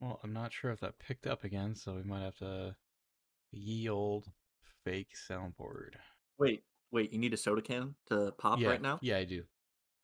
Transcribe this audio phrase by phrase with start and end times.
[0.00, 2.74] Well, I'm not sure if that picked up again, so we might have to
[3.52, 4.26] ye old
[4.84, 5.94] fake soundboard.
[6.38, 7.12] Wait, wait.
[7.12, 8.98] You need a soda can to pop yeah, right now.
[9.02, 9.42] Yeah, I do.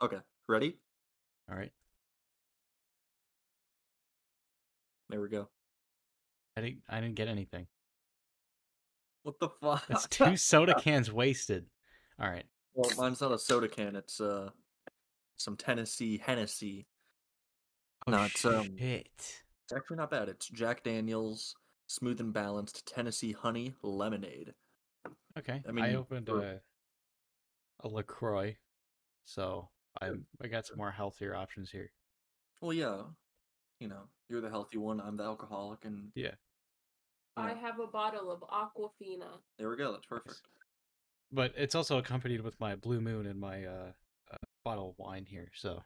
[0.02, 0.18] Okay,
[0.48, 0.76] ready?
[1.50, 1.72] All right.
[5.08, 5.48] There we go.
[6.56, 6.82] I didn't.
[6.88, 7.66] I didn't get anything.
[9.22, 9.86] What the fuck?
[9.88, 11.66] That's two soda cans wasted.
[12.20, 12.44] All right.
[12.74, 13.96] well, mine's not a soda can.
[13.96, 14.50] It's uh
[15.36, 16.86] some Tennessee Hennessy.
[18.06, 19.44] Oh, No, it's, um, shit.
[19.66, 20.28] It's actually not bad.
[20.28, 21.56] It's Jack Daniel's
[21.88, 24.54] Smooth and Balanced Tennessee Honey Lemonade.
[25.36, 25.60] Okay.
[25.66, 26.60] I I, mean, opened for- a
[27.80, 28.56] a Lacroix,
[29.24, 29.68] so
[30.00, 31.90] I I got some more healthier options here.
[32.62, 33.02] Well, yeah,
[33.80, 35.00] you know, you're the healthy one.
[35.00, 36.36] I'm the alcoholic, and Yeah.
[37.36, 39.40] I have a bottle of Aquafina.
[39.58, 39.90] there we go.
[39.92, 40.40] That's perfect.
[41.32, 43.92] But it's also accompanied with my Blue Moon and my uh,
[44.30, 45.50] uh bottle of wine here.
[45.54, 45.82] So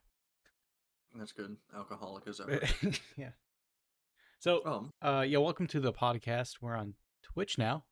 [1.17, 1.57] That's good.
[1.75, 2.61] Alcoholic as ever.
[3.17, 3.31] yeah.
[4.41, 6.63] So Um, uh yeah, welcome to the podcast.
[6.63, 7.85] We're on Twitch now.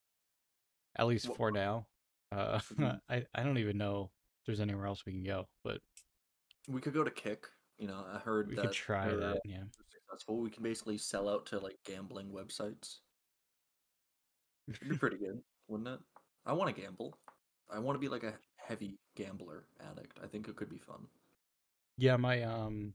[0.97, 1.87] At least Wha- for now.
[2.33, 3.01] Uh Mhm.
[3.09, 4.11] I I don't even know
[4.41, 5.81] if there's anywhere else we can go, but
[6.67, 7.47] we could go to Kick.
[7.77, 9.41] You know, I heard we that could try that.
[9.45, 9.65] Yeah.
[10.09, 10.41] successful.
[10.41, 13.01] We can basically sell out to like gambling websites.
[14.69, 16.01] It'd be pretty good, wouldn't it?
[16.47, 17.19] I want to gamble.
[17.71, 20.19] I want to be like a heavy gambler addict.
[20.25, 21.07] I think it could be fun.
[21.99, 22.95] Yeah, my um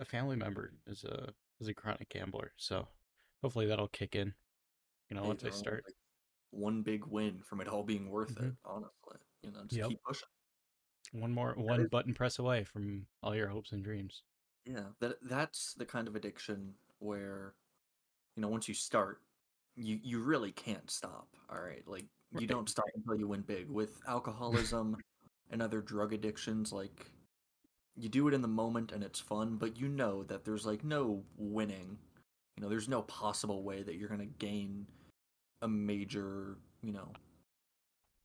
[0.00, 2.88] a family member is a is a chronic gambler, so
[3.42, 4.34] hopefully that'll kick in.
[5.08, 5.84] You know, Hey, once I start.
[5.86, 5.94] like,
[6.50, 8.42] one big win from it all being worth it.
[8.42, 8.56] Mhm.
[8.64, 9.88] Honestly, you know, just Yep.
[9.90, 10.28] keep pushing.
[11.12, 14.22] One more one is- button press away from all your hopes and dreams.
[14.64, 17.54] Yeah, that that's the kind of addiction where,
[18.36, 19.22] you know, once you start,
[19.76, 21.36] you you really can't stop.
[21.48, 22.48] All right, like you Right.
[22.48, 23.68] don't stop until you win big.
[23.68, 24.96] With alcoholism
[25.50, 27.10] and other drug addictions, like
[27.96, 30.84] you do it in the moment and it's fun, but you know that there's like
[30.84, 31.98] no winning.
[32.56, 34.86] You know, there's no possible way that you're gonna gain
[35.62, 37.08] a major, you know,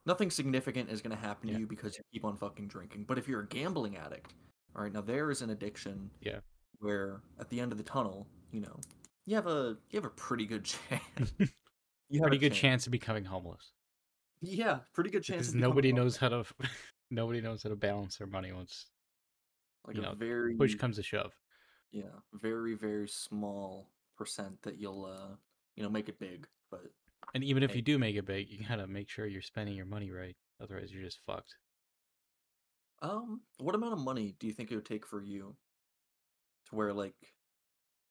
[0.06, 1.56] nothing significant is gonna happen Yeah.
[1.56, 3.06] to you because you keep on fucking drinking.
[3.06, 4.34] But if you're a gambling addict,
[4.75, 6.40] all right, now there is an addiction Yeah.
[6.79, 8.79] where at the end of the tunnel, you know,
[9.25, 11.34] you have a you have a pretty good chance.
[12.12, 13.72] You have Pretty a good chance of becoming homeless.
[14.41, 15.41] Yeah, pretty good chance.
[15.50, 16.16] Because nobody homeless.
[16.16, 16.44] knows how to
[17.12, 18.88] nobody knows how to balance their money once
[19.88, 21.34] like you a know, very push comes to shove.
[21.91, 22.03] yeah,
[22.34, 25.35] very very small percent that you'll uh
[25.75, 26.81] you know make it big, but
[27.34, 29.85] And even if you do make it big, you gotta make sure you're spending your
[29.85, 30.35] money right.
[30.62, 31.56] Otherwise you're just fucked.
[33.01, 35.56] um, what amount of money do you think it would take for you
[36.67, 37.16] to where like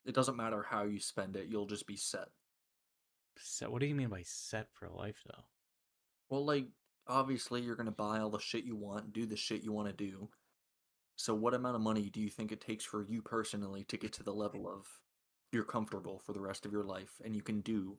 [0.05, 2.29] it doesn't matter how you spend it, you'll just be set.
[3.39, 3.71] Set?
[3.71, 5.45] what do you mean by set for life though?
[6.31, 6.69] Well, like
[7.07, 9.95] obviously you're gonna buy all the shit you want, do the shit you want to
[9.95, 10.31] do.
[11.19, 14.13] So, what amount of money do you think it takes for you personally to get
[14.15, 14.87] to the level of
[15.51, 17.99] you're comfortable for the rest of your life and you can do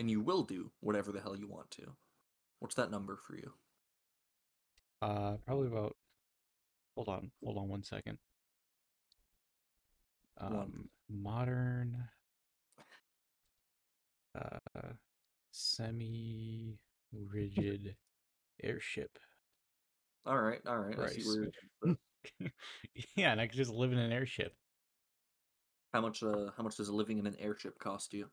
[0.00, 1.92] and you will do whatever the hell you want to?
[2.58, 3.52] What's that number for you?
[5.00, 5.94] Uh probably about
[6.96, 8.18] hold on, hold on one second.
[10.38, 10.56] One.
[10.56, 12.08] Um modern
[14.36, 14.90] uh
[15.52, 16.80] semi
[17.12, 17.94] rigid
[18.64, 19.20] airship.
[20.26, 20.98] All right, all right.
[20.98, 21.96] I see where
[22.38, 23.06] you're going with this.
[23.16, 24.54] yeah, and I could just live in an airship.
[25.92, 28.28] how much uh how much does living in an airship cost you?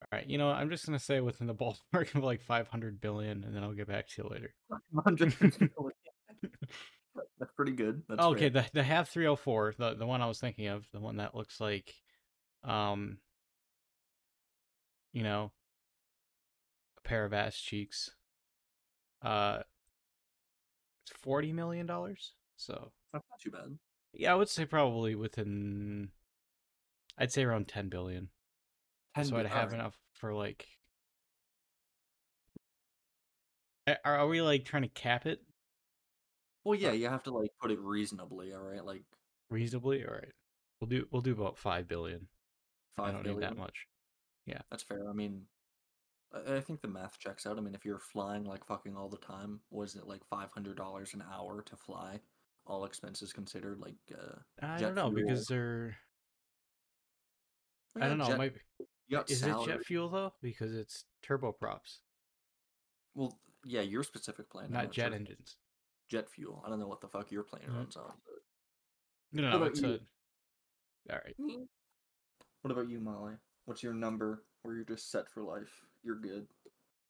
[0.00, 1.54] All right, you know, I'm just gonna say within the
[1.94, 4.54] ballpark of like 500 billion, and then I'll get back to you later.
[4.90, 5.34] 100
[7.38, 8.02] That's pretty good.
[8.08, 11.00] That's Oh, okay, the the HAV 304, the the one I was thinking of, the
[11.00, 11.92] one that looks like,
[12.64, 13.18] um,
[15.12, 15.50] you know,
[16.98, 18.10] a pair of ass cheeks.
[19.22, 19.60] Uh,
[21.16, 22.32] 40 million dollars.
[22.56, 23.78] So That's not too bad.
[24.12, 26.10] yeah, I would say probably within,
[27.16, 28.28] I'd say around 10 billion.
[29.22, 29.74] so I'd have alright.
[29.74, 30.66] enough for like.
[33.86, 35.40] Are, are we like trying to cap it
[36.64, 38.84] Well, yeah, you have to like put it reasonably, all right?
[38.84, 39.04] Like
[39.50, 40.04] reasonably?
[40.04, 40.32] All right,
[40.80, 42.28] we'll do we'll do about five billion.
[42.98, 43.40] I don't billion.
[43.40, 43.86] need that much.
[44.44, 45.08] Yeah, that's fair.
[45.08, 45.46] I mean,
[46.32, 47.58] I, I think the math checks out.
[47.58, 50.76] I mean, if you're flying like fucking all the time, was it like five hundred
[50.76, 52.20] dollars an hour to fly,
[52.66, 53.78] all expenses considered?
[53.80, 55.26] Like, uh, I jet don't know fuel.
[55.28, 55.96] because they're.
[57.96, 58.26] I yeah, don't know.
[58.28, 59.66] Jet, might be- you got is it salary.
[59.66, 60.34] jet fuel though?
[60.42, 61.98] Because it's turboprops,
[63.14, 64.66] Well, yeah, your specific plane.
[64.66, 65.14] I'm not jet sure.
[65.14, 65.56] engines.
[66.10, 66.62] Jet fuel.
[66.66, 67.74] I don't know what the fuck your plane Mhm.
[67.76, 68.12] runs on.
[68.24, 68.34] But
[69.32, 69.56] No, no, What no.
[69.56, 69.88] about It's you?
[71.08, 71.12] a.
[71.14, 71.68] All right.
[72.62, 73.34] What about you, Molly?
[73.64, 75.86] What's your number where you're just set for life?
[76.08, 76.46] You're good.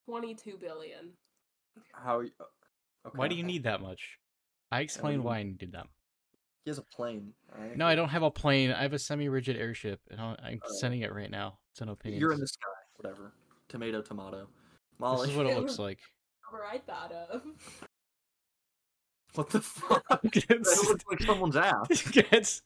[0.06, 1.12] 22 billion.
[1.92, 2.16] How?
[2.18, 2.44] Are you, uh,
[3.06, 3.16] okay.
[3.16, 4.18] Why do you need that much?
[4.72, 5.86] I explained Um, why I needed them.
[6.64, 7.32] He has a plane.
[7.54, 7.76] alright?
[7.76, 8.72] No, I don't have a plane.
[8.72, 10.72] I have a semi-rigid airship, and I'll- I'm Oh.
[10.80, 11.60] sending it right now.
[11.70, 12.20] It's an opinion.
[12.20, 12.66] You're in the sky.
[12.96, 13.32] Whatever.
[13.68, 14.48] Tomato, tomato.
[14.98, 15.26] Molly.
[15.28, 16.00] This is what it looks like.
[16.50, 17.44] Number I thought of.
[19.34, 20.08] what the fuck?
[20.08, 21.86] that it's looks like someone's ass.
[22.32, 22.62] it's,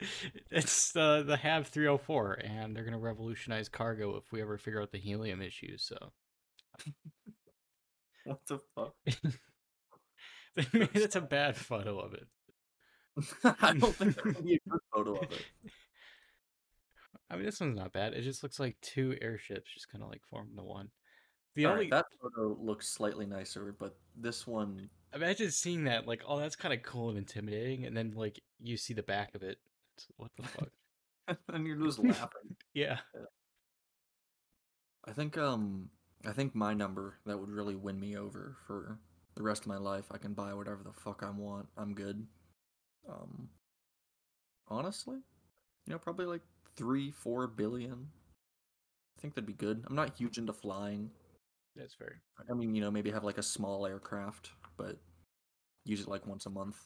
[0.50, 4.92] it's the the HAV 304, and they're gonna revolutionize cargo if we ever figure out
[4.92, 5.76] the helium issue.
[5.76, 6.12] So
[8.24, 8.94] What the fuck?
[10.94, 12.26] it's a bad photo of it.
[13.60, 15.44] I don't think that would be a good photo of it.
[17.30, 18.12] I mean, this one's not bad.
[18.12, 20.90] It just looks like two airships just kind of like formed into one.
[21.54, 26.22] The Alright, only that photo looks slightly nicer, but this one, imagine seeing that like,
[26.26, 29.42] oh, that's kind of cool and intimidating, and then like you see the back of
[29.42, 29.58] it.
[29.96, 30.68] It's, what the fuck?
[31.48, 32.56] and you're just laughing.
[32.72, 32.98] Yeah.
[35.04, 35.90] I think um
[36.24, 38.98] I think my number that would really win me over for
[39.34, 40.04] the rest of my life.
[40.10, 41.66] I can buy whatever the fuck I want.
[41.76, 42.26] I'm good.
[43.08, 43.48] Um
[44.68, 45.16] honestly,
[45.86, 46.42] you know, probably like
[46.76, 48.08] 3 4 billion.
[49.16, 49.84] I think that'd be good.
[49.86, 51.10] I'm not huge into flying.
[51.76, 52.20] That's fair.
[52.50, 54.98] I mean, you know, maybe have like a small aircraft, but
[55.84, 56.76] use it like once a month.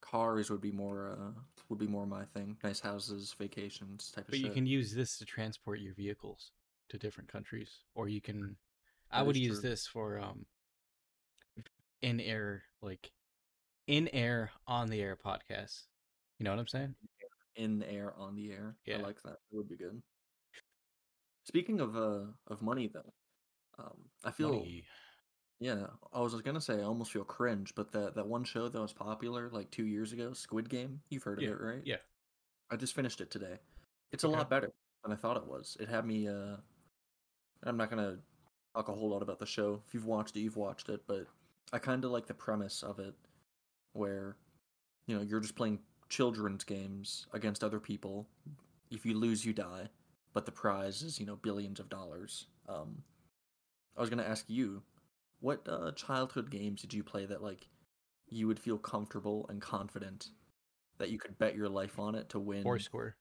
[0.00, 2.56] Cars would be more uh would be more my thing.
[2.62, 4.46] Nice houses, vacations type of But shit.
[4.46, 6.52] you can use this to transport your vehicles
[6.90, 8.56] to different countries, or you can.
[9.10, 9.70] I would use true.
[9.70, 10.44] this for um,
[12.02, 13.10] in air like,
[13.86, 15.84] in air on the air podcasts.
[16.38, 16.94] You know what I'm saying?
[17.56, 18.76] in air on the air.
[18.86, 18.98] Yeah.
[18.98, 19.32] I like that.
[19.50, 20.00] It would be good.
[21.44, 23.12] Speaking of uh of money though,
[23.78, 24.84] um, I feel Money.
[25.58, 25.86] yeah.
[26.12, 28.92] I was gonna say I almost feel cringe, but that that one show that was
[28.92, 31.00] popular like two years ago, Squid Game.
[31.08, 31.82] You've heard Yeah, of it, right?
[31.84, 31.96] yeah.
[32.70, 33.58] I just finished it today.
[34.12, 34.70] It's a lot better
[35.02, 35.76] than I thought it was.
[35.80, 36.28] It had me.
[36.28, 36.56] uh
[37.64, 38.18] I'm not gonna
[38.78, 39.80] talk a whole lot about the show.
[39.86, 41.02] If you've watched it, you've watched it.
[41.06, 41.26] But
[41.72, 43.14] I kind of like the premise of it,
[43.92, 44.36] where
[45.06, 48.28] you know you're just playing children's games against other people.
[48.90, 49.88] If you lose, you die,
[50.32, 52.46] but the prize is you know billions of dollars.
[52.68, 53.02] Um,
[53.96, 54.82] I was gonna ask you,
[55.40, 57.66] what uh, childhood games did you play that like
[58.30, 60.28] you would feel comfortable and confident
[60.98, 62.62] that you could bet your life on it to win?
[62.62, 63.16] Foursquare.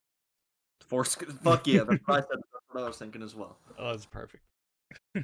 [0.86, 1.16] Force.
[1.44, 2.28] Fuck yeah, that's what I said.
[2.30, 3.58] That's what I was thinking as well.
[3.80, 4.44] Oh, that's perfect.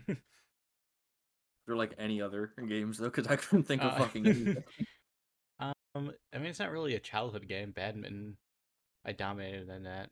[1.68, 4.64] They're like any other games though, because I couldn't think of Uh, fucking anything.
[5.60, 5.74] um,
[6.34, 7.72] I mean, it's not really a childhood game.
[7.72, 8.38] Badminton,
[9.06, 10.10] I dominated in that.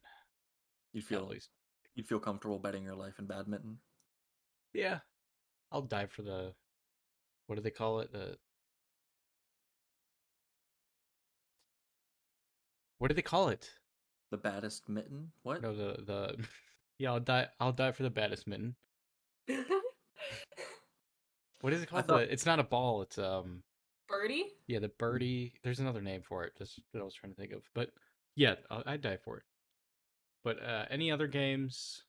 [0.94, 1.50] You'd feel At least,
[1.96, 3.78] you'd feel comfortable betting your life in badminton.
[4.74, 5.00] yeah.
[5.74, 6.54] I'll die for the.
[7.48, 8.12] What do they call it?
[8.12, 8.38] The.
[12.98, 13.70] What do they call it?
[14.32, 15.32] The baddest mitten?
[15.44, 15.62] What?
[15.62, 16.46] No, the the.
[17.00, 17.48] Yeah, I'll die.
[17.60, 18.76] I'll die for the baddest mitten.
[21.62, 22.06] What is it called?
[22.08, 23.02] thought- The- it's not a ball.
[23.04, 23.64] It's um.
[24.08, 24.46] Birdie?
[24.68, 25.54] Yeah, the birdie.
[25.64, 26.54] There's another name for it.
[26.58, 27.64] Just that I was trying to think of.
[27.74, 27.92] But
[28.36, 29.44] yeah, I'll, I'd die for it.
[30.44, 32.04] But uh, any other games?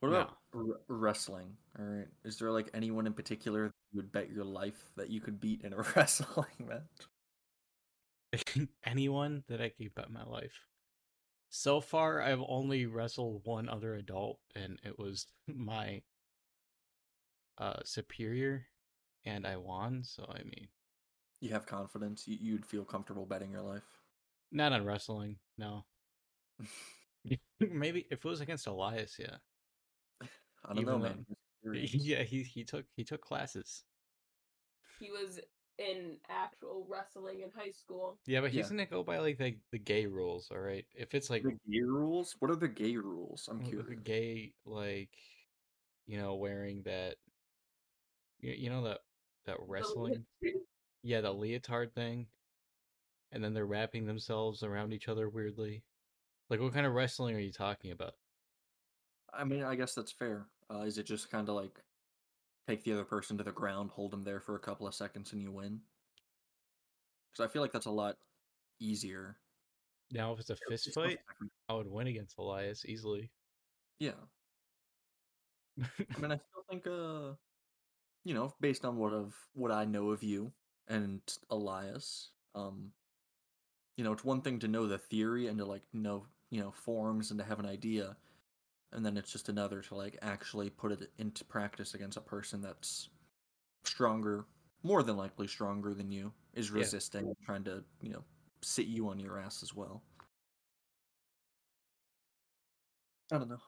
[0.00, 0.16] What No.
[0.22, 1.56] about r- wrestling?
[1.78, 2.08] All right.
[2.24, 5.40] Is there like anyone in particular that you would bet your life that you could
[5.40, 7.06] beat in a wrestling match?
[8.84, 10.66] anyone that I could bet my life.
[11.50, 16.02] So far, I've only wrestled one other adult, and it was my
[17.58, 18.66] uh superior,
[19.24, 20.02] and I won.
[20.04, 20.68] So I mean,
[21.40, 22.26] You have confidence.
[22.26, 23.82] You- You'd feel comfortable betting your life.
[24.52, 25.84] not on wrestling, no.
[27.60, 29.36] Maybe if it was against Elias, yeah,
[30.64, 31.26] I don't know, man.
[31.62, 31.94] Experience.
[31.94, 32.22] yeah.
[32.22, 33.84] He he took he took classes.
[34.98, 35.40] He was
[35.80, 38.18] in actual wrestling in high school.
[38.26, 38.70] Yeah, but he's Yeah.
[38.70, 40.50] gonna go by like the the gay rules.
[40.50, 42.36] All right, if it's like The gay rules?
[42.38, 43.48] What are the gay rules?
[43.50, 45.16] I'm w- the gay like
[46.06, 47.16] you know wearing that
[48.40, 48.98] you, you know that
[49.46, 50.62] that wrestling leotard.
[51.02, 52.26] yeah the leotard thing
[53.32, 55.82] and then they're wrapping themselves around each other weirdly
[56.48, 58.14] like what kind of wrestling are you talking about
[59.32, 60.46] I mean, I guess that's fair.
[60.72, 61.80] Uh, is it just kind of like
[62.68, 65.32] take the other person to the ground, hold them there for a couple of seconds,
[65.32, 65.80] and you win?
[67.32, 68.16] Because I feel like that's a lot
[68.80, 69.38] easier.
[70.10, 71.18] now if it's a fist It's fight
[71.68, 73.30] i would win against elias easily
[74.00, 74.12] Yeah.
[76.14, 77.34] I mean, I still think, uh,
[78.24, 80.52] you know, based on what of what I know of you
[80.88, 82.92] and Elias, um,
[83.96, 86.70] you know, it's one thing to know the theory and to like know, you know,
[86.72, 88.16] forms and to have an idea,
[88.92, 92.60] and then it's just another to like actually put it into practice against a person
[92.60, 93.08] that's
[93.84, 94.44] stronger,
[94.82, 96.76] more than likely stronger than you, is Yeah.
[96.78, 98.24] resisting, trying to, you know,
[98.62, 100.02] sit you on your ass as well.
[103.32, 103.58] I don't know.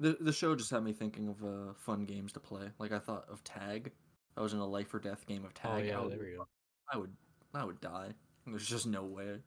[0.00, 2.70] The the show just had me thinking of uh, fun games to play.
[2.78, 3.92] Like I thought of tag.
[4.36, 5.70] I was in a life or death game of tag.
[5.70, 6.46] oh I yeah would, there we go
[6.92, 7.12] I would
[7.54, 8.12] I would die.
[8.46, 9.40] There's just no way.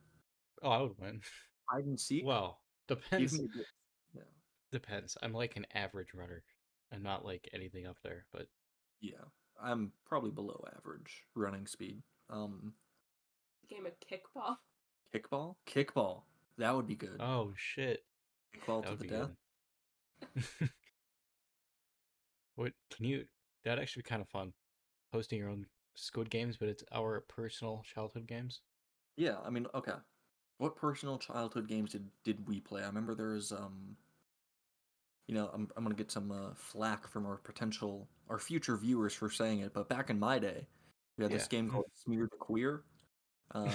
[0.62, 1.22] Oh, I would win.
[1.70, 2.24] Hide and seek.
[2.25, 3.34] Well, Give depends.
[3.34, 3.63] me a good- yeah.
[4.72, 5.18] Depends.
[5.22, 6.44] I'm like an average runner.
[6.94, 8.48] I'm not like anything up there, but
[9.01, 9.24] Yeah,
[9.62, 12.01] I'm probably below average running speed.
[12.30, 12.74] Um,
[13.70, 14.58] Game of kickball.
[15.13, 16.24] kickball, kickball.
[16.58, 17.18] That would be good.
[17.20, 18.04] oh shit,
[18.56, 19.30] Kickball that to the death.
[20.60, 20.70] good.
[22.56, 23.25] what can you?
[23.63, 24.54] That'd actually be kind of fun.
[25.13, 28.62] Hosting your own Squid Games, but it's our personal childhood games.
[29.18, 29.94] Yeah, I mean, okay.
[30.58, 32.84] What personal childhood games did did we play?
[32.84, 33.96] I remember there was um.
[35.28, 39.13] You know, I'm I'm gonna get some uh, flack from our potential our future viewers
[39.13, 40.68] for saying it, but back in my day,
[41.18, 42.84] we had this game called Smear the Queer.
[43.54, 43.70] Uh,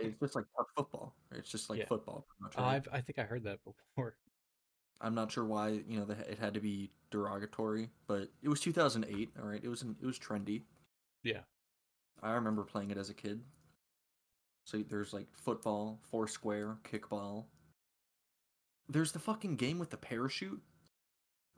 [0.00, 1.14] it's just like football.
[1.32, 1.84] It's just like Yeah.
[1.84, 2.26] football.
[2.40, 2.76] Much, right?
[2.76, 4.16] I've, I think I heard that before.
[5.02, 8.60] I'm not sure why you know the, it had to be derogatory, but it was
[8.60, 9.34] 2008.
[9.38, 10.62] All right, it was it was trendy.
[11.22, 11.40] Yeah.
[12.22, 13.42] I remember playing it as a kid.
[14.64, 17.44] So there's like football, foursquare, kickball.
[18.88, 20.60] There's the fucking game with the parachute.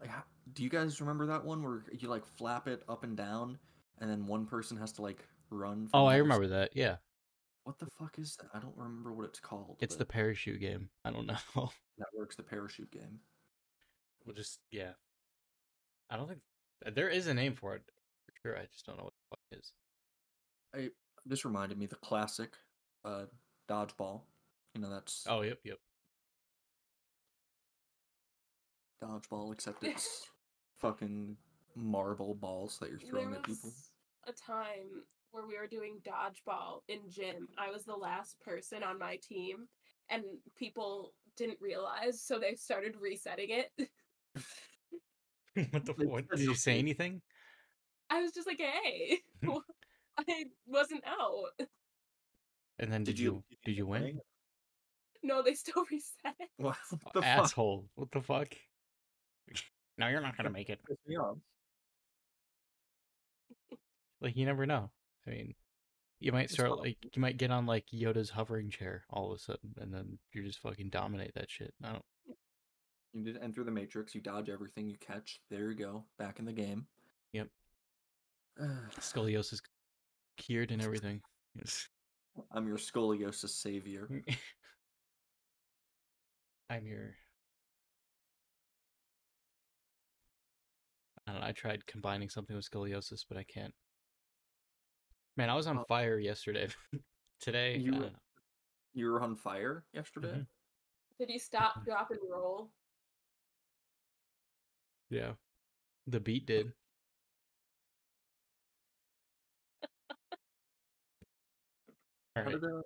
[0.00, 3.16] Like, how, do you guys remember that one where you like flap it up and
[3.16, 3.59] down,
[3.99, 5.87] and then one person has to like run?
[5.88, 6.76] from Oh, I remember s- that.
[6.76, 6.97] Yeah,
[7.64, 8.49] What the fuck is that?
[8.54, 9.78] I don't remember what it's called.
[9.80, 10.90] it's the parachute game.
[11.04, 11.71] I don't know.
[11.99, 12.37] that works.
[12.37, 13.21] The parachute game.
[14.25, 14.92] we'll just yeah.
[16.11, 16.40] I don't think
[16.95, 17.83] there is a name for it.
[18.26, 19.73] For sure, I just don't know what the fuck it is.
[20.75, 20.90] I
[21.25, 22.52] this reminded me the classic,
[23.04, 23.25] uh,
[23.68, 24.21] dodgeball.
[24.75, 25.78] You know that's Oh, yep, yep.
[29.02, 30.28] Dodgeball, except it's
[30.76, 31.36] fucking
[31.74, 33.72] marble balls that you're There throwing at people.
[34.26, 37.48] a time where we were doing dodgeball in gym.
[37.58, 39.68] I was the last person on my team,
[40.10, 40.22] and
[40.56, 43.90] people didn't realize, so they started resetting it.
[45.70, 46.28] what the Like, what?
[46.30, 47.20] Did you say anything?
[48.10, 49.18] I was just like, "Hey,
[50.18, 51.66] I wasn't out."
[52.78, 54.20] And then did, you, did you win?
[55.22, 56.48] No, they still reset it.
[56.58, 56.76] What
[57.14, 57.24] the fuck?
[57.24, 57.86] Asshole!
[57.94, 58.54] What the fuck?
[59.98, 60.80] no, you're not gonna make it.
[60.86, 61.36] Pissed me off.
[64.20, 64.90] Like you never know.
[65.26, 65.54] I mean,
[66.20, 69.42] you might start like you might get on like Yoda's hovering chair all of a
[69.42, 71.74] sudden, and then you just fucking dominate that shit.
[71.84, 72.04] I don't.
[73.12, 74.14] You just enter the matrix.
[74.14, 75.40] You dodge everything you catch.
[75.50, 76.04] There you go.
[76.18, 76.86] Back in the game.
[77.32, 77.48] Yep.
[79.00, 79.60] Scoliosis
[80.36, 81.20] cured and everything.
[81.54, 81.88] Yes.
[82.52, 84.08] I'm your scoliosis savior.
[86.70, 87.14] I'm your.
[91.26, 91.47] I don't know.
[91.47, 93.75] I tried combining something with scoliosis, but I can't.
[95.37, 95.85] Man, I was on Oh.
[95.88, 96.68] fire yesterday.
[97.40, 98.18] Today, You I were- don't know.
[98.95, 100.28] You were on fire yesterday.
[100.38, 100.47] Mhm.
[101.18, 102.73] Did you stop, drop, and roll?
[105.11, 105.35] yeah,
[106.06, 106.73] the beat did.
[109.83, 109.92] All
[112.37, 112.52] How right.
[112.52, 112.83] did that?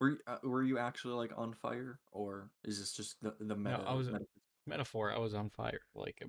[0.00, 3.56] Were you, uh, were you actually like on fire, or is this just the the
[3.56, 3.82] meta?
[3.86, 4.24] I was- meta-
[4.66, 6.22] metaphor i was on fire like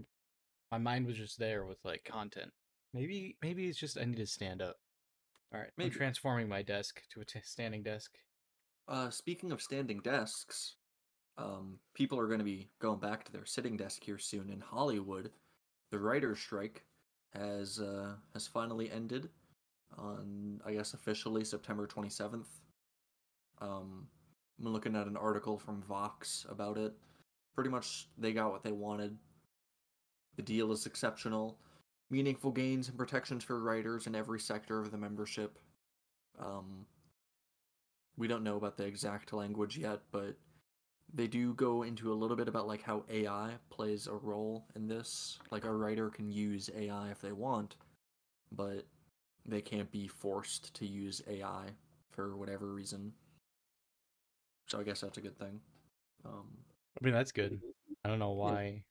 [0.71, 2.51] my mind was just there with like content
[2.93, 4.75] maybe maybe it's just i need to stand up
[5.53, 5.89] all right Maybe.
[5.89, 8.11] i'm transforming my desk to a t- standing desk
[8.87, 10.75] Uh, speaking of standing desks,
[11.37, 14.59] um, people are going to be going back to their sitting desk here soon in
[14.59, 15.31] Hollywood.
[15.91, 16.83] The writers' strike
[17.33, 19.29] has uh, has finally ended
[19.97, 22.49] on, I guess, officially September twenty seventh.
[23.61, 24.07] Um,
[24.59, 26.93] I'm looking at an article from Vox about it.
[27.55, 29.15] Pretty much, they got what they wanted.
[30.35, 31.57] The deal is exceptional.
[32.09, 35.57] Meaningful gains and protections for writers in every sector of the membership.
[36.39, 36.85] Um,
[38.17, 40.35] we don't know about the exact language yet, but
[41.13, 44.87] they do go into a little bit about like how AI plays a role in
[44.87, 45.39] this.
[45.51, 47.75] Like a writer can use AI if they want,
[48.51, 48.85] but
[49.45, 51.67] they can't be forced to use AI
[52.11, 53.13] for whatever reason.
[54.67, 55.59] So I guess that's a good thing.
[56.25, 56.45] Um,
[56.99, 57.59] i mean that's good
[58.03, 58.83] i don't know why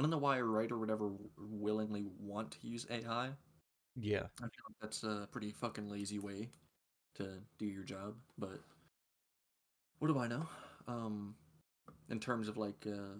[0.00, 3.28] I don't know why a writer would ever willingly want to use AI.
[3.96, 6.48] yeah I feel like that's a pretty fucking lazy way
[7.16, 8.62] to do your job, but
[9.98, 10.48] what do I know?
[10.88, 11.34] Um,
[12.08, 13.18] in terms of like uh,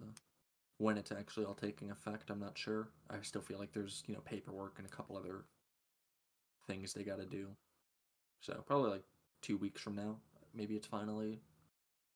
[0.78, 2.88] when it's actually all taking effect, I'm not sure.
[3.10, 5.44] I still feel like there's you know paperwork and a couple other
[6.66, 7.48] things they got to do.
[8.40, 9.04] So probably like
[9.42, 10.16] two weeks from now,
[10.54, 11.40] maybe it's finally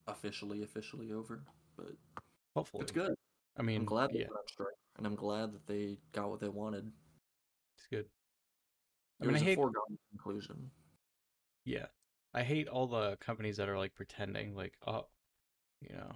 [0.07, 1.43] officially officially over.
[1.77, 1.93] But
[2.57, 3.15] hopefully it's good.
[3.57, 6.49] I mean I'm glad they yeah strike, and I'm glad that they got what they
[6.49, 6.91] wanted.
[7.77, 8.07] it's good
[9.21, 10.71] i It mean i was a hate foregone conclusion.
[11.65, 11.87] yeah
[12.33, 15.07] i hate all the companies that are like pretending like oh
[15.81, 16.13] you know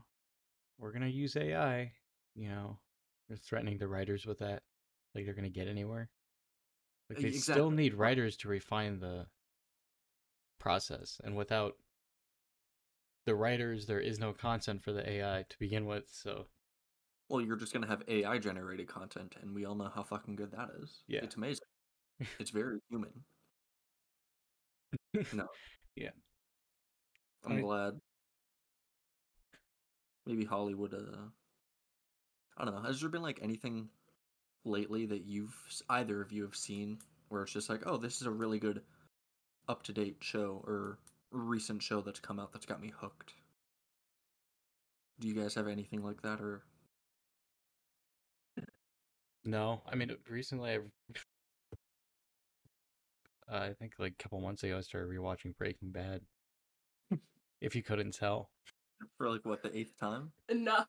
[0.78, 1.92] we're gonna use ai
[2.34, 2.78] you know
[3.28, 4.62] they're threatening the writers with that
[5.14, 6.08] like they're gonna get anywhere
[7.10, 9.26] like they still need writers to refine the
[10.58, 11.74] process and without
[13.24, 16.04] the writers, there is no content for the AI to begin with.
[16.10, 16.46] So
[17.28, 20.52] Well, you're just gonna have AI generated content, and we all know how fucking good
[20.52, 21.02] that is.
[21.08, 21.20] Yeah.
[21.22, 21.66] it's amazing.
[22.38, 23.10] It's very human.
[25.32, 25.46] No.
[25.96, 26.10] Yeah.
[27.44, 27.94] I'm I glad.
[30.26, 30.94] Maybe Hollywood.
[30.94, 31.28] Uh,
[32.56, 32.82] I don't know.
[32.82, 33.88] Has there been like anything
[34.64, 35.54] lately that you've
[35.88, 38.82] either of you have seen where it's just like, oh, this is a really good,
[39.68, 40.98] up to date show or
[41.30, 43.34] recent show that's come out that's got me hooked?
[45.20, 46.62] Do you guys have anything like that or?
[49.48, 50.78] No, I mean recently I.
[53.50, 56.20] Uh, I think like a couple months ago I started rewatching Breaking Bad.
[57.62, 58.50] if you couldn't tell.
[59.16, 60.32] For like what the eighth time?
[60.48, 60.86] Enough.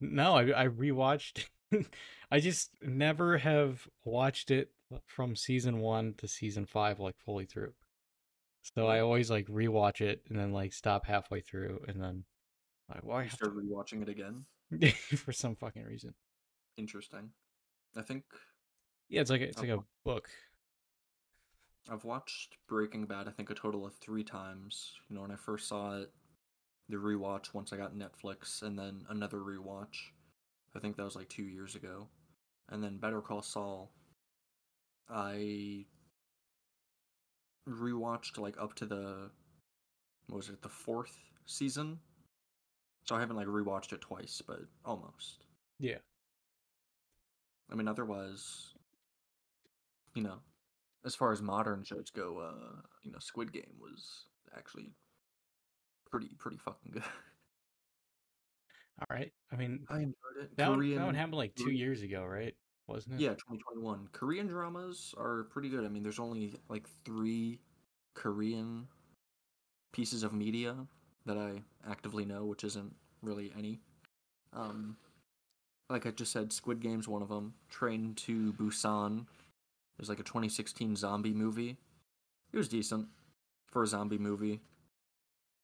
[0.00, 1.46] No, I I rewatched.
[2.30, 4.70] I just never have watched it
[5.06, 7.72] from season one to season five like fully through.
[8.74, 12.24] So I always like rewatch it and then like stop halfway through and then
[12.90, 14.44] like why You have start rewatching it again.
[15.16, 16.14] for some fucking reason.
[16.76, 17.30] Interesting.
[17.96, 18.24] I think
[19.08, 20.28] Yeah, it's like a, it's like a book.
[21.90, 24.92] I've watched Breaking Bad, I think a total of three times.
[25.08, 26.12] You know, when I first saw it,
[26.88, 30.12] the rewatch once I got Netflix, and then another rewatch.
[30.74, 32.08] I think that was like two years ago.
[32.68, 33.90] And then Better Call Saul,
[35.08, 35.86] I
[37.68, 39.30] rewatched like up to the,
[40.28, 41.16] what was it, the fourth
[41.46, 41.98] season?
[43.04, 45.46] So I haven't like rewatched it twice, but almost.
[45.80, 45.98] Yeah.
[47.70, 48.74] I mean, otherwise,
[50.14, 50.38] you know,
[51.04, 54.24] as far as modern shows go, uh, you know, Squid Game was
[54.56, 54.92] actually
[56.10, 57.02] pretty pretty fucking good.
[59.00, 59.32] All right.
[59.52, 60.56] I mean I enjoyed it.
[60.56, 62.54] that one, Korean, that one happened like two years ago, right?
[62.86, 63.20] Wasn't it?
[63.20, 64.08] yeah, 2021.
[64.12, 65.84] Korean dramas are pretty good.
[65.84, 67.60] I mean, there's only like three
[68.14, 68.88] Korean
[69.92, 70.74] pieces of media
[71.24, 73.78] that I actively know, which isn't really any.
[74.52, 74.96] Um,
[75.90, 77.54] like I just said, Squid Game's one of them.
[77.68, 79.26] Train to Busan
[79.98, 81.76] is like a 2016 zombie movie.
[82.52, 83.08] It was decent
[83.66, 84.60] for a zombie movie.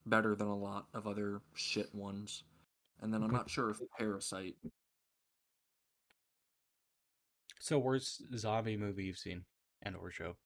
[0.04, 2.42] Better than a lot of other shit ones.
[3.00, 4.56] And then I'm not sure if Parasite.
[7.60, 9.44] So worst zombie movie you've seen
[9.82, 10.36] and or show?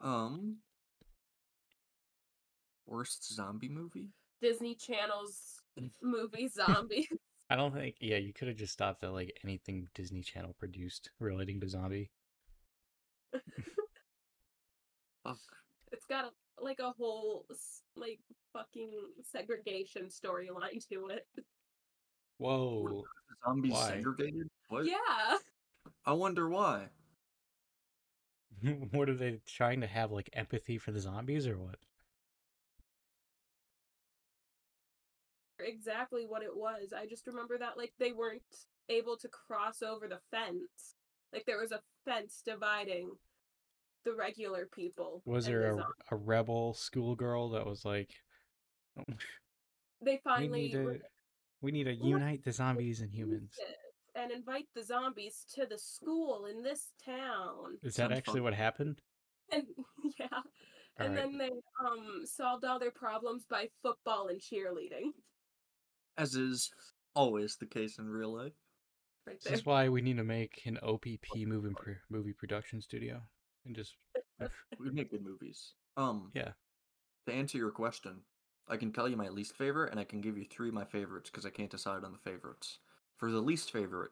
[0.00, 0.58] Um,
[2.86, 4.10] worst zombie movie?
[4.40, 5.60] Disney Channel's
[6.02, 7.08] movie Zombie.
[7.48, 7.96] I don't think.
[8.00, 12.10] Yeah, you could have just stopped at like anything Disney Channel produced relating to zombie.
[15.24, 15.38] Fuck.
[15.92, 17.46] it's got a, like a whole
[17.96, 18.20] like
[18.52, 18.90] fucking
[19.30, 21.26] segregation storyline to it.
[22.38, 23.04] Whoa.
[23.44, 23.88] Zombies Why?
[23.88, 24.48] segregated?
[24.68, 24.86] What?
[24.86, 25.38] Yeah.
[26.04, 26.88] I wonder why.
[28.92, 31.76] what are they trying to have like empathy for the zombies or what?
[35.58, 36.92] Exactly what it was.
[36.96, 38.42] I just remember that like they weren't
[38.88, 40.94] able to cross over the fence.
[41.32, 43.10] Like there was a fence dividing
[44.04, 45.22] the regular people.
[45.24, 48.10] Was there a, a rebel schoolgirl that was like,
[50.04, 50.98] They we finally need to, were
[51.62, 53.52] we need to unite the zombies and humans?
[54.16, 57.78] and invite the zombies to the school in this town.
[57.82, 59.00] Is that actually what happened?
[59.52, 59.64] And
[60.18, 60.26] yeah.
[60.32, 61.22] All and right.
[61.24, 61.50] then they
[61.84, 65.10] um solved all their problems by football and cheerleading.
[66.18, 66.70] As is
[67.14, 68.52] always the case in real life.
[69.26, 69.54] Right This there.
[69.54, 73.20] is why we need to make an OPP movie pr- movie production studio
[73.64, 73.96] and just
[74.78, 75.72] We make good movies.
[75.96, 76.50] Um, yeah.
[77.26, 78.20] to answer your question,
[78.68, 80.84] I can tell you my least favorite, and I can give you three of my
[80.84, 82.78] favorites because I can't decide on the favorites.
[83.16, 84.10] For the least favorite,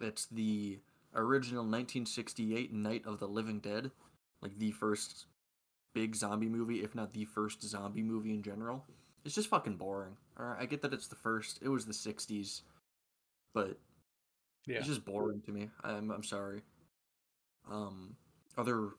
[0.00, 0.80] it's the
[1.14, 3.90] original 1968 Night of the Living Dead,
[4.40, 5.26] like the first
[5.94, 8.84] big zombie movie, if not the first zombie movie in general.
[9.24, 10.16] It's just fucking boring.
[10.38, 11.60] Alright, I get that it's the first.
[11.62, 12.62] It was the 60s,
[13.54, 13.78] but
[14.66, 14.78] Yeah.
[14.78, 15.70] it's just boring to me.
[15.84, 16.62] I'm I'm sorry.
[17.70, 18.16] Um,
[18.56, 18.90] other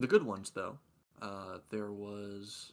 [0.00, 0.78] the good ones though.
[1.20, 2.72] Uh, there was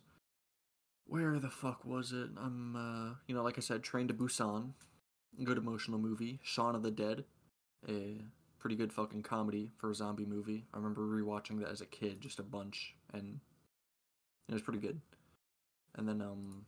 [1.05, 2.29] where the fuck was it?
[2.37, 4.73] I'm uh, you know, like I said, Train to Busan,
[5.43, 6.39] good emotional movie.
[6.43, 7.23] Shaun of the Dead,
[7.87, 8.21] a
[8.59, 10.65] pretty good fucking comedy for a zombie movie.
[10.73, 13.39] I remember rewatching that as a kid, just a bunch, and
[14.49, 14.99] it was pretty good.
[15.95, 16.65] And then um,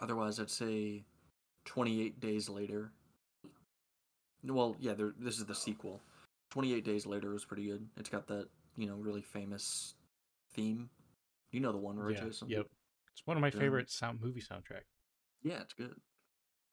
[0.00, 1.04] otherwise, I'd say
[1.64, 2.92] Twenty Eight Days Later.
[4.44, 5.12] Well, yeah, there.
[5.18, 6.00] This is the sequel.
[6.50, 7.86] Twenty Eight Days Later was pretty good.
[7.96, 9.94] It's got that you know really famous
[10.54, 10.88] theme.
[11.52, 12.24] You know the one, right, yeah.
[12.24, 12.48] Jason?
[12.48, 12.66] Yep.
[13.12, 13.58] It's one of my Yeah.
[13.58, 14.82] favorite sound movie soundtrack.
[15.42, 15.94] Yeah, it's good.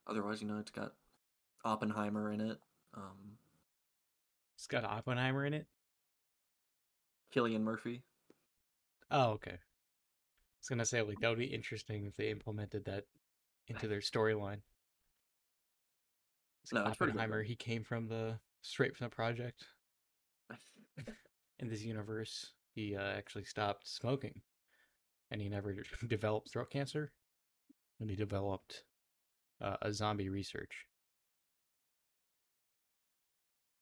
[0.08, 0.94] Otherwise, you know, it's got
[1.64, 2.60] Oppenheimer in it.
[2.94, 3.38] Um,
[4.56, 5.68] It's got Oppenheimer in it.
[7.34, 8.04] Cillian Murphy.
[9.12, 9.58] Oh, okay.
[10.66, 13.04] Was gonna say like that would be interesting if they implemented that
[13.68, 14.62] into their storyline.
[16.74, 19.66] No, Oppenheimer, he came from the straight from the project.
[21.60, 24.42] In this universe, he uh, actually stopped smoking,
[25.30, 25.76] and he never
[26.08, 27.12] developed throat cancer,
[28.00, 28.84] and he developed
[29.62, 30.88] uh, a zombie research.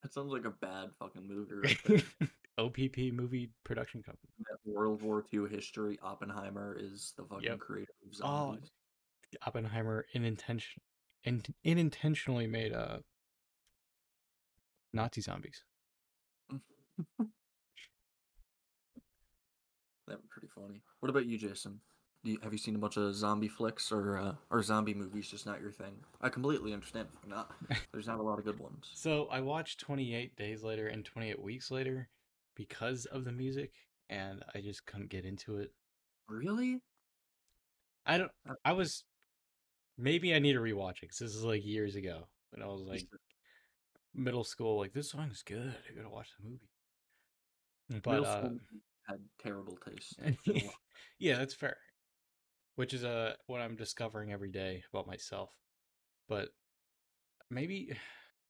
[0.02, 1.78] That sounds like a bad fucking movie.
[1.88, 2.04] Right.
[2.58, 4.30] OPP movie production company.
[4.66, 7.60] World War II history, Oppenheimer is the fucking Yep.
[7.60, 8.72] creator of Oh, zombies.
[9.46, 10.82] Oppenheimer unintention,
[11.24, 13.00] in, unintentionally made uh,
[14.94, 15.64] Nazi zombies.
[20.08, 20.82] That was pretty funny.
[21.00, 21.80] What about you, Jason?
[22.26, 25.30] Do you, have you seen a bunch of zombie flicks or uh, or zombie movies?
[25.30, 25.94] Just not your thing.
[26.22, 27.08] I completely understand.
[27.24, 27.52] if Not
[27.94, 28.90] there's not a lot of good ones.
[28.94, 32.10] So I watched 28 Days Later and 28 Weeks Later
[32.56, 33.72] because of the music,
[34.10, 35.72] and I just couldn't get into it.
[36.28, 36.82] Really?
[38.06, 38.32] I don't.
[38.50, 39.04] Uh, I was.
[39.98, 42.82] Maybe I need to rewatch it because this is like years ago when I was
[42.82, 43.08] like
[44.14, 44.78] middle school.
[44.80, 45.74] Like this song is good.
[45.90, 46.70] I gotta watch the movie.
[48.02, 48.60] But Middle uh, school
[49.08, 50.16] had terrible taste.
[50.26, 50.72] I feel like.
[51.20, 51.78] yeah, that's fair.
[52.76, 55.52] Which is uh what I'm discovering every day about myself.
[56.28, 56.50] But
[57.50, 57.96] maybe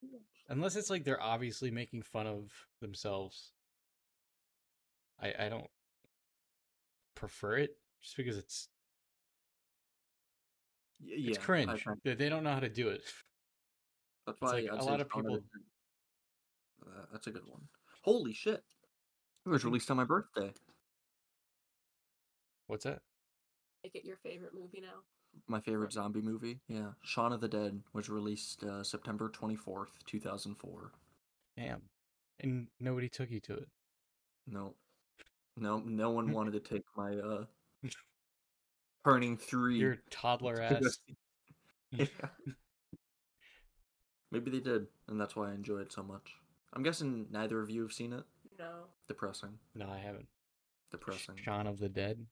[0.49, 3.51] unless it's like they're obviously making fun of themselves,
[5.23, 5.67] I I don't
[7.15, 8.67] prefer it just because it's
[11.01, 11.85] Y- it's yeah, I cringe.
[12.03, 13.01] They, they don't know how to do it.
[14.25, 15.39] That's why like I'd a lot of people-
[16.85, 17.61] Uh, that's a good one.
[18.03, 18.63] Holy shit!
[19.45, 20.51] It was released on my birthday.
[22.67, 22.99] What's that?
[23.83, 25.01] Make it your favorite movie now.
[25.47, 26.59] My favorite zombie movie.
[26.69, 30.91] Yeah, Shaun of the Dead was released uh, September twenty fourth, two thousand four.
[31.57, 31.81] Damn.
[32.39, 33.67] And nobody took you to it.
[34.47, 34.75] No,
[35.57, 37.45] no, no one wanted to take my uh
[39.05, 39.77] turning three.
[39.79, 40.99] Your toddler ass.
[41.91, 42.05] Yeah.
[44.31, 46.33] Maybe they did, and that's why I enjoy it so much.
[46.73, 48.23] I'm guessing neither of you have seen it.
[48.57, 48.85] No.
[49.07, 49.59] Depressing.
[49.75, 50.25] No, I haven't.
[50.89, 51.35] Depressing.
[51.35, 52.25] Shaun of the Dead.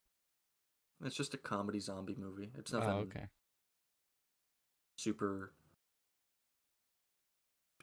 [1.06, 2.50] It's just a comedy zombie movie.
[2.58, 3.26] It's Oh, nothing okay.
[4.96, 5.54] super.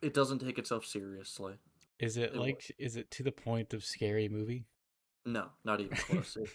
[0.02, 1.54] It doesn't take itself seriously.
[2.00, 4.64] Is it It wa- like is it to the point of scary movie?
[5.28, 6.36] No, not even close.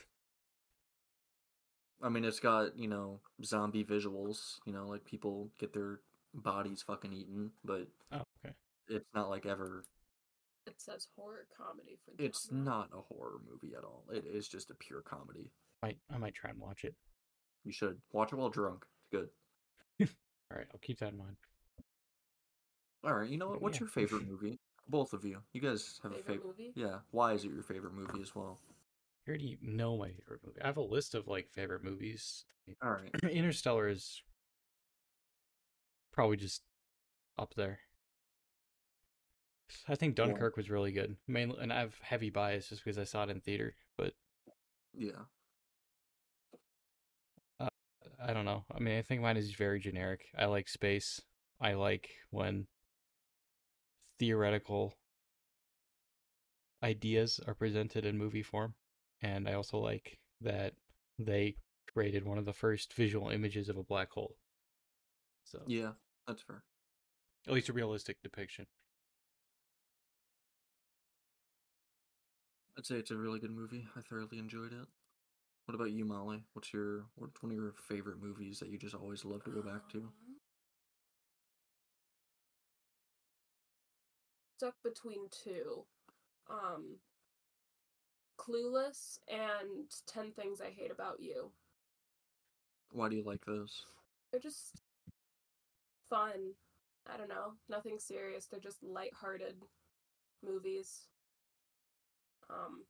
[2.02, 4.56] I mean, it's got you know zombie visuals.
[4.66, 6.00] You know, like people get their
[6.34, 8.54] bodies fucking eaten, but Oh, okay.
[8.90, 9.84] it's not like ever.
[10.66, 14.06] It says horror comedy for It's not a horror movie at all.
[14.12, 15.52] It is just a pure comedy.
[15.82, 16.96] Might I might try and watch it.
[17.66, 18.86] You should watch it while drunk.
[18.98, 19.30] It's good.
[20.52, 21.36] All right, I'll keep that in mind.
[23.04, 23.62] All right, you know what?
[23.62, 23.82] What's Yeah.
[23.82, 24.60] your favorite movie?
[24.88, 25.40] Both of you.
[25.54, 26.48] You guys have a Favorite favorite.
[26.48, 26.72] movie?
[26.76, 27.00] Yeah.
[27.12, 28.60] Why is it your favorite movie as well?
[29.26, 30.62] You already know my favorite movie.
[30.62, 32.46] I have a list of like favorite movies.
[32.82, 33.10] All right.
[33.32, 34.22] Interstellar is
[36.12, 36.64] probably just
[37.40, 37.80] up there.
[39.88, 40.28] I think Cool.
[40.28, 41.16] Dunkirk was really good.
[41.28, 43.76] Mainly, and I have heavy bias just because I saw it in theater.
[43.98, 44.14] But
[44.94, 45.24] Yeah.
[47.60, 47.70] Uh,
[48.22, 48.66] I don't know.
[48.76, 50.26] I mean, I think mine is very generic.
[50.38, 51.22] I like space.
[51.62, 52.68] I like when
[54.20, 54.96] theoretical
[56.84, 58.76] ideas are presented in movie form.
[59.22, 60.76] And I also like that
[61.18, 61.56] they
[61.92, 64.36] created one of the first visual images of a black hole.
[65.46, 65.94] So, Yeah.
[66.28, 66.64] That's fair.
[67.48, 68.68] at least a realistic depiction.
[72.78, 73.88] I'd say it's a really good movie.
[73.96, 74.88] I thoroughly enjoyed it.
[75.66, 76.44] What about you, Molly?
[76.54, 79.62] What's your what's one of your favorite movies that you just always love to go
[79.62, 80.12] back to?
[84.64, 85.84] Stuck between two.
[86.50, 86.96] Um
[88.40, 91.52] Clueless and 10 Things I Hate About You.
[92.90, 93.84] Why do you like those?
[94.32, 94.82] They're just
[96.10, 96.54] fun.
[97.14, 97.56] I don't know.
[97.68, 98.46] Nothing serious.
[98.46, 99.56] They're just light-hearted
[100.42, 101.08] movies.
[102.50, 102.86] Um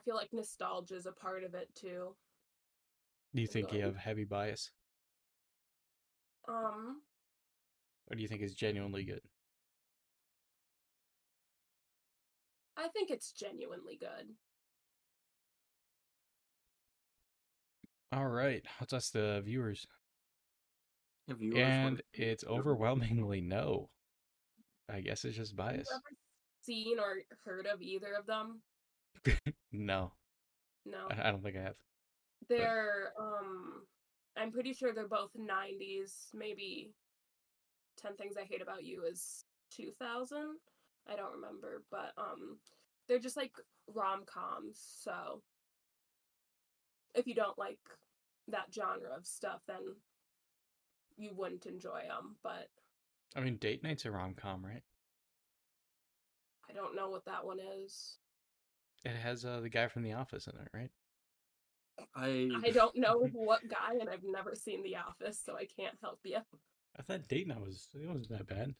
[0.00, 2.16] I feel like nostalgia is a part of it too.
[3.32, 4.72] Do you think you have heavy bias?
[6.48, 7.02] Um
[8.08, 9.22] Or do you think it's genuinely good?
[12.76, 14.36] I think it's genuinely good.
[18.12, 18.64] All right.
[18.80, 19.86] Let's ask the viewers.
[21.26, 23.90] Yeah, viewers, And is it's overwhelmingly no.
[24.88, 25.90] I guess it's just Have you bias.
[25.92, 26.16] ever
[26.62, 28.62] seen or heard of either of them?
[29.72, 30.12] No,
[30.84, 31.08] No.
[31.10, 31.76] I I don't think I have.
[32.48, 33.86] They're um
[34.36, 36.94] I'm pretty sure they're both 90s, maybe
[38.00, 40.38] 10 Things I Hate About You is 2000.
[41.08, 42.58] I don't remember, but um
[43.08, 43.52] they're just like
[43.92, 44.80] rom coms.
[45.02, 45.42] So
[47.14, 47.78] if you don't like
[48.48, 49.80] that genre of stuff, then
[51.16, 52.36] you wouldn't enjoy them.
[52.42, 52.68] But
[53.34, 54.82] I mean, date night's a rom com, right?
[56.68, 58.18] I don't know what that one is.
[59.04, 60.90] It has uh, the guy from The Office in it, right?
[62.14, 65.96] I I don't know what guy, and I've never seen The Office, so I can't
[66.02, 66.38] help you.
[66.98, 68.74] I thought date night was it wasn't that bad.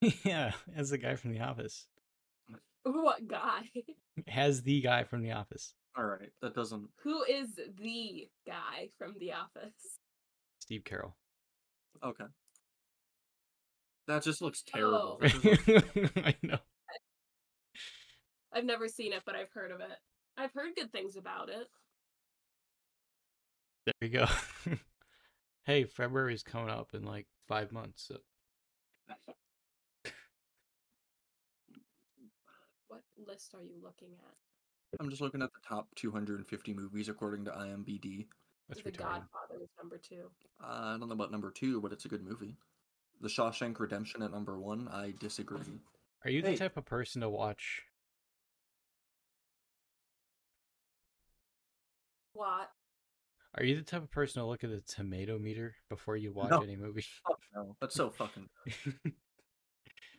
[0.24, 1.86] yeah, as the guy from The Office.
[2.84, 3.62] What guy?
[4.28, 5.74] Has the guy from The Office.
[5.96, 6.30] all right.
[6.42, 6.88] That doesn't.
[7.02, 9.98] Who is the guy from The Office?
[10.60, 11.12] Steve Carell.
[12.04, 12.24] Okay.
[14.06, 15.18] That just looks terrible.
[15.22, 15.26] Oh.
[15.26, 16.58] Just looks- I know.
[18.52, 19.98] I've never seen it, but I've heard of it.
[20.38, 21.66] I've heard good things about it.
[24.00, 24.26] There you go.
[25.64, 28.04] hey, February's coming up in like five months.
[28.06, 28.18] So
[32.88, 35.00] What list are you looking at?
[35.00, 38.26] I'm just looking at the top 250 movies according to IMDb.
[38.68, 38.98] that's the retarded.
[38.98, 40.30] Godfather is number two.
[40.62, 42.56] Uh, I don't know about number two, but it's a good movie.
[43.22, 44.88] The Shawshank Redemption at number one.
[44.88, 45.80] I disagree.
[46.24, 47.84] Are you the type of person to watch?
[52.34, 52.70] What?
[53.54, 56.50] Are you the type of person to look at the tomato meter before you watch
[56.50, 56.60] No.
[56.60, 57.04] any movie?
[57.26, 57.76] Fuck no.
[57.80, 58.48] That's so fucking.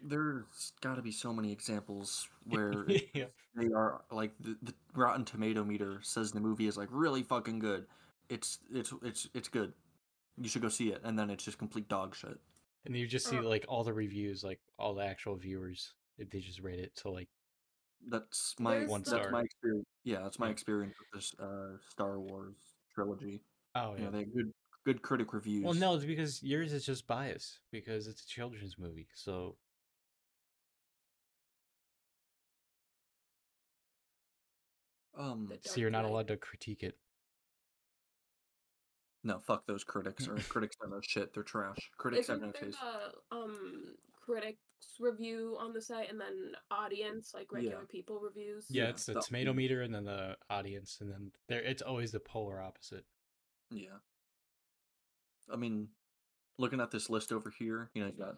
[0.01, 3.25] There's got to be so many examples where yeah.
[3.55, 7.59] they are like the, the Rotten Tomato meter says the movie is like really fucking
[7.59, 7.85] good.
[8.29, 9.73] It's it's it's it's good.
[10.41, 12.39] You should go see it, and then it's just complete dog shit.
[12.85, 16.39] And you just see like all the reviews, like all the actual viewers, if they
[16.39, 17.27] just rate it to like
[18.07, 19.31] That's my There's One that's star.
[19.31, 19.85] my experience.
[20.05, 22.55] Yeah, that's my experience with this uh, Star Wars
[22.93, 23.41] trilogy.
[23.75, 24.05] oh You yeah.
[24.05, 24.53] know, they have good
[24.85, 25.63] good critic reviews.
[25.63, 29.07] Well, no, it's because yours is just bias because it's a children's movie.
[29.13, 29.57] So
[35.17, 36.97] Um, so you're not allowed to critique it.
[39.21, 40.27] no, fuck those critics.
[40.29, 41.33] Or critics are no shit.
[41.33, 41.91] They're trash.
[41.97, 42.77] Critics have Isn't no taste.
[42.81, 44.61] a um critics
[44.99, 48.65] review on the site and then audience like regular people reviews?
[48.69, 51.81] Yeah, Yeah, it's the the- tomato meter and then the audience and then there it's
[51.81, 53.05] always the polar opposite.
[53.71, 53.97] Yeah.
[55.51, 55.89] I mean,
[56.57, 58.37] looking at this list over here, you know, you got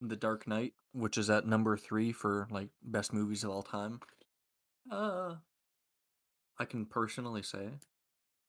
[0.00, 4.00] The Dark Knight, which is at number three for like best movies of all time.
[4.90, 5.36] Uh,
[6.58, 7.68] I can personally say,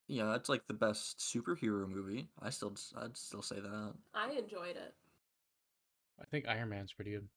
[0.07, 2.29] yeah, it's like the best superhero movie.
[2.41, 3.93] I still, I'd still say that.
[4.13, 4.95] I enjoyed it.
[6.21, 7.27] I think Iron Man's pretty good.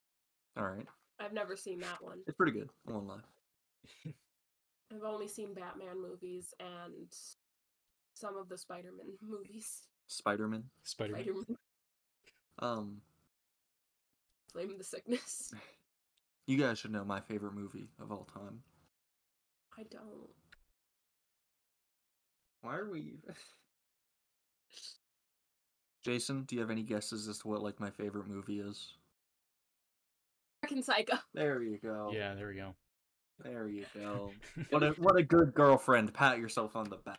[0.56, 0.86] All right,
[1.20, 2.18] I've never seen that one.
[2.26, 2.68] it's pretty good.
[2.88, 3.20] I won't lie.
[4.94, 7.06] I've only seen Batman movies and
[8.14, 9.82] some of the Spider-Man movies.
[10.08, 10.64] Spider Man.
[10.82, 11.22] Spider Man.
[11.24, 11.56] Spider-Man,
[12.58, 13.00] Um,
[14.52, 15.54] Flame the Sickness.
[16.46, 18.62] you guys should know my favorite movie of all time.
[19.78, 20.28] I don't.
[22.60, 23.14] Why are we?
[26.02, 28.94] Jason, do you have any guesses as to what like my favorite movie is?
[30.62, 31.16] American Psycho.
[31.34, 32.10] There you go.
[32.12, 32.74] Yeah, there we go.
[33.42, 34.30] There you go.
[34.70, 36.12] What a what a good girlfriend.
[36.14, 37.18] Pat yourself on the back.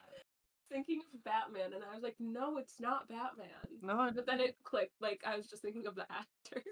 [0.72, 3.48] Thinking of Batman, and I was like, no, it's not Batman.
[3.82, 5.02] No, I, But then it clicked.
[5.02, 6.64] Like I was just thinking of the actor.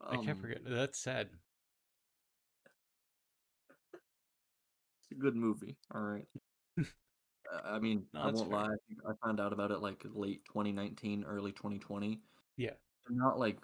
[0.00, 0.58] I can't um, forget.
[0.66, 1.28] That's sad.
[3.94, 5.76] It's a good movie.
[5.94, 6.26] All right.
[7.64, 8.58] I mean, No, I won't fair.
[8.58, 8.74] lie.
[9.08, 12.20] I found out about it like late 2019, early 2020.
[12.56, 12.70] Yeah.
[13.08, 13.58] Not like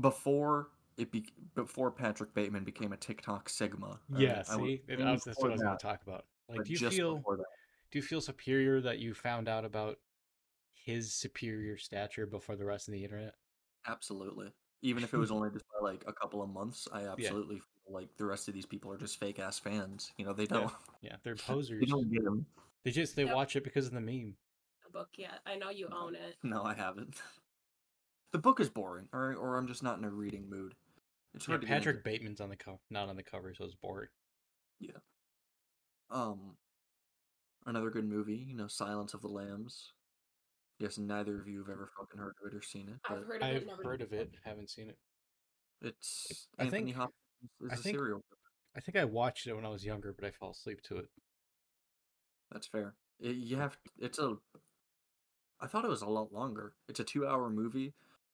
[0.00, 4.00] before it be before Patrick Bateman became a TikTok sigma.
[4.16, 6.26] Yeah, I see, That was, that's what I was going to talk about.
[6.48, 7.22] Like, do you feel
[7.90, 9.98] do you feel superior that you found out about
[10.72, 13.34] his superior stature before the rest of the internet?
[13.86, 14.52] Absolutely.
[14.82, 17.66] Even if it was only just by like a couple of months, I absolutely feel
[17.90, 20.12] like the rest of these people are just fake ass fans.
[20.16, 20.72] You know, they don't
[21.02, 21.80] Yeah, they're posers.
[21.80, 21.90] they posers.
[21.90, 22.46] don't get them.
[22.84, 23.34] They just they Yep.
[23.34, 24.34] watch it because of the meme.
[24.84, 25.40] The book yet?
[25.46, 25.96] I know you No.
[26.06, 26.36] own it.
[26.42, 27.16] No, I haven't.
[28.32, 30.74] The book is boring, all right, or I'm just not in a reading mood.
[31.34, 31.66] It's Yeah, hard to.
[31.66, 34.08] Patrick Bateman's on the cover, not on the cover, so it's boring.
[34.78, 34.98] Yeah.
[36.10, 36.56] Um,
[37.66, 39.92] another good movie, you know, Silence of the Lambs.
[40.78, 43.42] Yes, neither of you have ever fucking heard of it or seen it, I've heard
[43.42, 43.56] of it.
[43.56, 44.98] I've Never heard of it, haven't seen it.
[45.82, 47.19] it's I Anthony think- Hopkins
[47.70, 48.22] I a think- serial.
[48.76, 51.08] I think I watched it when I was younger, but I fell asleep to it.
[52.52, 52.94] That's fair.
[53.18, 54.36] It, you have it's a.
[55.60, 56.74] I thought it was a lot longer.
[56.88, 57.92] It's a two-hour movie.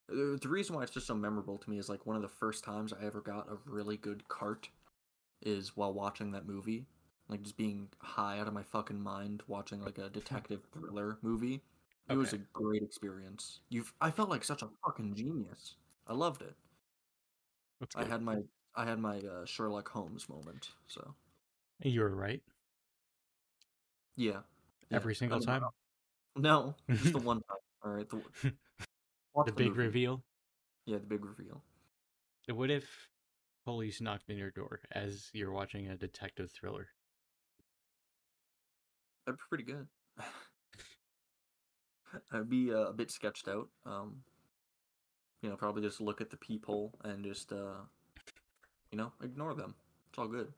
[0.08, 2.62] The reason why it's just so memorable to me is like one of the first
[2.62, 4.68] times I ever got a really good cart
[5.42, 6.86] is while watching that movie.
[7.28, 11.62] Like just being high out of my fucking mind watching like a detective thriller movie.
[12.08, 13.60] It was a great experience.
[13.68, 15.74] You've I felt like such a fucking genius.
[16.06, 16.54] I loved it.
[17.96, 18.36] I had my
[18.76, 20.68] I had my uh, Sherlock Holmes moment.
[20.86, 21.14] So
[21.82, 22.42] You were right
[24.16, 24.40] yeah,
[24.90, 24.96] yeah.
[24.96, 25.62] every single Um, time.
[26.36, 27.56] No, just the one time.
[27.82, 28.22] All right, the,
[29.44, 29.80] The big movie.
[29.80, 30.22] reveal.
[30.86, 31.62] Yeah, the big reveal.
[32.48, 33.08] What if
[33.64, 36.88] police knocked on your door as you're watching a detective thriller?
[39.26, 39.88] That'd be pretty good.
[42.32, 43.68] I'd be uh, a bit sketched out.
[43.84, 44.22] Um,
[45.42, 47.82] you know, probably just look at the peephole and just, uh,
[48.96, 49.74] you know, ignore them.
[50.08, 50.48] It's all good.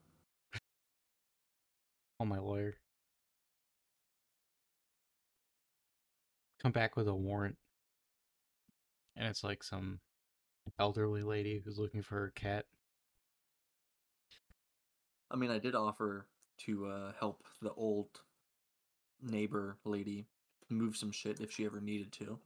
[2.21, 2.77] Oh my lawyer.
[6.61, 7.57] Come back with a warrant.
[9.17, 9.99] And it's like some
[10.79, 12.63] elderly lady who's looking for her cat.
[15.29, 16.25] I mean, I did offer
[16.65, 18.07] to uh, help the old
[19.21, 20.27] neighbor lady
[20.69, 22.39] move some shit if she ever needed to.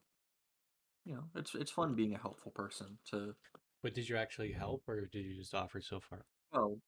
[1.05, 2.97] You know, it's it's fun being a helpful person.
[3.11, 3.35] To
[3.83, 4.59] But did you actually mm-hmm.
[4.59, 6.25] help or did you just offer so far?
[6.53, 6.79] well,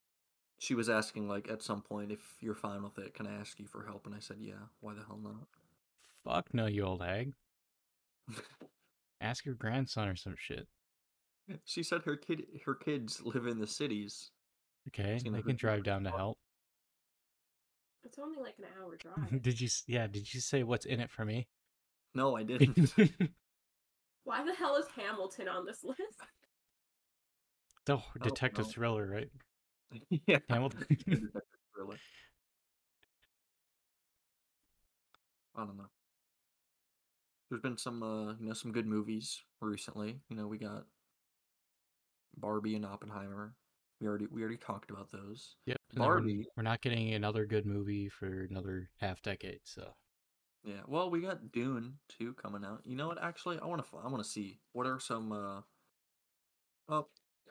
[0.58, 3.60] she was asking like at some point if you're fine with it, can I ask
[3.60, 4.06] you for help?
[4.06, 4.54] And I said, yeah.
[4.80, 5.48] Why the hell not?
[6.24, 7.34] Fuck no, you old hag.
[9.22, 10.68] Ask your grandson or some shit.
[11.64, 14.32] She said her kid her kids live in the cities.
[14.88, 16.38] Okay, gonna they can drive down to help.
[18.04, 18.98] It's only like an hour
[19.30, 19.42] drive.
[19.42, 19.68] did you?
[19.68, 21.48] s- Yeah, did you say what's in it for me?
[22.14, 22.92] No, I didn't.
[24.24, 26.00] Why the hell is Hamilton on this list?
[27.86, 28.72] The detective no.
[28.72, 29.30] thriller, right?
[30.28, 30.40] yeah.
[30.50, 30.88] Hamilton.
[31.78, 31.98] really.
[35.56, 35.86] I don't know.
[37.50, 40.20] There's been some uh you know some good movies recently.
[40.30, 40.86] You know, we got
[42.38, 43.56] Barbie and Oppenheimer.
[44.02, 45.56] We already we already talked about those.
[45.66, 45.78] Yep.
[45.92, 46.48] and then we're- Barbie.
[46.58, 49.94] We're not getting another good movie for another half decade, so
[50.64, 50.82] Yeah.
[50.88, 52.82] Well, we got Dune too coming out.
[52.84, 53.24] You know what?
[53.24, 55.62] Actually, I want to I want to see what are some uh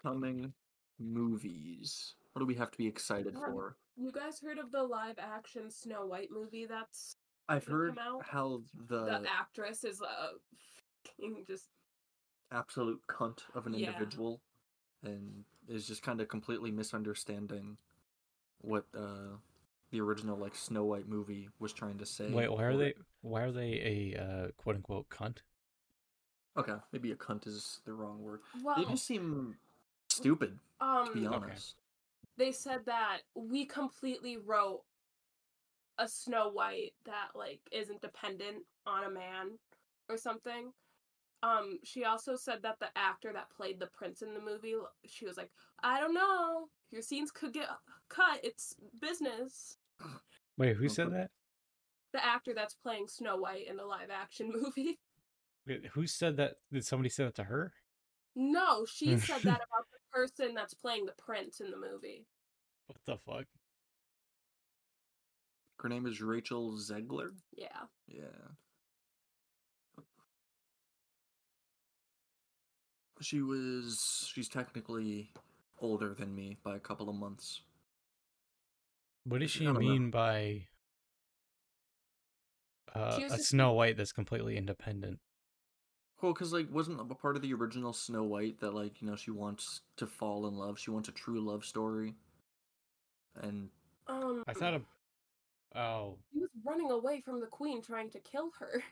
[0.08, 0.52] upcoming
[0.98, 2.14] movies.
[2.32, 3.76] What do we have to be excited Um, for?
[3.96, 7.16] You guys heard of the live action Snow White movie that's
[7.48, 8.24] I've heard come out?
[8.24, 10.30] how the the actress is a
[11.06, 11.68] fucking just
[12.50, 13.88] absolute cunt of an Yeah.
[13.88, 14.40] individual
[15.02, 17.76] and is just kind of completely misunderstanding
[18.60, 19.36] what uh
[19.90, 22.32] the original like Snow White movie was trying to say.
[22.32, 22.94] wait, why are they?
[23.20, 25.38] Why are they a uh, quote unquote cunt?
[26.56, 28.40] Okay, maybe a cunt is the wrong word.
[28.64, 29.56] well They just seem
[30.14, 31.36] stupid, to be um Okay.
[31.44, 31.76] honest.
[32.36, 34.82] they said that we completely wrote
[35.98, 39.58] a Snow White that like isn't dependent on a man
[40.08, 40.72] or something.
[41.42, 44.74] Um, she also said that the actor that played the prince in the movie,
[45.04, 45.50] she was like,
[45.82, 47.68] I don't know, your scenes could get
[48.08, 48.40] cut.
[48.42, 49.76] It's business.
[50.56, 51.30] Wait, who said that?
[52.12, 54.98] The actor that's playing Snow White in the live action movie.
[55.66, 56.56] Wait, Who said that?
[56.72, 57.72] Did somebody say that to her?
[58.36, 62.26] No, she said that about the person that's playing the prince in the movie.
[62.86, 63.46] What the fuck?
[65.80, 67.30] Her name is Rachel Zegler.
[67.56, 67.66] Yeah.
[68.06, 68.24] Yeah.
[73.20, 75.30] She was she's technically
[75.78, 77.62] older than me by a couple of months.
[79.24, 79.80] What does she don't know.
[79.80, 80.66] mean by
[82.94, 85.20] uh, a Snow White that's completely independent?
[86.22, 89.16] Well, because like wasn't a part of the original Snow White that like you know
[89.16, 90.78] she wants to fall in love.
[90.78, 92.14] She wants a true love story.
[93.42, 93.68] And
[94.06, 94.82] Um I thought of.
[95.76, 98.82] Oh, he was running away from the queen trying to kill her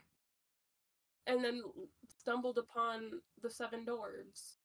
[1.27, 1.63] and then
[2.19, 3.09] stumbled upon
[3.41, 4.57] the seven dwarves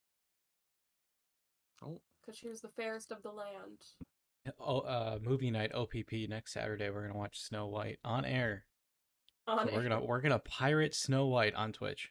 [1.81, 3.79] oh, because she was the fairest of the land
[4.59, 6.91] oh, uh, movie night OPP next Saturday.
[6.91, 8.65] We're gonna watch Snow White on air.
[9.47, 12.11] on So we're gonna we're gonna pirate Snow White on Twitch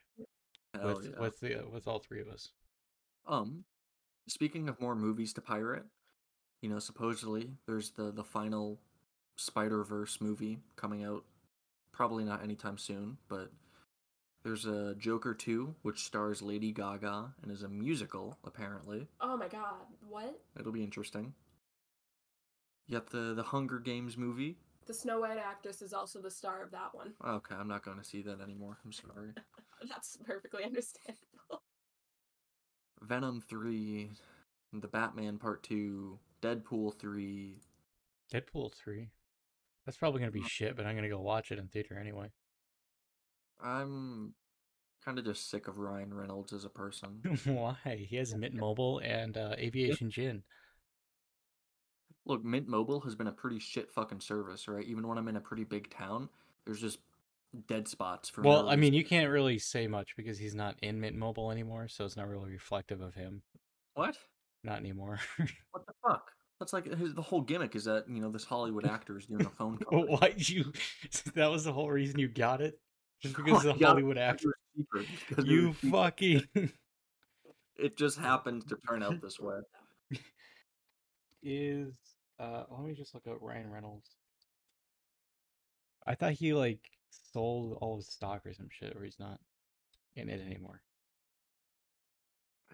[0.73, 1.19] hell with yeah.
[1.19, 2.49] with the with all three of us.
[3.27, 3.65] Um,
[4.27, 5.85] speaking of more movies to pirate,
[6.61, 8.79] you know, supposedly there's the the final
[9.35, 11.23] Spider Verse movie coming out.
[11.91, 13.51] Probably not anytime soon, but
[14.43, 18.37] there's a Joker two, which stars Lady Gaga and is a musical.
[18.43, 19.75] Apparently, oh my god
[20.07, 21.33] what it'll be interesting.
[22.87, 24.57] You got the the Hunger Games movie.
[24.87, 27.97] The snow white actress is also the star of that one Okay, I'm not going
[27.97, 28.77] to see that anymore.
[28.85, 29.33] I'm sorry.
[29.89, 31.61] that's perfectly understandable
[33.01, 34.09] Venom three,
[34.73, 37.61] the Batman Part two, Deadpool three.
[38.33, 39.09] Deadpool three.
[39.85, 42.31] That's probably gonna be shit, but I'm gonna go watch it in theater anyway.
[43.63, 44.33] I'm
[45.03, 47.21] kind of just sick of Ryan Reynolds as a person.
[47.45, 47.77] Why?
[48.09, 50.43] He has Mint Mobile and uh, Aviation Gin.
[52.27, 54.85] Look, Mint Mobile has been a pretty shit fucking service, right?
[54.85, 56.27] Even when I'm in a pretty big town,
[56.65, 56.99] there's just
[57.67, 58.41] dead spots for.
[58.41, 61.51] Well, no I mean, you can't really say much because he's not in Mint Mobile
[61.51, 63.41] anymore, so it's not really reflective of him.
[63.93, 64.17] what?
[64.63, 65.19] Not anymore.
[65.71, 66.31] What the fuck?
[66.59, 69.45] That's like his, the whole gimmick is that you know this Hollywood actor is doing
[69.45, 70.05] a phone call.
[70.07, 70.73] Why you?
[71.35, 72.79] That was the whole reason you got it,
[73.21, 74.53] just because I the Hollywood actor.
[75.43, 76.43] You fucking
[77.77, 79.59] It just happened to turn out this way.
[81.43, 81.93] is.
[82.39, 84.15] Uh, let me just look up Ryan Reynolds.
[86.05, 89.39] I thought he like sold all his stock or some shit, or he's not
[90.15, 90.81] in it anymore.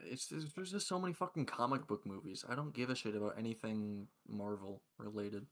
[0.05, 2.43] It's there's, there's just so many fucking comic book movies.
[2.47, 5.45] I don't give a shit about anything Marvel related.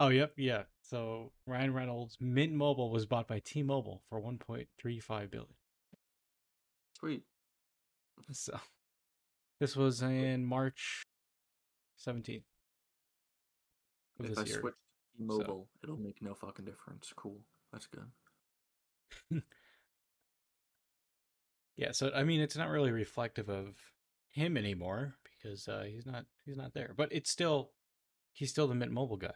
[0.00, 0.62] Oh, yep, yeah.
[0.82, 5.48] So Ryan Reynolds, Mint Mobile was bought by T-Mobile for 1.35 billion.
[6.98, 7.22] Sweet.
[8.32, 8.58] So
[9.60, 11.07] this was in March
[12.06, 12.42] 17th
[14.18, 14.60] of If this I year.
[14.60, 17.12] switch to T mobile, it'll make no fucking difference.
[17.16, 17.40] Cool.
[17.72, 19.42] That's good.
[21.78, 23.76] Yeah, so I mean, it's not really reflective of
[24.32, 26.92] him anymore because uh, he's not he's not there.
[26.96, 27.70] But it's still
[28.32, 29.34] he's still the Mint Mobile guy.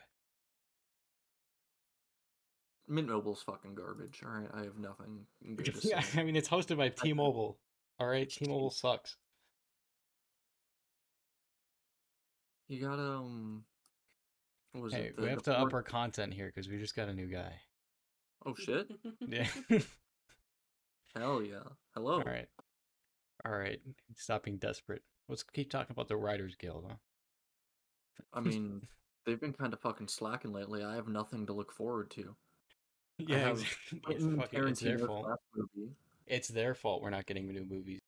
[2.89, 4.23] Mint Mobile's fucking garbage.
[4.27, 5.91] All right, I have nothing good to say.
[5.91, 7.59] yeah, I mean, it's hosted by T-Mobile.
[8.01, 9.17] All right, T-Mobile sucks.
[12.73, 13.65] You gotta um.
[14.73, 15.21] What was Hey, it?
[15.21, 17.53] we have the to up our content here because we just got a new guy.
[18.47, 18.91] Oh shit!
[19.21, 19.47] Yeah.
[21.15, 21.65] Hell yeah!
[21.95, 22.15] Hello.
[22.15, 22.49] All right.
[23.45, 23.79] All right.
[24.17, 25.03] Stop being desperate.
[25.29, 26.95] Let's keep talking about the Writers Guild, huh?
[28.33, 28.81] I mean,
[29.27, 30.83] they've been kind of fucking slacking lately.
[30.83, 32.35] I have nothing to look forward to.
[33.19, 35.29] Yeah, it's, fucking, it's their fault.
[35.55, 35.93] movie.
[36.27, 38.01] It's their fault we're not getting new movies.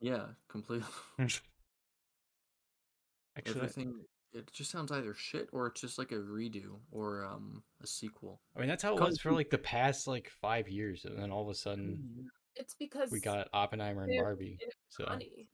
[0.00, 0.86] Yeah, completely.
[3.36, 3.94] Actually, Everything.
[4.32, 8.40] It just sounds either shit or it's just like a redo or um a sequel.
[8.56, 11.30] I mean, that's how it was for like the past like five years, and then
[11.30, 14.58] all of a sudden it's because we got Oppenheimer and Barbie.
[14.88, 15.48] So, money.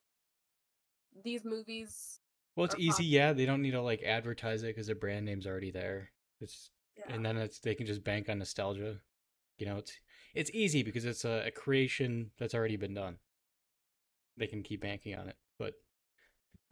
[1.24, 2.20] These movies,
[2.57, 3.05] well, it's easy.
[3.05, 6.11] pop- Yeah, they don't need to like advertise it because their brand name's already there.
[6.41, 7.14] It's yeah.
[7.14, 9.01] and then it's they can just bank on nostalgia.
[9.59, 9.93] You know, it's
[10.35, 13.18] it's easy because it's a, a creation that's already been done.
[14.37, 15.74] They can keep banking on it, but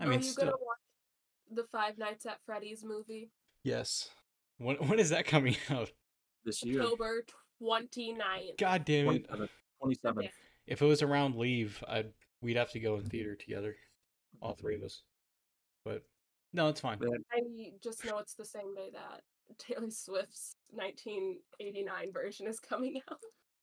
[0.00, 0.78] I Are mean, you still, gonna watch
[1.52, 3.30] the Five Nights at Freddy's movie?
[3.64, 4.10] yes.
[4.58, 5.90] When when is that coming out?
[6.44, 6.80] This year.
[6.82, 7.24] October
[7.62, 8.58] 29th.
[8.58, 9.26] God damn it!
[9.30, 9.46] Uh,
[9.82, 10.04] 27th.
[10.04, 10.30] 27th.
[10.66, 13.76] If it was around leave, I'd we'd have to go in theater together,
[14.42, 15.02] all three of us.
[15.84, 16.02] But
[16.52, 16.98] no, it's fine.
[17.32, 17.40] I
[17.82, 19.22] just know it's the same day that
[19.58, 23.18] Taylor Swift's 1989 version is coming out.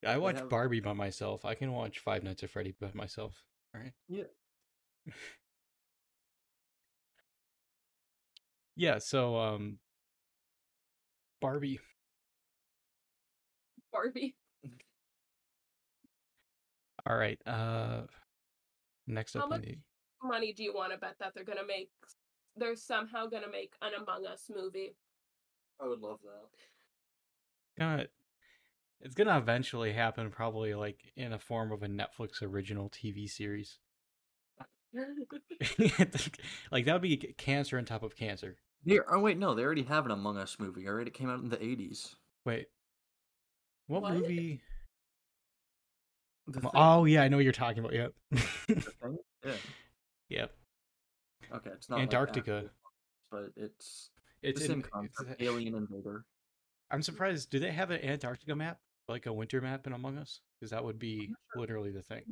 [0.06, 1.46] I watch have- Barbie by myself.
[1.46, 3.44] I can watch Five Nights at Freddy by myself.
[3.74, 3.94] All right.
[4.08, 4.24] Yeah.
[8.76, 8.98] yeah.
[9.00, 9.78] So, um,
[11.42, 11.80] Barbie.
[13.92, 14.36] Barbie.
[17.08, 17.40] All right.
[17.46, 18.02] Uh,
[19.08, 19.78] next How up, on much- the
[20.24, 21.92] Money do you want to bet that they're gonna make?
[22.56, 24.96] They're somehow gonna make an Among Us movie.
[25.80, 27.78] I would love that.
[27.78, 28.08] gonna
[29.02, 33.78] it's gonna eventually happen probably like in a form of a netflix original tv series
[36.72, 38.56] like that would be cancer on top of cancer
[38.86, 40.88] They, oh wait, no, they already have an Among Us movie.
[40.88, 42.16] Alright, it came out in the 80s.
[42.46, 42.68] wait
[43.88, 44.14] what, What?
[44.14, 44.62] movie
[46.52, 48.14] thing- oh yeah i know what you're talking about yep?
[49.46, 49.52] Yeah.
[50.30, 50.52] yep
[51.54, 52.56] Okay, it's not like Antarctica.
[52.58, 52.70] actual,
[53.32, 54.10] but it's
[54.42, 55.32] it's the same in, concept.
[55.32, 56.26] it's- Alien invader.
[56.92, 60.42] i'm surprised do they have an antarctica map like a winter map in among us
[60.60, 62.24] because that would be literally the thing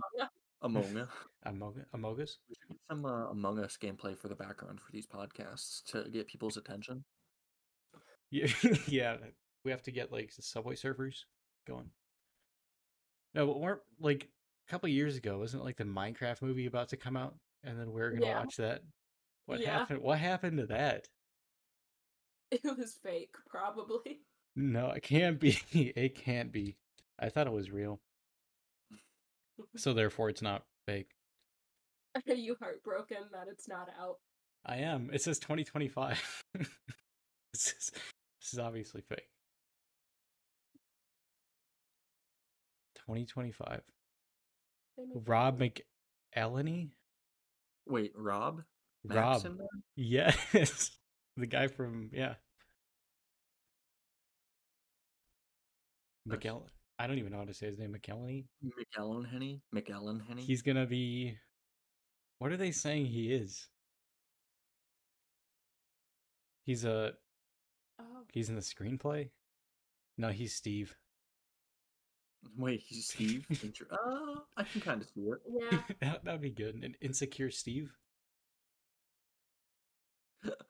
[0.63, 1.09] Among Us.
[1.43, 2.55] among, among us We
[2.89, 7.03] some uh, Among Us gameplay for the background for these podcasts to get people's attention.
[8.31, 8.47] Yeah,
[8.87, 9.17] yeah.
[9.65, 11.15] We have to get like the subway surfers
[11.67, 11.89] going.
[13.35, 14.29] No, but weren't like
[14.67, 17.35] a couple years ago, wasn't it like the Minecraft movie about to come out?
[17.63, 18.39] And then we're gonna Yeah.
[18.39, 18.81] watch that.
[19.45, 19.79] What Yeah.
[19.79, 20.01] happened?
[20.01, 21.07] What happened to that?
[22.51, 24.21] It was fake, probably.
[24.55, 25.57] No, it can't be.
[25.73, 26.75] It can't be.
[27.19, 27.99] I thought it was real.
[29.75, 31.11] So therefore, it's not fake.
[32.27, 34.17] Are you heartbroken that it's not out?
[34.65, 35.09] I am.
[35.11, 36.43] It says 2025.
[36.55, 36.67] this
[37.53, 39.29] is this is obviously fake.
[43.07, 43.81] 2025.
[45.25, 45.73] Rob movies.
[46.37, 46.91] McElhenney.
[47.87, 48.63] Wait, Rob?
[49.03, 49.45] Rob.
[49.45, 49.67] in there?
[49.95, 50.91] Yes.
[51.37, 52.35] the guy from yeah.
[56.25, 56.72] Nice.
[56.99, 57.03] McKellen.
[57.03, 57.95] I don't even know how to say his name.
[57.97, 58.45] McKellany.
[58.65, 59.61] McAllen Henny?
[59.75, 60.43] McAllen Henny?
[60.43, 61.37] He's gonna be.
[62.39, 63.67] What are they saying he is?
[66.65, 67.13] He's a.
[67.99, 69.29] Oh, He's in the screenplay.
[70.17, 70.95] No, he's Steve.
[72.57, 73.45] Wait, he's Steve?
[73.63, 75.39] Inter- uh, I can kind of see it.
[75.49, 75.79] Yeah.
[76.01, 76.75] that that'd be good.
[76.75, 77.91] An insecure Steve.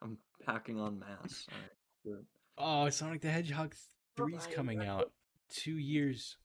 [0.00, 1.46] I'm packing on mass.
[1.50, 1.70] All right,
[2.04, 2.26] good.
[2.56, 3.74] Oh, Sonic the Hedgehog
[4.16, 5.10] 3 is coming out.
[5.54, 6.36] Two years.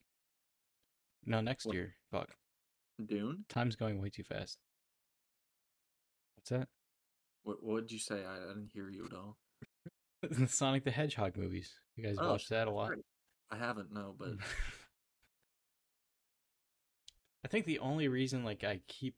[1.26, 1.74] No, next What?
[1.76, 1.95] year.
[2.12, 2.30] Fuck.
[3.03, 3.45] Dune?
[3.49, 4.60] Time's going way too fast.
[6.36, 6.68] What's that?
[7.43, 8.24] What what did you say?
[8.24, 9.38] I, I didn't hear you at all.
[10.22, 11.74] the Sonic the Hedgehog movies.
[11.95, 12.91] You guys Oh, watch that a lot?
[13.51, 14.30] I haven't, no, but
[17.43, 19.16] I think the only reason like I keep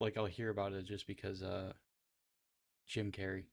[0.00, 1.72] like I'll hear about it just because uh
[2.88, 3.44] Jim Carrey.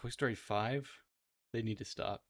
[0.00, 0.88] Toy Story 5,
[1.52, 2.22] they need to stop.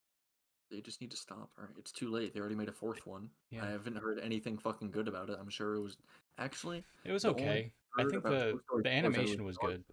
[0.70, 1.50] they just need to stop.
[1.58, 2.34] All right, it's too late.
[2.34, 3.30] They already made a fourth one.
[3.50, 3.64] Yeah.
[3.64, 5.38] I haven't heard anything fucking good about it.
[5.40, 5.96] I'm sure it was
[6.38, 7.72] actually It was okay.
[7.98, 9.72] I think the the 4 is that it animation was dark.
[9.72, 9.84] good.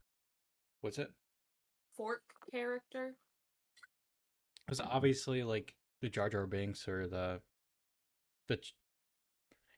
[0.82, 1.09] What's it?
[1.95, 3.15] Fork character.
[4.67, 7.41] It was obviously like the Jar Jar Binks or the
[8.47, 8.59] the.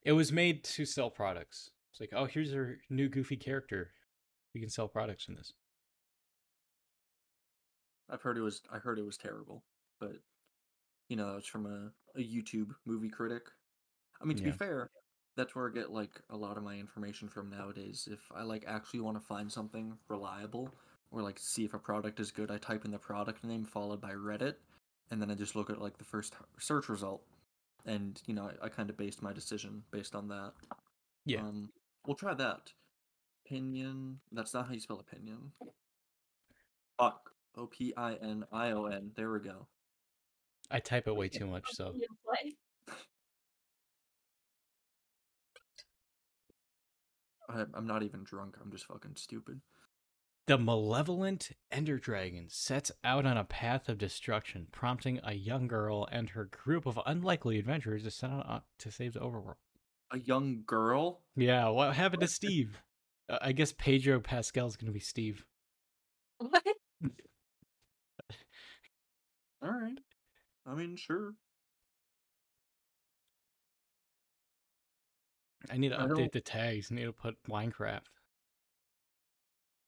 [0.04, 1.72] It was made to sell products.
[1.91, 3.91] It's like, oh, here's our new goofy character.
[4.54, 5.54] We can sell products in this.
[8.10, 9.64] I've heard it was I heard it was terrible,
[9.99, 10.18] but
[11.10, 13.43] you know, it's from a, a YouTube movie critic.
[14.22, 14.51] I mean, to Yeah.
[14.51, 14.89] be fair,
[15.36, 18.08] that's where I get like a lot of my information from nowadays.
[18.12, 20.74] If I like actually want to find something reliable
[21.12, 24.01] or like see if a product is good, I type in the product name followed
[24.01, 24.55] by Reddit,
[25.12, 27.24] and then I just look at like the first search result,
[27.86, 30.53] and you know, I, I kind of based my decision based on that.
[31.26, 31.41] Yeah.
[31.41, 31.70] Um,
[32.05, 32.74] we'll try that.
[33.45, 34.20] Opinion.
[34.32, 35.51] That's not how you spell opinion.
[36.99, 37.32] Fuck.
[37.58, 39.12] O P I N I O N.
[39.16, 39.68] There we go.
[40.70, 41.93] I type it way too much, so
[47.49, 48.58] I, I'm not even drunk.
[48.62, 49.62] I'm just fucking stupid.
[50.47, 56.08] the malevolent Ender Dragon sets out on a path of destruction, prompting a young girl
[56.12, 59.55] and her group of unlikely adventurers to set out to save the overworld.
[60.12, 61.22] A young girl.
[61.36, 62.78] Yeah, what happened to Steve?
[63.30, 65.45] Uh, I guess Pedro Pascal's gonna be Steve.
[66.39, 66.64] What?
[69.64, 69.97] All right.
[70.66, 71.34] I mean, sure.
[75.70, 76.91] I need to I update don't- the tags.
[76.91, 78.01] I need to put Minecraft.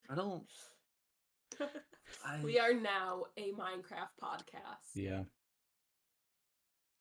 [0.09, 0.43] I don't.
[2.25, 4.95] I, we are now a Minecraft podcast.
[4.95, 5.23] Yeah.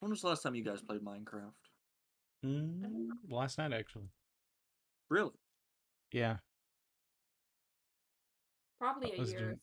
[0.00, 1.52] When was the last time you guys played Minecraft?
[2.44, 4.10] Mm, last night, actually.
[5.08, 5.32] Really?
[6.12, 6.36] Yeah.
[8.78, 9.40] Probably I a was year.
[9.40, 9.60] doing-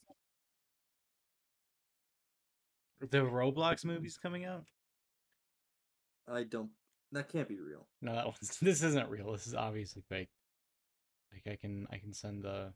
[3.11, 4.65] The Roblox movie's coming out.
[6.31, 6.69] I don't.
[7.11, 7.87] That can't be real.
[8.01, 8.57] No, that one's.
[8.61, 9.31] This isn't real.
[9.31, 10.29] This is obviously fake.
[11.31, 12.73] Like I can, I can send the.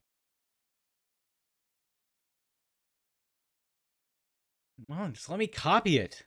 [4.87, 6.23] Come on, just let me copy it.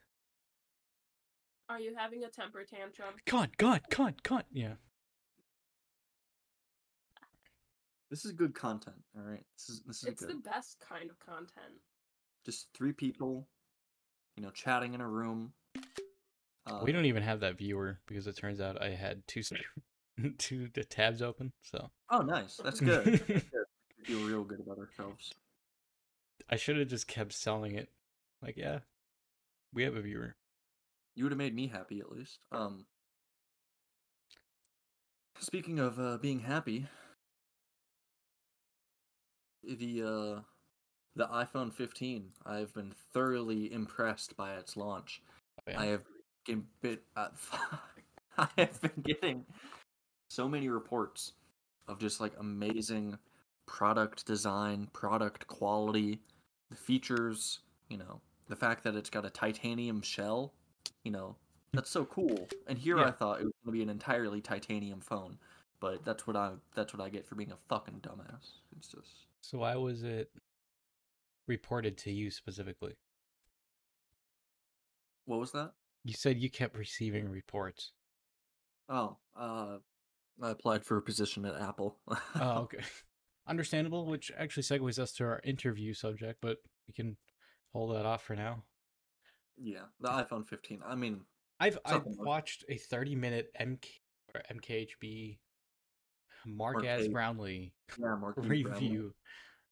[1.68, 3.14] Are you having a temper tantrum?
[3.24, 4.44] Cut, cut, cut, cut.
[4.53, 4.74] Yeah.
[8.11, 8.96] This is good content.
[9.16, 9.42] All right.
[9.57, 10.36] This is this is It's good.
[10.36, 11.80] the best kind of content.
[12.44, 13.48] Just three people,
[14.37, 15.53] you know, chatting in a room.
[16.66, 19.43] Uh, we don't even have that viewer because it turns out I had two,
[20.39, 21.53] two the tabs open.
[21.62, 22.61] So Oh, nice.
[22.62, 23.05] That's good.
[23.05, 23.64] That's good.
[23.99, 25.33] We feel real good about ourselves.
[26.51, 27.89] I should have just kept selling it.
[28.43, 28.80] Like, yeah,
[29.72, 30.35] we have a viewer.
[31.14, 32.39] You would have made me happy at least.
[32.51, 32.87] Um.
[35.39, 36.87] Speaking of uh, being happy,
[39.64, 40.41] the uh,
[41.16, 45.22] the iPhone 15, I've been thoroughly impressed by its launch.
[45.60, 45.80] Oh, yeah.
[45.80, 46.02] I have
[46.46, 47.02] been bit.
[47.16, 47.28] Uh,
[48.38, 49.44] I have been getting
[50.30, 51.32] so many reports
[51.86, 53.18] of just like amazing
[53.66, 56.20] product design, product quality,
[56.70, 57.60] the features.
[57.88, 60.54] You know, the fact that it's got a titanium shell.
[61.04, 61.36] You know,
[61.74, 62.48] that's so cool.
[62.66, 65.36] And here I thought it was going to be an entirely titanium phone,
[65.80, 68.60] but that's what I that's what I get for being a fucking dumbass.
[68.78, 70.30] It's just So I was it
[71.47, 72.97] reported to you specifically?
[75.24, 75.72] what was that?
[76.05, 77.93] You said you kept receiving reports.
[78.88, 79.76] Oh, uh,
[80.43, 81.97] I applied for a position at Apple.
[82.09, 82.18] Oh,
[82.62, 82.78] okay.
[83.47, 87.16] Understandable, which actually segues us to our interview subject, but we can
[87.72, 88.64] hold that off for now.
[89.57, 90.80] Yeah, the iPhone 15.
[90.84, 91.20] I mean,
[91.61, 93.84] I've I've like- watched a 30 minute MK
[94.34, 95.38] or MKHB
[96.47, 97.09] Mark Mark as.
[97.09, 98.80] Brownlee yeah, Mark Lee Brownlee.
[98.88, 99.14] review.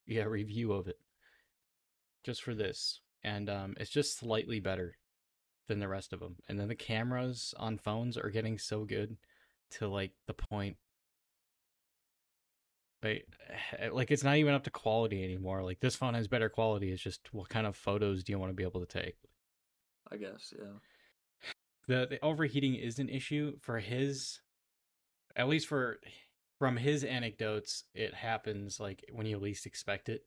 [0.06, 0.98] Yeah, review of it.
[2.24, 3.00] Just for this.
[3.22, 4.96] And um it's just slightly better
[5.68, 6.36] than the rest of them.
[6.48, 9.16] And then the cameras on phones are getting so good
[9.72, 10.76] to like the point
[13.02, 13.22] But
[13.78, 15.62] eh, like it's not even up to quality anymore.
[15.64, 16.92] Like this phone has better quality.
[16.92, 19.16] It's just what kind of photos do you want to be able to take?
[20.10, 20.78] I guess, yeah.
[21.88, 24.40] The the overheating is an issue for his
[25.36, 26.00] at least for
[26.58, 30.24] from his anecdotes, it happens like when you least expect it.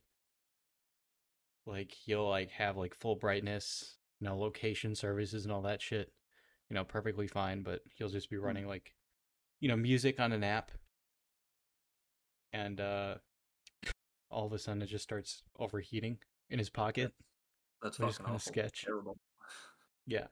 [1.65, 6.11] Like you'll like have like full brightness, you know, location services and all that shit,
[6.69, 8.93] you know, perfectly fine, but he'll just be running like
[9.59, 10.71] you know, music on an app
[12.51, 13.15] and uh
[14.29, 16.17] all of a sudden it just starts overheating
[16.49, 17.13] in his pocket.
[17.81, 18.39] That's is fucking awful.
[18.39, 18.83] sketch.
[18.83, 19.17] Terrible.
[20.05, 20.27] Yeah.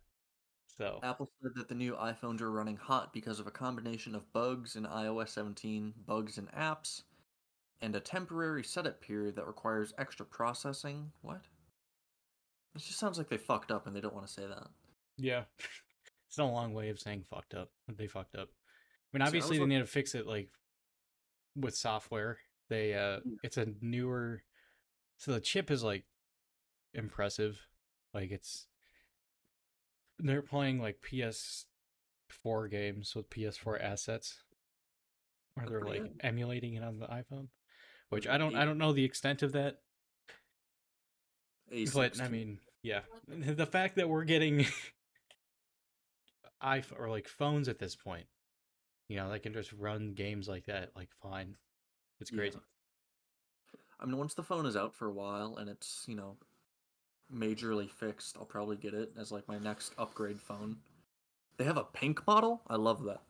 [0.77, 4.32] So Apple said that the new iPhones are running hot because of a combination of
[4.34, 7.03] bugs in iOS 17, bugs in apps,
[7.82, 11.11] and a temporary setup period that requires extra processing.
[11.21, 11.41] What?
[12.73, 14.67] This just sounds like they fucked up and they don't want to say that.
[15.17, 15.43] Yeah.
[16.27, 17.69] it's not a long way of saying fucked up.
[17.88, 18.49] They fucked up.
[19.13, 20.49] I mean, I obviously was they look- need to fix it like
[21.55, 22.38] with software.
[22.69, 23.36] They uh Yeah.
[23.43, 24.43] it's a newer
[25.17, 26.05] so the chip is like
[26.93, 27.59] impressive.
[28.13, 28.67] Like it's
[30.19, 34.43] they're playing like PS4 games with PS4 assets.
[35.57, 36.21] Or they're like good.
[36.21, 37.47] emulating it on the iPhone.
[38.12, 39.78] Which I don't I don't know the extent of that.
[41.93, 42.32] But I A16.
[42.32, 44.66] mean, yeah, the fact that we're getting
[46.64, 48.26] iPhone or like phones at this point,
[49.07, 51.55] you know, that can just run games like that, like fine,
[52.20, 52.38] it's Yeah.
[52.38, 52.59] crazy.
[53.99, 56.36] I mean, once the phone is out for a while and it's, you know,
[57.34, 60.78] majorly fixed, I'll probably get it as like my next upgrade phone.
[61.57, 62.62] They have a pink model?
[62.68, 63.22] I love that.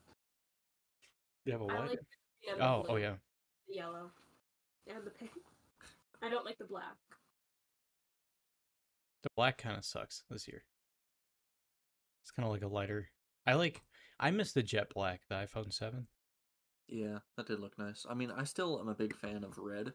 [1.46, 1.90] You have a I what?
[1.90, 2.00] like
[2.58, 3.16] the oh, oh yeah.
[3.68, 4.12] the yellow,
[4.88, 5.32] and the pink.
[6.22, 6.96] I don't like the black.
[9.24, 10.64] The black kind of sucks this year.
[12.24, 13.10] It's kind of like a lighter.
[13.46, 13.82] I like.
[14.20, 16.08] I miss the jet black, the iPhone Seven.
[16.88, 18.06] Yeah, that did look nice.
[18.10, 19.94] I mean, I still am a big fan of red,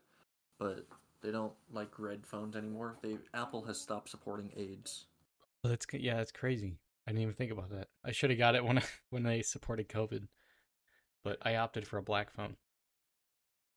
[0.58, 0.86] but
[1.22, 2.96] they don't like red phones anymore.
[3.02, 5.06] They Apple has stopped supporting AIDS.
[5.62, 6.78] Well, that's yeah, that's crazy.
[7.06, 7.88] I didn't even think about that.
[8.04, 10.26] I should have got it when I, when they supported COVID,
[11.22, 12.56] but I opted for a black phone.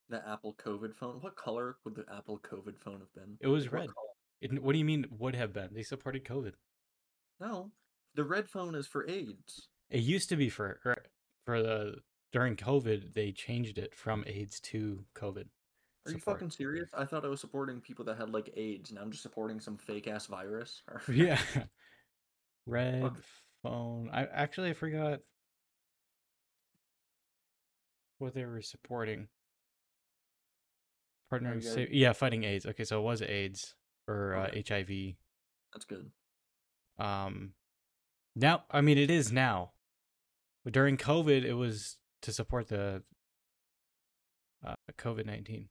[0.10, 1.18] The Apple COVID phone.
[1.22, 3.38] What color would the Apple COVID phone have been?
[3.40, 3.90] It was what red.
[4.42, 5.70] It, what do you mean would have been?
[5.74, 6.54] They supported COVID.
[7.40, 7.72] No,
[8.16, 9.68] the red phone is for AIDS.
[9.90, 11.04] It used to be for er,
[11.46, 11.96] for the
[12.32, 15.46] during COVID they changed it from AIDS to COVID.
[16.06, 16.90] Are you fucking serious?
[16.98, 18.92] I thought I was supporting people that had like AIDS.
[18.92, 20.82] Now I'm just supporting some fake ass virus.
[21.08, 21.40] Yeah.
[22.66, 23.18] Red Fuck.
[23.64, 24.10] phone.
[24.12, 25.20] I actually I forgot
[28.18, 29.28] what they were supporting.
[31.30, 32.66] Partner you sa- yeah, fighting AIDS.
[32.66, 33.76] Okay, so it was AIDS
[34.08, 34.64] or uh, Okay.
[34.68, 35.16] HIV.
[35.74, 36.10] That's good.
[36.98, 37.54] Um,
[38.36, 39.72] now I mean it is now,
[40.64, 43.04] but during COVID it was to support the
[44.66, 45.70] uh, COVID nineteen.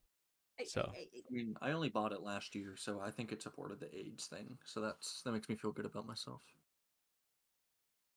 [0.67, 0.91] So.
[0.93, 4.27] I mean, I only bought it last year, so I think it supported the AIDS
[4.27, 4.59] thing.
[4.65, 6.43] So that's that makes me feel good about myself.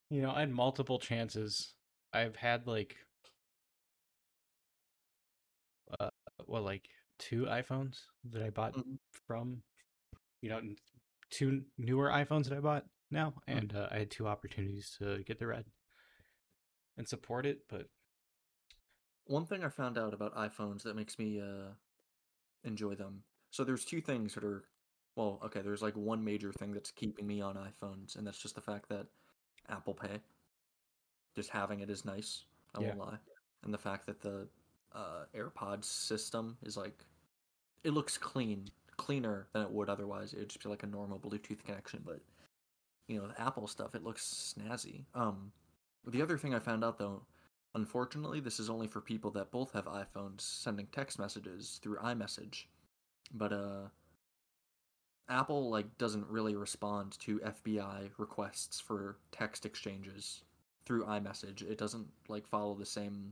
[0.10, 1.74] You know, I had multiple chances.
[2.14, 2.96] I've had like
[6.00, 6.10] uh
[6.48, 6.90] well like
[7.22, 7.98] two iPhones
[8.32, 8.98] that I bought Mhm.
[9.28, 9.64] from
[10.42, 10.62] you know
[11.30, 13.58] two newer iPhones that I bought now Mm.
[13.58, 15.66] and uh, I had two opportunities to get the red
[16.98, 17.88] and support it, but
[19.26, 21.72] One thing I found out about iPhones that makes me uh
[22.64, 23.24] enjoy them.
[23.52, 24.66] So there's two things that are
[25.16, 28.56] well, okay, there's like one major thing that's keeping me on iPhones, and that's just
[28.56, 29.08] the fact that
[29.70, 30.22] Apple Pay,
[31.36, 32.46] just having it is nice.
[32.74, 32.88] I Yeah.
[32.88, 33.20] won't lie.
[33.64, 34.48] And the fact that the
[34.94, 37.04] uh, AirPods system is like,
[37.84, 40.34] it looks clean, cleaner than it would otherwise.
[40.34, 42.20] It'd just be like a normal Bluetooth connection, but
[43.08, 45.04] you know, the Apple stuff, it looks snazzy.
[45.16, 45.52] Um,
[46.06, 47.24] the other thing I found out though,
[47.76, 52.66] unfortunately, this is only for people that both have iPhones sending text messages through iMessage,
[53.34, 53.88] but uh.
[55.30, 60.44] Apple like doesn't really respond to FBI requests for text exchanges
[60.86, 61.62] through iMessage.
[61.62, 63.32] It doesn't like follow the same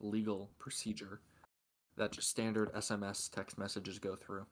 [0.00, 1.20] legal procedure
[1.98, 4.46] that just standard SMS text messages go through.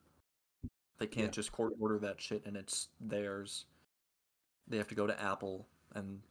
[0.99, 1.30] They can't Yeah.
[1.32, 3.66] just court order that shit and it's theirs.
[4.66, 6.22] They have to go to Apple and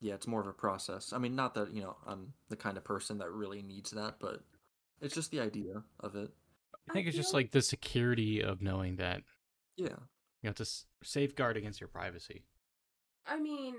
[0.00, 1.12] yeah, it's more of a process.
[1.12, 4.18] I mean, not that, you know, I'm the kind of person that really needs that,
[4.20, 4.42] but
[5.00, 6.30] it's just the idea of it.
[6.88, 9.22] I think I it's just like the security of knowing that
[9.76, 9.96] Yeah.
[10.42, 12.44] you have to s- safeguard against your privacy.
[13.24, 13.74] I mean,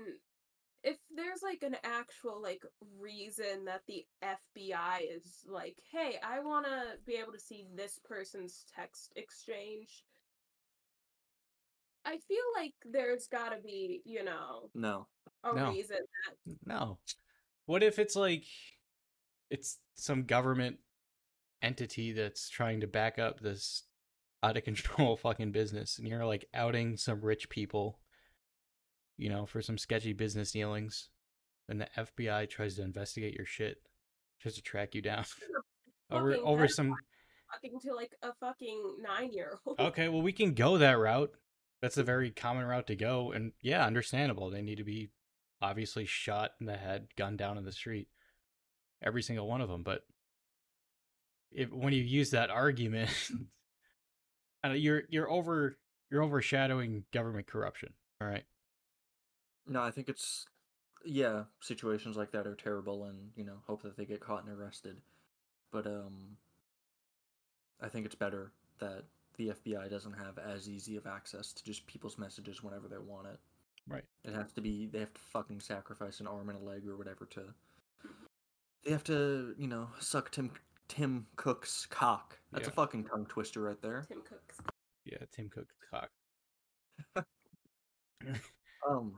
[0.88, 2.62] if there's like an actual like
[2.98, 8.00] reason that the FBI is like, hey, I want to be able to see this
[8.04, 10.04] person's text exchange.
[12.06, 15.06] I feel like there's got to be, you know, No.
[15.44, 15.70] a No.
[15.72, 15.98] reason.
[16.64, 16.98] No.
[17.66, 18.44] What if it's like
[19.50, 20.78] it's some government
[21.60, 23.82] entity that's trying to back up this
[24.42, 27.98] out of control fucking business and you're like outing some rich people
[29.18, 31.10] you know for some sketchy business dealings
[31.68, 33.82] and the FBI tries to investigate your shit
[34.40, 35.24] tries to track you down
[36.10, 36.94] over over pedophile some
[37.50, 39.80] Talking to like a fucking nine year old.
[39.80, 41.32] Okay, well we can go that route.
[41.80, 44.50] That's a very common route to go and yeah, understandable.
[44.50, 45.10] They need to be
[45.62, 48.08] obviously shot in the head, gunned down in the street.
[49.02, 50.02] Every single one of them, but
[51.50, 53.10] if when you use that argument
[54.64, 55.78] uh, you're you're over
[56.10, 57.94] you're overshadowing government corruption.
[58.20, 58.44] All right.
[59.68, 60.46] No, I think it's
[61.04, 64.58] yeah, situations like that are terrible and, you know, hope that they get caught and
[64.58, 64.96] arrested.
[65.70, 66.36] But um
[67.80, 69.04] I think it's better that
[69.36, 73.28] the FBI doesn't have as easy of access to just people's messages whenever they want
[73.28, 73.38] it.
[73.86, 74.04] Right.
[74.24, 76.96] It has to be they have to fucking sacrifice an arm and a leg or
[76.96, 77.42] whatever to
[78.84, 80.50] they have to, you know, suck Tim
[80.88, 82.38] Tim Cook's cock.
[82.52, 84.04] That's a fucking tongue twister right there.
[84.08, 84.58] Tim Cooks.
[85.04, 86.10] Yeah, Tim Cook's cock.
[88.88, 89.14] Um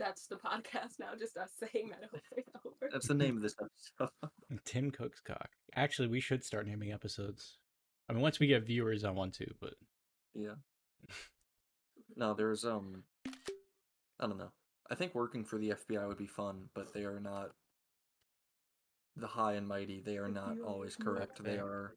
[0.00, 2.90] That's the podcast now, just us saying that over and over.
[2.90, 4.10] that's the name of this episode.
[4.64, 5.50] Tim Cook's cock.
[5.76, 7.58] Actually, we should start naming episodes.
[8.08, 9.74] I mean, once we get viewers, I want to, but
[10.34, 10.54] Yeah.
[12.16, 13.04] No, there's um
[14.18, 14.52] I don't know.
[14.90, 17.50] I think working for the FBI would be fun, but they are not
[19.16, 20.02] the high and mighty.
[20.04, 21.44] They are not always correct.
[21.44, 21.94] They are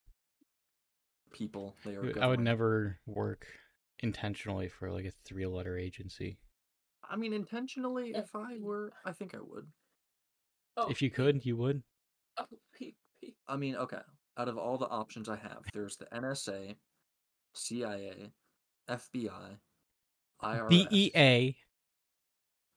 [1.31, 1.75] people.
[1.85, 3.45] They are I would never work
[3.99, 6.37] intentionally for like a three-letter agency.
[7.09, 9.67] I mean intentionally if I were I think I would.
[10.77, 11.83] Oh, If you could, you would.
[12.37, 13.35] oh, P, P.
[13.47, 13.99] I mean, okay.
[14.37, 16.75] Out of all the options I have, there's the NSA,
[17.53, 18.31] CIA,
[18.89, 19.57] FBI,
[20.41, 21.55] IRS, BEA.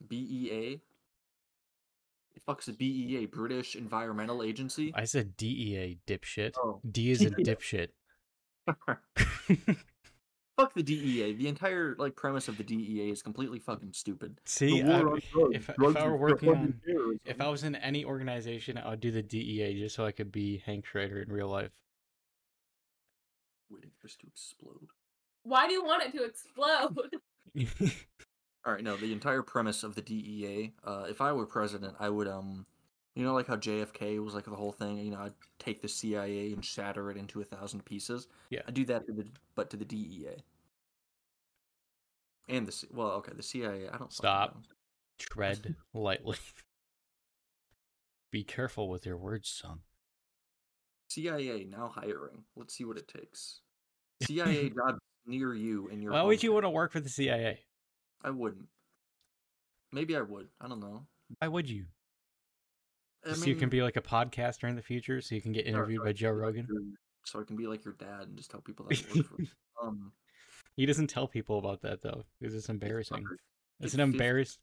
[0.07, 0.81] BEA.
[2.35, 3.25] The fuck's the BEA?
[3.25, 4.93] British Environmental Agency?
[4.95, 6.53] I said DEA, dipshit.
[6.59, 6.83] Oh.
[6.91, 7.89] D is a dipshit.
[10.57, 11.35] Fuck the DEA.
[11.35, 14.41] The entire like premise of the DEA is completely fucking stupid.
[14.47, 15.55] See, I- war on drugs.
[15.57, 17.21] if, if I is were working on, terrorism.
[17.27, 20.33] if I was in any organization, I would do the DEA just so I could
[20.33, 21.73] be Hank Schrader in real life.
[23.69, 24.89] waiting for this to explode.
[25.43, 27.17] Why do you want it to explode?
[28.67, 30.73] All right, no, the entire premise of the DEA.
[30.83, 32.67] Uh, if I were president, I would um,
[33.17, 34.99] you know, like how JFK was like the whole thing.
[34.99, 38.29] You know, I'd take the CIA and shatter it into a thousand pieces.
[38.51, 38.61] Yeah.
[38.69, 40.45] I do that to the but to the DEA.
[42.49, 43.89] And the C- well, okay, the CIA.
[43.91, 44.59] I don't Stop.
[45.19, 46.37] Tread lightly.
[48.31, 49.81] Be careful with your words, son.
[51.09, 52.45] CIA now hiring.
[52.55, 53.61] Let's see what it takes.
[54.25, 56.13] CIA job near you in your.
[56.13, 57.61] Why would you want to work for the CIA?
[58.23, 58.67] I wouldn't.
[59.91, 60.49] Maybe I would.
[60.61, 61.07] I don't know.
[61.39, 61.87] Why would you?
[63.29, 65.67] I so you can be like a podcaster in the future, so you can get
[65.67, 66.97] interviewed by Joe can be like Rogan.
[67.25, 69.37] So I can be like your dad and just tell people that I work for.
[69.83, 70.13] Um,
[70.77, 73.27] He doesn't tell people about that though, because it's embarrassing.
[73.79, 74.59] It's an 50 embarrass.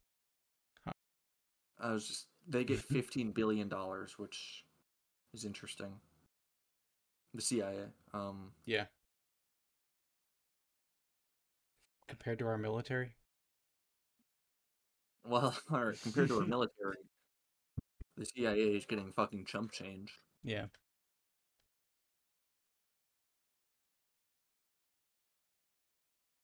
[1.79, 4.63] I was just they get fifteen billion dollars, which
[5.33, 5.93] is interesting.
[7.35, 7.85] The CIA.
[8.13, 8.85] Um, Yeah.
[12.07, 13.15] Compared to our military,
[15.25, 16.97] well, all right, compared to our military,
[18.23, 20.21] the CIA is getting fucking chump change.
[20.43, 20.65] yeah.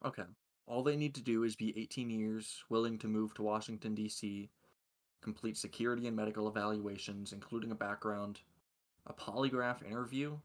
[0.06, 0.24] Okay.
[0.68, 4.50] All they need to do is be 18 years, willing to move to Washington, D.C.,
[5.22, 8.42] complete security and medical evaluations, including a background,
[9.08, 10.38] a polygraph interview.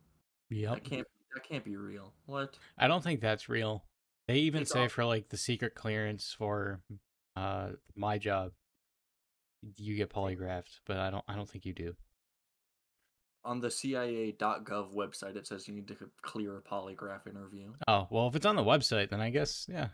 [0.50, 2.12] Yeah, That can't that can't be real.
[2.26, 2.58] What?
[2.78, 3.84] I don't think that's real.
[4.26, 6.80] They even It's say for like the secret clearance for
[7.36, 8.52] uh my job,
[9.76, 11.24] you get polygraphed, but I don't.
[11.28, 11.94] I don't think you do.
[13.44, 17.72] On the CIA.gov website, it says you need to clear a polygraph interview.
[17.86, 19.88] Oh well, if it's on the website, then I guess yeah.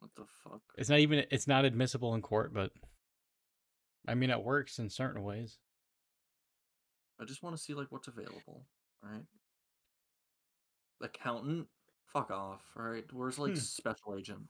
[0.00, 0.60] What the fuck?
[0.76, 1.24] It's not even.
[1.30, 2.70] It's not admissible in court, but
[4.06, 5.58] I mean, it works in certain ways.
[7.20, 8.64] I just want to see like what's available.
[9.02, 9.24] right?
[11.02, 11.66] Accountant,
[12.12, 12.62] fuck off.
[12.76, 13.04] right?
[13.12, 13.58] Where's like Hmm.
[13.58, 14.42] special agent?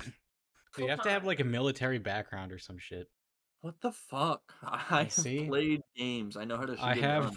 [0.00, 3.08] So you have to have like a military background or some shit.
[3.66, 4.54] What the fuck?
[4.62, 5.48] I see.
[5.48, 6.36] played games.
[6.36, 7.36] I know how to shoot I have.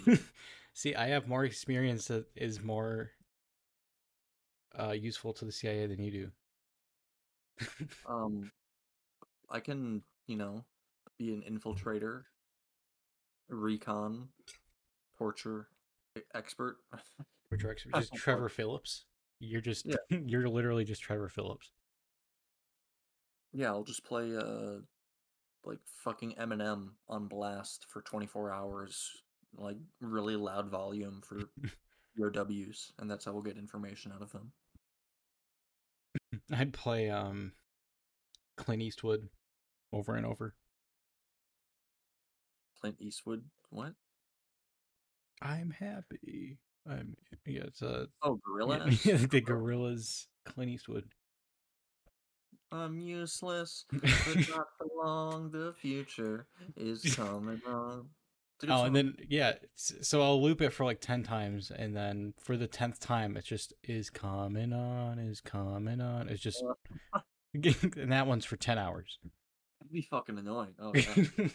[0.74, 3.10] see, I have more experience that is more
[4.78, 6.30] uh useful to the CIA than you do.
[8.08, 8.52] Um,
[9.50, 10.64] I can, you know,
[11.18, 12.22] be an infiltrator,
[13.48, 14.28] recon,
[15.18, 15.66] torture
[16.32, 16.76] expert.
[17.52, 18.48] Actually That's just Trevor.
[18.48, 19.06] Phillips.
[19.40, 19.96] You're just Yeah.
[20.10, 21.72] you're literally just Trevor Phillips.
[23.52, 24.78] yeah, I'll just play uh
[25.64, 29.10] like fucking Eminem on blast for 24 hours,
[29.56, 31.42] like really loud volume for
[32.18, 34.52] POWs, and that's how we'll get information out of them.
[36.52, 37.52] I'd play um
[38.56, 39.28] Clint Eastwood
[39.92, 40.54] over and over.
[42.80, 43.44] Clint Eastwood.
[43.70, 43.92] What?
[45.42, 46.58] I'm happy.
[46.88, 47.14] I'm
[47.46, 48.86] yeah, it's a Oh, Gorilla.
[49.04, 51.04] yeah, the Gorillaz Clint Eastwood.
[52.72, 54.02] I'm useless, but
[54.48, 55.50] not for long.
[55.50, 56.46] The future
[56.76, 58.06] is coming on.
[58.56, 58.86] It's a good Oh, song.
[58.88, 62.66] and then yeah, so I'll loop it for like ten times, and then for the
[62.66, 66.28] tenth time, it just is coming on, is coming on.
[66.28, 66.62] It's just,
[67.54, 69.18] and that one's for ten hours.
[69.80, 70.74] That'd be fucking annoying.
[70.78, 71.48] Oh, yeah.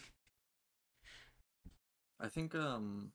[2.19, 3.11] I think um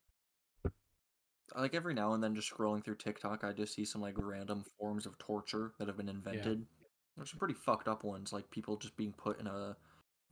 [1.56, 4.64] like every now and then just scrolling through TikTok I just see some like random
[4.78, 6.64] forms of torture that have been invented.
[7.20, 9.76] There's some pretty fucked up ones, like people just being put in a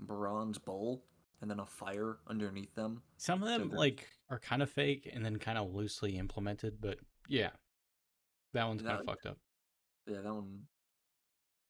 [0.00, 1.04] bronze bowl
[1.42, 3.02] and then a fire underneath them.
[3.18, 6.80] Some of them the- like are kind of fake and then kind of loosely implemented,
[6.80, 6.96] but
[7.28, 7.50] yeah,
[8.54, 9.36] that one's kind of fucked up.
[10.06, 10.62] Yeah, that one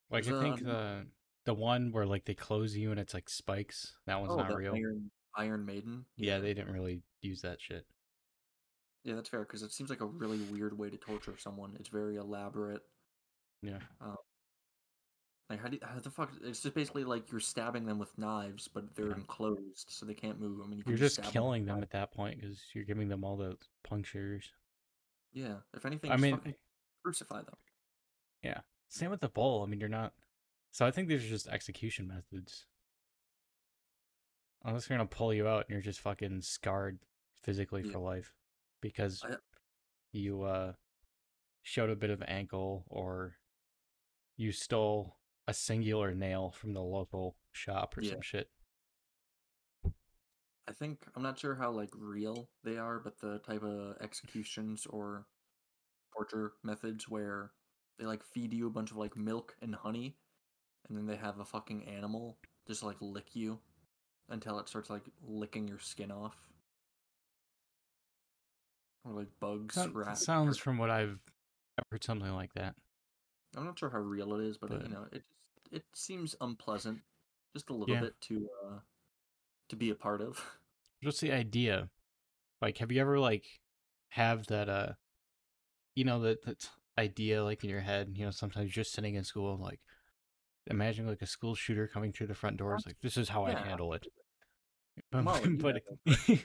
[0.09, 1.05] Like I think um, the
[1.43, 3.97] the one where like they close you and it's like spikes.
[4.07, 4.73] That one's oh, not real.
[4.73, 6.05] Iron Iron Maiden.
[6.15, 7.85] Yeah, they didn't really use that shit.
[9.03, 11.75] Yeah, that's fair because it seems like a really weird way to torture someone.
[11.77, 12.83] It's very elaborate.
[13.61, 13.79] Yeah.
[15.49, 16.31] Like how do how the fuck?
[16.43, 19.15] It's just basically like you're stabbing them with knives, but they're Yeah.
[19.15, 20.61] enclosed, so they can't move.
[20.63, 23.09] I mean, you you're just with killing a them at that point because you're giving
[23.09, 24.51] them all the punctures.
[25.33, 26.55] Yeah, if anything, I just mean,
[27.03, 27.55] crucify them.
[28.43, 29.63] Yeah, same with the bowl.
[29.63, 30.13] I mean, you're not.
[30.71, 32.67] So I think these are just execution methods.
[34.63, 36.99] Unless they're gonna pull you out and you're just fucking scarred
[37.41, 37.91] physically Yeah.
[37.93, 38.35] for life
[38.81, 39.37] because I-
[40.11, 40.73] you uh
[41.63, 43.37] showed a bit of ankle or
[44.35, 45.18] you stole
[45.49, 48.11] a singular nail from the local shop or Yeah.
[48.11, 48.49] some shit.
[50.67, 54.85] I think I'm not sure how like real they are, but the type of executions
[54.85, 55.25] or
[56.15, 57.51] torture methods where
[57.97, 60.15] they like feed you a bunch of like milk and honey,
[60.87, 62.37] and then they have a fucking animal
[62.67, 63.59] just like lick you
[64.29, 66.37] until it starts like licking your skin off,
[69.03, 69.75] or like bugs.
[69.91, 71.19] Rats, sounds or- from what I've
[71.79, 72.75] I've heard something like that.
[73.57, 75.38] I'm not sure how real it is, but, uh, But- you know, it just
[75.71, 76.99] it seems unpleasant,
[77.53, 78.01] just a little Yeah.
[78.01, 78.79] bit to uh
[79.69, 80.43] to be a part of.
[81.03, 81.89] What's the idea?
[82.61, 83.45] Like, have you ever like
[84.09, 84.93] have that uh,
[85.95, 88.11] you know that that idea like in your head?
[88.15, 89.79] You know, sometimes just sitting in school and like
[90.67, 92.83] imagine like a school shooter coming through the front doors.
[92.85, 94.07] Like, this is how I'd handle it.
[95.13, 96.35] Molly, but yeah,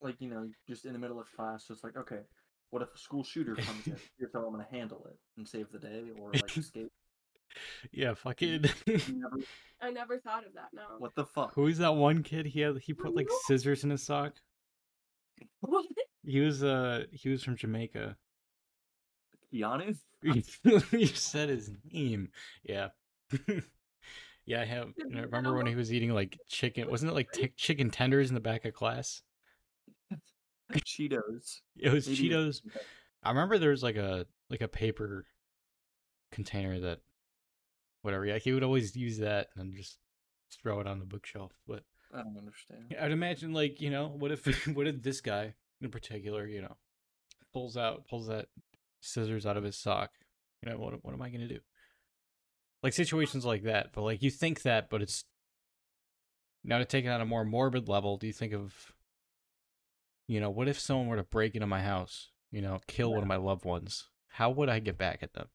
[0.00, 2.20] like you know, just in the middle of class, just like, okay,
[2.70, 3.96] what if a school shooter comes in?
[4.18, 6.90] Here's how I'm gonna handle it and save the day, or like escape.
[7.92, 8.64] Yeah, fucking.
[8.86, 9.36] You never-
[9.80, 10.70] I never thought of that.
[10.74, 10.82] No.
[10.98, 11.54] what the fuck?
[11.54, 12.46] Who is that one kid?
[12.46, 14.32] He had he put like scissors in his sock.
[15.60, 15.86] What?
[16.24, 18.16] He was uh he was from Jamaica.
[19.54, 19.96] Keanu?
[20.92, 22.30] you said his name.
[22.64, 22.88] Yeah.
[24.44, 24.88] yeah, I have.
[25.14, 26.90] I remember when he was eating like chicken.
[26.90, 29.22] Wasn't it like t- chicken tenders in the back of class?
[30.72, 31.60] Cheetos.
[31.78, 32.60] It was Maybe Cheetos.
[33.22, 35.24] I remember there was like a like a paper
[36.32, 36.98] container that
[38.08, 38.24] whatever.
[38.24, 39.98] Yeah, he would always use that and just
[40.62, 41.52] throw it on the bookshelf.
[41.66, 41.82] But
[42.12, 42.94] I don't understand.
[42.98, 46.76] I'd imagine like you know what if what if this guy in particular you know
[47.52, 48.46] pulls out pulls that
[49.00, 50.10] scissors out of his sock.
[50.62, 51.60] You know what what am I gonna do?
[52.82, 55.24] Like situations like that, but like you think that, but it's
[56.64, 58.16] now to take it on a more morbid level.
[58.16, 58.92] Do you think of
[60.26, 62.30] you know what if someone were to break into my house?
[62.50, 64.08] You know, kill one of my loved ones.
[64.28, 65.48] How would I get back at them?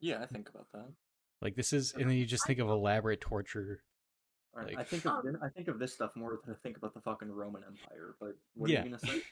[0.00, 0.88] Yeah, I think about that.
[1.42, 3.82] Like this is, and then you just think of elaborate torture.
[4.56, 6.76] All right, I think of Um, I think of this stuff more than I think
[6.76, 8.14] about the fucking Roman Empire.
[8.20, 8.82] But what Yeah.
[8.82, 9.22] are you gonna say?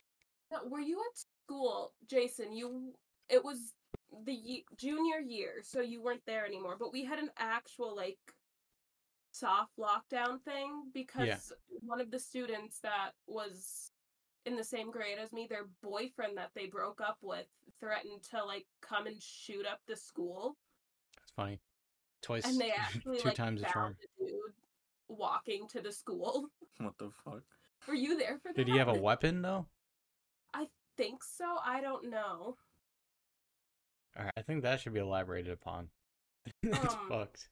[0.51, 2.53] Now, were you at school, Jason?
[2.53, 2.95] You
[3.29, 3.75] it was
[4.25, 6.77] the ye- junior year, so you weren't there anymore.
[6.77, 8.19] But we had an actual like
[9.31, 13.93] soft lockdown thing because one of the students that was
[14.47, 17.47] in the same grade as me, their boyfriend that they broke up with
[17.79, 20.57] threatened to like come and shoot up the school,
[21.23, 21.61] It's funny.
[22.23, 23.97] Twice, and they actually two like times the found charm.
[24.19, 24.31] dude
[25.09, 26.47] walking to the school.
[26.79, 27.43] What the fuck?
[27.87, 28.57] Were you there for that?
[28.57, 29.67] Did he have a weapon though?
[30.55, 30.67] I
[30.97, 31.57] think so.
[31.63, 32.57] I don't know.
[34.19, 35.89] All right, I think that should be elaborated upon.
[36.63, 37.49] it's Um, fucked.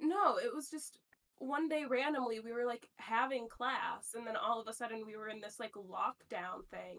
[0.00, 0.98] No, it was just
[1.38, 5.16] one day randomly we were like having class and then all of a sudden we
[5.16, 6.98] were in this like lockdown thing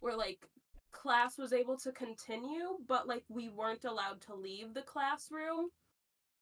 [0.00, 0.48] where like
[0.92, 5.70] class was able to continue but like we weren't allowed to leave the classroom.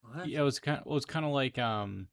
[0.02, 0.28] What?
[0.28, 0.78] Yeah, it was kind.
[0.78, 2.08] Of, it was kind of like um,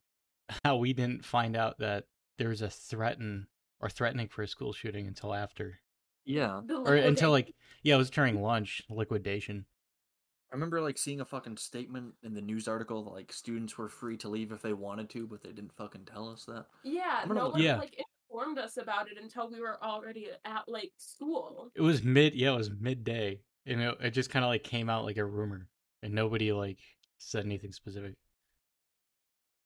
[0.64, 2.04] how we didn't find out that
[2.38, 3.46] there was a threaten
[3.80, 5.80] or threatening for a school shooting until after.
[6.24, 6.60] Yeah.
[6.84, 9.64] Or until like yeah, it was during lunch liquidation.
[10.52, 13.88] I remember like seeing a fucking statement in the news article that like students were
[13.88, 16.66] free to leave if they wanted to, but they didn't fucking tell us that.
[16.82, 17.78] Yeah, no look- one Yeah.
[17.78, 18.02] like
[18.38, 21.70] informed us about it until we were already at like school.
[21.74, 24.88] It was mid yeah, it was midday, and it, it just kind of like came
[24.88, 25.68] out like a rumor,
[26.02, 26.78] and nobody like
[27.18, 28.14] said anything specific.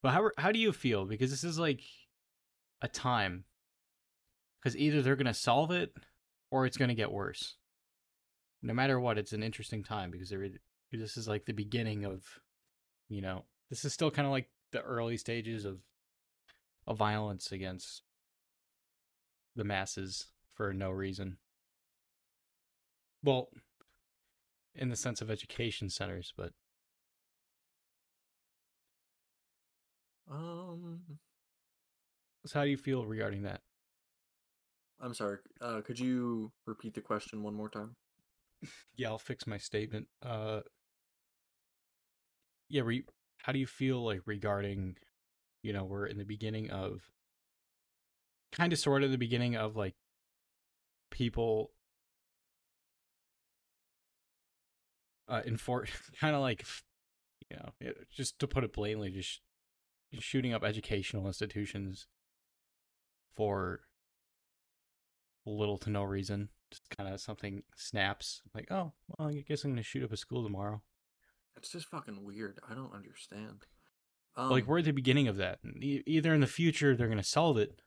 [0.03, 1.05] But how how do you feel?
[1.05, 1.81] Because this is like
[2.81, 3.45] a time,
[4.61, 5.93] because either they're gonna solve it,
[6.51, 7.57] or it's gonna get worse.
[8.63, 10.47] No matter what, it's an interesting time because there,
[10.93, 12.23] this is like the beginning of,
[13.09, 15.79] you know, this is still kind of like the early stages of,
[16.87, 18.03] of violence against
[19.57, 21.39] the masses for no reason.
[23.23, 23.49] Well,
[24.75, 26.53] in the sense of education centers, but
[30.31, 31.19] Um,
[32.47, 33.61] so how do you feel regarding that?
[35.01, 35.39] I'm sorry.
[35.61, 37.97] Uh, could you repeat the question one more time?
[38.97, 40.09] Yeah, I'll fix my statement.
[40.23, 40.61] Uh,
[42.69, 43.05] yeah, re-
[43.39, 44.97] how do you feel like regarding,
[45.63, 47.03] you know, we're in the beginning of,
[48.53, 49.95] kind of sort of the beginning of like
[51.11, 51.73] people
[55.29, 55.91] uh enforce
[56.21, 56.65] kind of like
[57.51, 59.39] you know it- just to put it blatantly just sh-
[60.21, 62.07] shooting up educational institutions
[63.35, 63.81] for
[65.47, 69.71] little to no reason just kind of something snaps like oh well i guess i'm
[69.73, 70.81] gonna shoot up a school tomorrow
[71.57, 72.59] It's just fucking weird.
[72.69, 73.67] I don't understand.
[74.37, 77.23] like Um, we're at the beginning of that e- either in the future they're gonna
[77.23, 77.81] solve it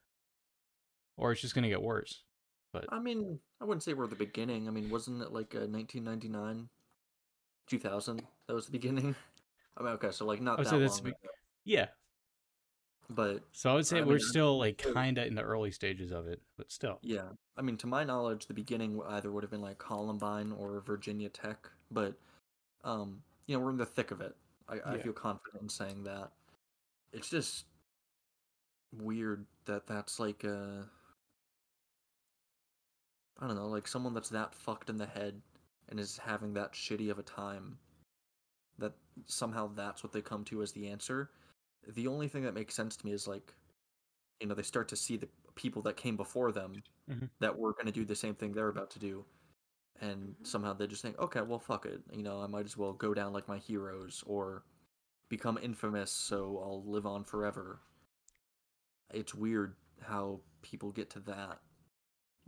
[1.17, 2.23] or it's just gonna get worse
[2.73, 4.67] But I mean, I wouldn't say we're at the beginning.
[4.67, 6.69] I mean, wasn't it like uh, 1999,
[7.67, 8.21] 2000?
[8.47, 9.15] That was the beginning.
[9.77, 11.11] I mean, okay, so like not that long ago,
[11.63, 11.87] yeah
[13.07, 15.69] but so i would say I we're mean, still like kind of in the early
[15.69, 17.29] stages of it but still yeah.
[17.57, 21.29] I mean, to my knowledge, the beginning either would have been like Columbine or Virginia
[21.29, 22.15] Tech, but
[22.83, 24.35] um, you know, we're in the thick of it.
[24.67, 26.31] I, I feel confident in saying that.
[27.13, 27.65] It's just
[28.97, 30.83] weird that that's like uh
[33.37, 35.41] I don't know, like someone that's that fucked in the head
[35.89, 37.79] and is having that shitty of a time
[38.77, 38.93] that
[39.25, 41.31] somehow that's what they come to as the answer.
[41.87, 43.53] The only thing that makes sense to me is like
[44.41, 47.29] you know, they start to see the people that came before them Mhm.
[47.39, 49.25] that were going to do the same thing they're about to do.
[50.01, 50.45] And Mhm.
[50.45, 52.03] somehow they just think, okay, well, fuck it.
[52.11, 54.65] You know, I might as well go down like my heroes or
[55.29, 57.81] become infamous so I'll live on forever.
[59.09, 61.61] It's weird how people get to that.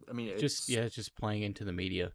[0.09, 2.11] I mean, it's just yeah just playing into the media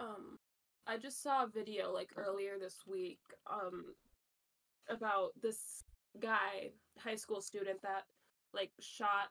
[0.00, 0.38] Um,
[0.86, 3.94] I just saw a video like earlier this week um
[4.88, 5.82] about this
[6.20, 8.04] guy, high school student that
[8.54, 9.28] like shot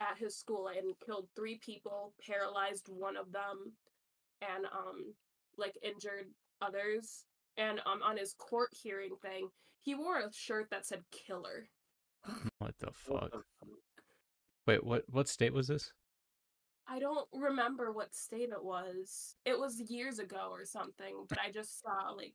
[0.00, 3.72] at his school and killed three people, paralyzed one of them,
[4.42, 5.14] and um
[5.56, 6.26] like injured
[6.60, 7.24] others.
[7.56, 9.50] And um on his court hearing thing,
[9.82, 11.68] he wore a shirt that said killer.
[12.58, 13.68] what the What fuck the fuck?
[14.66, 15.92] wait what what state was this
[16.88, 19.34] I don't remember what state it was.
[19.44, 22.34] It was years ago or something, but I just saw like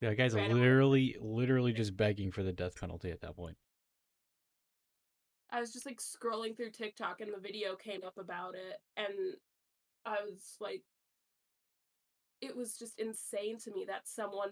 [0.00, 3.56] yeah guy's literally literally just begging for the death penalty at that point
[5.52, 9.36] I was just like scrolling through TikTok and the video came up about it and
[10.06, 10.82] I was like
[12.40, 14.50] it was just insane to me that someone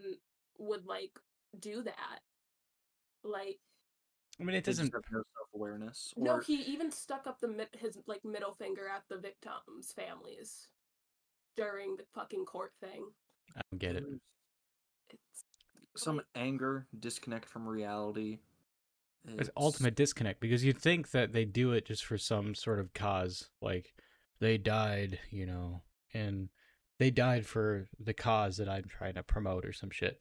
[0.58, 1.18] would like
[1.58, 2.20] do that.
[3.24, 3.58] Like
[4.40, 6.14] i mean it doesn't have no self awareness.
[6.16, 10.68] no, he even stuck up the mid- his like middle finger at the victims' families
[11.56, 13.04] during the fucking court thing.
[13.56, 14.04] i don't get it
[15.10, 15.44] It's
[15.96, 18.38] some anger, disconnect from reality.
[19.26, 22.92] it's ultimate disconnect because you'd think that they do it just for some sort of
[22.94, 23.92] cause like
[24.40, 25.82] they died you know
[26.14, 26.48] and
[26.98, 30.20] they died for the cause that i'm trying to promote or some shit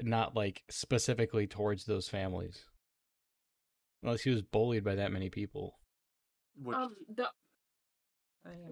[0.00, 2.64] not like specifically towards those families
[4.02, 5.78] unless he was bullied by that many people.
[6.60, 7.28] Which, um the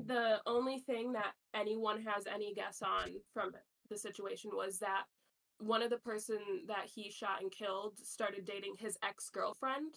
[0.06, 3.52] the only thing that anyone has any guess on from
[3.90, 5.04] the situation was that
[5.58, 9.94] one of the person that he shot and killed started dating his ex-girlfriend.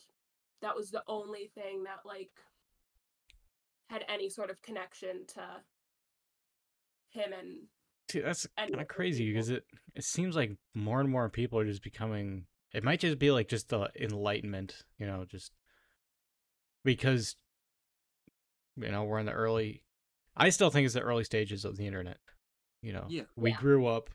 [0.62, 2.32] That was the only thing that like
[3.90, 5.42] had any sort of connection to
[7.12, 7.58] him and
[8.10, 9.66] See, that's kind of crazy because it
[9.96, 12.46] it seems like more and more people are just becoming.
[12.74, 15.52] It might just be like just the enlightenment, you know, just
[16.84, 17.36] because
[18.78, 19.84] you know we're in the early.
[20.36, 22.18] I still think it's the early stages of the internet.
[22.82, 23.24] You know, Yeah.
[23.36, 23.58] we Yeah.
[23.60, 24.10] grew up,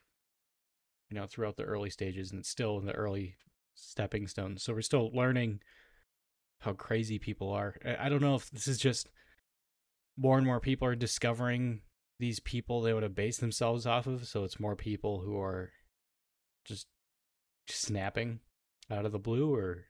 [1.10, 3.36] you know, throughout the early stages, and it's still in the early
[3.74, 4.62] stepping stones.
[4.62, 5.60] So we're still learning
[6.60, 7.76] how crazy people are.
[7.84, 9.10] I I don't know if this is just
[10.16, 11.82] more and more people are discovering
[12.20, 14.26] these people they would have based themselves off of.
[14.28, 15.72] So it's more people who are
[16.64, 16.86] just
[17.68, 18.40] snapping
[18.90, 19.84] out of the blue, or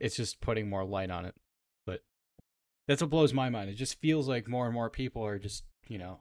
[0.00, 1.34] it's just putting more light on it.
[1.86, 2.02] But
[2.88, 3.70] that's what blows my mind.
[3.70, 6.20] It just feels like more and more people are just, you know,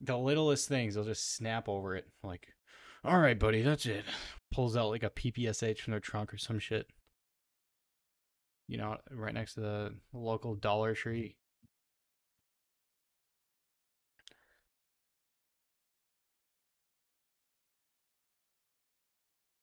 [0.00, 2.06] the littlest things, they'll just snap over it.
[2.22, 2.48] Like,
[3.04, 4.04] all right, buddy, that's it.
[4.52, 6.86] Pulls out like a PPSH from their trunk or some shit.
[8.68, 11.36] You know, right next to the local Dollar Tree.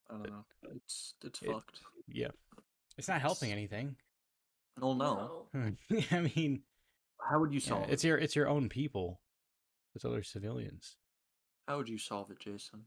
[0.09, 0.45] I don't know.
[0.75, 1.79] It's it's It- fucked.
[2.07, 2.29] Yeah.
[2.97, 3.95] It's not helping anything.
[4.81, 5.47] Oh no.
[6.11, 6.63] I mean,
[7.29, 8.07] How would you yeah, solve it's it?
[8.07, 9.21] your it's your own people.
[9.95, 10.97] It's other civilians.
[11.67, 12.85] How would you solve it, Jason?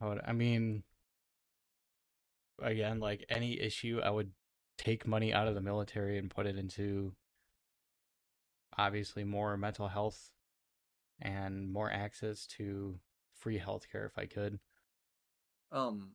[0.00, 0.82] I would I mean
[2.62, 4.32] again, like any issue, I would
[4.78, 7.14] take money out of the military and put it into
[8.76, 10.30] obviously more mental health
[11.20, 12.98] and more access to
[13.34, 14.58] free healthcare if I could.
[15.72, 16.12] Um,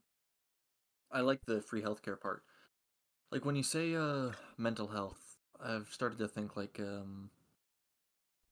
[1.10, 2.42] I like the free healthcare part.
[3.30, 5.26] Like when you say uh mental health,
[5.64, 7.30] I've started to think like um,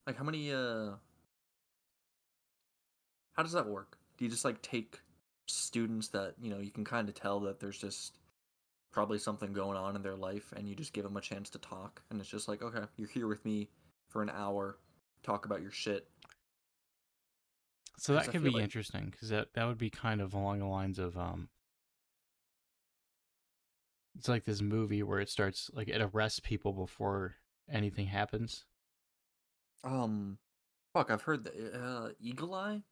[0.07, 0.93] like how many uh,
[3.35, 3.99] how does that work?
[4.17, 5.01] Do you just like take
[5.47, 8.19] students that you know you can kind of tell that there's just
[8.93, 11.59] probably something going on in their life, and you just give them a chance to
[11.59, 13.69] talk, and it's just like okay, you're here with me
[14.09, 14.79] for an hour,
[15.23, 16.09] talk about your shit.
[17.99, 20.67] So that could be like- interesting because that that would be kind of along the
[20.67, 21.49] lines of um.
[24.17, 27.35] It's like this movie where it starts like it arrests people before
[27.71, 28.65] anything happens.
[29.83, 30.39] Um,
[30.93, 31.55] fuck, I've heard that.
[31.75, 32.83] Uh, Eagle Eye.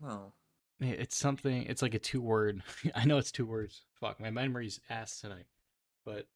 [0.00, 0.32] No.
[0.80, 1.62] It's something.
[1.64, 2.62] It's like a two word.
[2.94, 3.82] I know it's two words.
[3.98, 5.46] Fuck, my memory's ass tonight.
[6.04, 6.26] But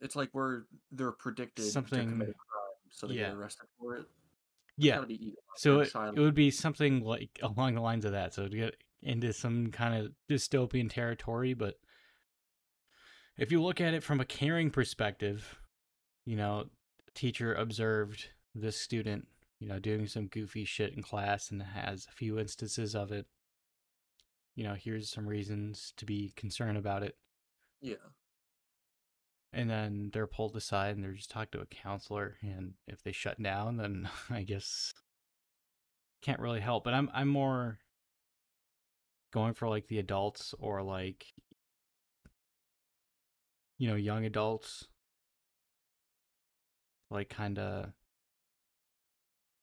[0.00, 3.28] It's like where they're predicted to Something- commit a crime, so they yeah.
[3.28, 4.06] get arrested for it.
[4.78, 8.04] yeah, Gotta be Eagle Eye, so it, it would be something like along the lines
[8.04, 8.32] of that.
[8.34, 11.74] So to get into some kind of dystopian territory, but
[13.36, 15.58] if you look at it from a caring perspective,
[16.26, 16.66] you know,
[17.14, 19.26] teacher observed this student,
[19.60, 23.26] you know, doing some goofy shit in class and has a few instances of it.
[24.56, 27.16] You know, here's some reasons to be concerned about it.
[27.80, 27.96] Yeah.
[29.52, 33.12] and then they're pulled aside and they're just talked to a counselor and if they
[33.12, 34.94] shut down then i guess
[36.22, 37.78] can't really help but i'm i'm more
[39.32, 41.26] going for like the adults or like
[43.78, 44.88] you know young adults
[47.10, 47.92] like kind of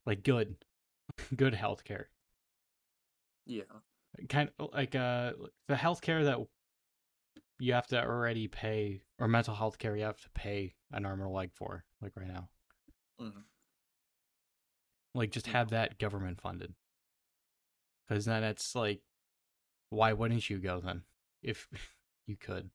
[0.06, 0.56] like good
[1.36, 2.06] good healthcare.
[3.46, 3.64] Yeah.
[4.30, 5.34] kind of like uh
[5.68, 6.38] the healthcare that
[7.60, 11.20] you have to already pay or mental health care you have to pay an arm
[11.20, 12.50] and a leg for like right now.
[13.20, 13.44] Mhm.
[15.14, 16.74] like just have that government funded.
[18.08, 19.02] Because then it's like
[19.90, 21.04] why wouldn't you go then
[21.42, 21.68] if
[22.28, 22.70] you could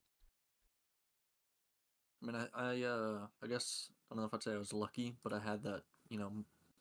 [2.22, 4.72] I mean, I, I, uh, I guess I don't know if I'd say I was
[4.72, 6.32] lucky, but I had that, you know,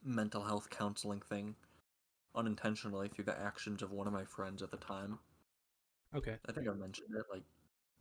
[0.03, 1.55] mental health counseling thing
[2.35, 5.19] unintentionally through the actions of one of my friends at the time.
[6.15, 7.25] okay I think I mentioned it.
[7.31, 7.43] Like,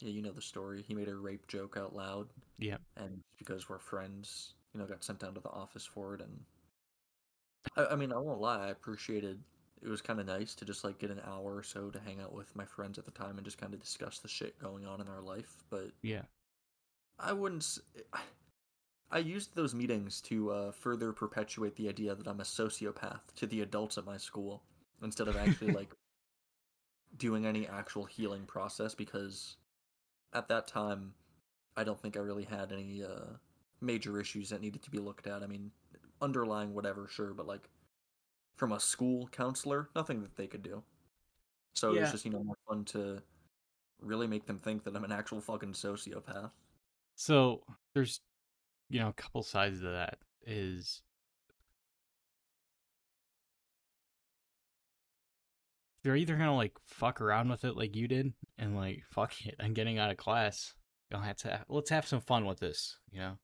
[0.01, 0.83] yeah, you know the story.
[0.87, 2.29] He made a rape joke out loud,
[2.59, 6.21] yeah and because we're friends, you know, got sent down to the office for it.
[6.21, 6.41] And
[7.77, 9.41] I, I mean, I won't lie, I appreciated.
[9.83, 12.21] It was kind of nice to just like get an hour or so to hang
[12.21, 14.87] out with my friends at the time and just kind of discuss the shit going
[14.87, 15.63] on in our life.
[15.71, 16.23] But yeah
[17.19, 17.79] I wouldn't.
[19.11, 23.47] I used those meetings to uh, further perpetuate the idea that I'm a sociopath to
[23.47, 24.63] the adults at my school
[25.03, 25.95] instead of actually like
[27.17, 29.57] doing any actual healing process because
[30.33, 31.15] at that time
[31.77, 33.37] I don't think I really had any uh,
[33.81, 35.43] major issues that needed to be looked at.
[35.43, 35.71] I mean,
[36.21, 37.69] underlying whatever, sure, but like
[38.57, 40.83] from a school counselor, nothing that they could do.
[41.75, 43.23] So it was just you know more fun to
[44.01, 46.51] really make them think that I'm an actual fucking sociopath.
[47.15, 47.63] So
[47.95, 48.21] there's
[48.89, 51.03] you know a couple sides to that is
[56.03, 59.57] they're either gonna like fuck around with it like you did and like fuck it
[59.61, 60.75] i'm getting out of class.
[61.11, 63.39] You know, let's have, let's have some fun with this you know?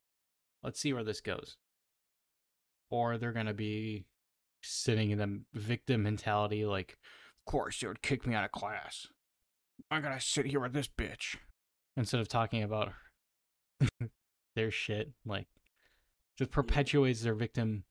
[0.63, 1.57] Let's see where this goes.
[2.91, 4.07] Or they're gonna be
[4.63, 6.99] sitting in the victim mentality like
[7.47, 9.07] of course they would kick me out of class.
[9.91, 11.37] I gotta sit here with this bitch
[11.97, 12.93] instead of talking about
[14.57, 15.47] their shit like
[16.39, 17.85] just perpetuates their victim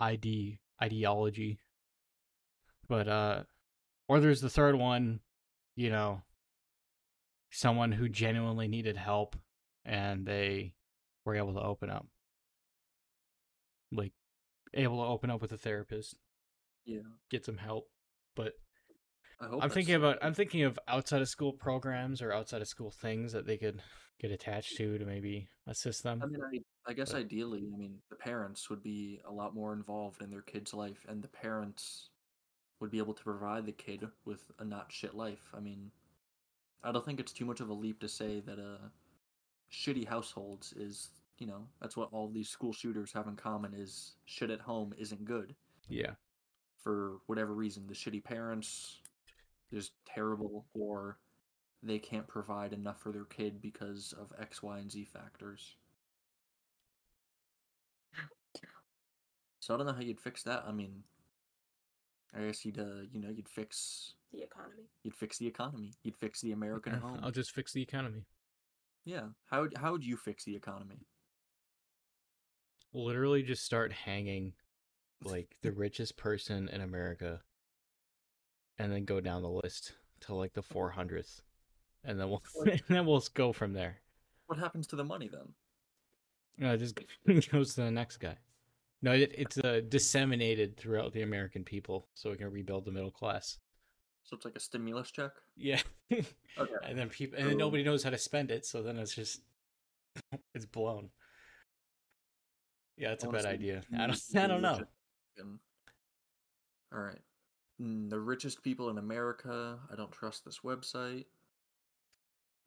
[0.00, 1.58] id ideology
[2.88, 3.42] but uh
[4.08, 5.20] or there's the third one
[5.76, 6.22] you know
[7.50, 9.36] someone who genuinely needed help
[9.84, 10.74] and they
[11.24, 12.06] were able to open up
[13.92, 14.12] like
[14.72, 16.16] able to open up with a therapist,
[16.84, 17.02] Yeah.
[17.30, 17.88] get some help.
[18.34, 18.54] But
[19.40, 19.98] I hope I'm thinking so.
[20.00, 23.56] about I'm thinking of outside of school programs or outside of school things that they
[23.56, 23.80] could
[24.24, 26.20] get attached to to maybe assist them.
[26.22, 29.54] I mean, I, I guess But- ideally, I mean, the parents would be a lot
[29.54, 32.08] more involved in their kid's life, and the parents
[32.80, 35.50] would be able to provide the kid with a not shit life.
[35.54, 35.90] I mean,
[36.82, 38.88] I don't think it's too much of a leap to say that uh,
[39.70, 44.16] shitty households is, you know, that's what all these school shooters have in common is
[44.24, 45.54] shit at home isn't good
[45.88, 46.14] Yeah.
[46.82, 47.86] for whatever reason.
[47.86, 49.00] The shitty parents
[49.70, 51.18] is terrible, or
[51.84, 55.76] they can't provide enough for their kid because of X, Y, and Z factors.
[59.60, 60.64] So I don't know how you'd fix that.
[60.66, 61.02] I mean,
[62.36, 64.82] I guess you'd, uh, you know, you'd fix, The economy.
[65.02, 65.92] you'd fix the economy.
[66.02, 67.20] You'd fix the American home.
[67.22, 68.26] I'll just fix the economy.
[69.06, 69.28] Yeah.
[69.50, 71.06] How would how would you fix the economy?
[72.92, 74.52] Literally just start hanging
[75.24, 77.40] like the richest person in America
[78.78, 81.40] and then go down the list to like the 400th.
[82.04, 84.00] And then we'll and then we'll go from there.
[84.46, 85.48] What happens to the money then?
[86.58, 86.98] No, it just
[87.50, 88.36] goes to the next guy.
[89.02, 93.10] No, it, it's uh, disseminated throughout the American people, so we can rebuild the middle
[93.10, 93.58] class.
[94.22, 95.32] So it's like a stimulus check.
[95.56, 95.80] Yeah,
[96.12, 96.24] Okay.
[96.86, 99.42] and then people, and then nobody knows how to spend it, so then it's just
[100.54, 101.10] it's blown.
[102.96, 103.82] Yeah, that's a bad idea.
[103.92, 104.80] I don't, I do don't know.
[106.94, 107.20] All right.
[107.82, 109.78] Mm, The richest people in America.
[109.92, 111.24] I don't trust this website.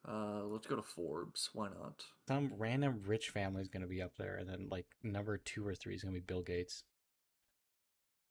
[0.07, 1.49] Uh, let's go to Forbes.
[1.53, 2.05] Why not?
[2.27, 5.75] Some random rich family is gonna be up there, and then like number two or
[5.75, 6.83] three is gonna be Bill Gates.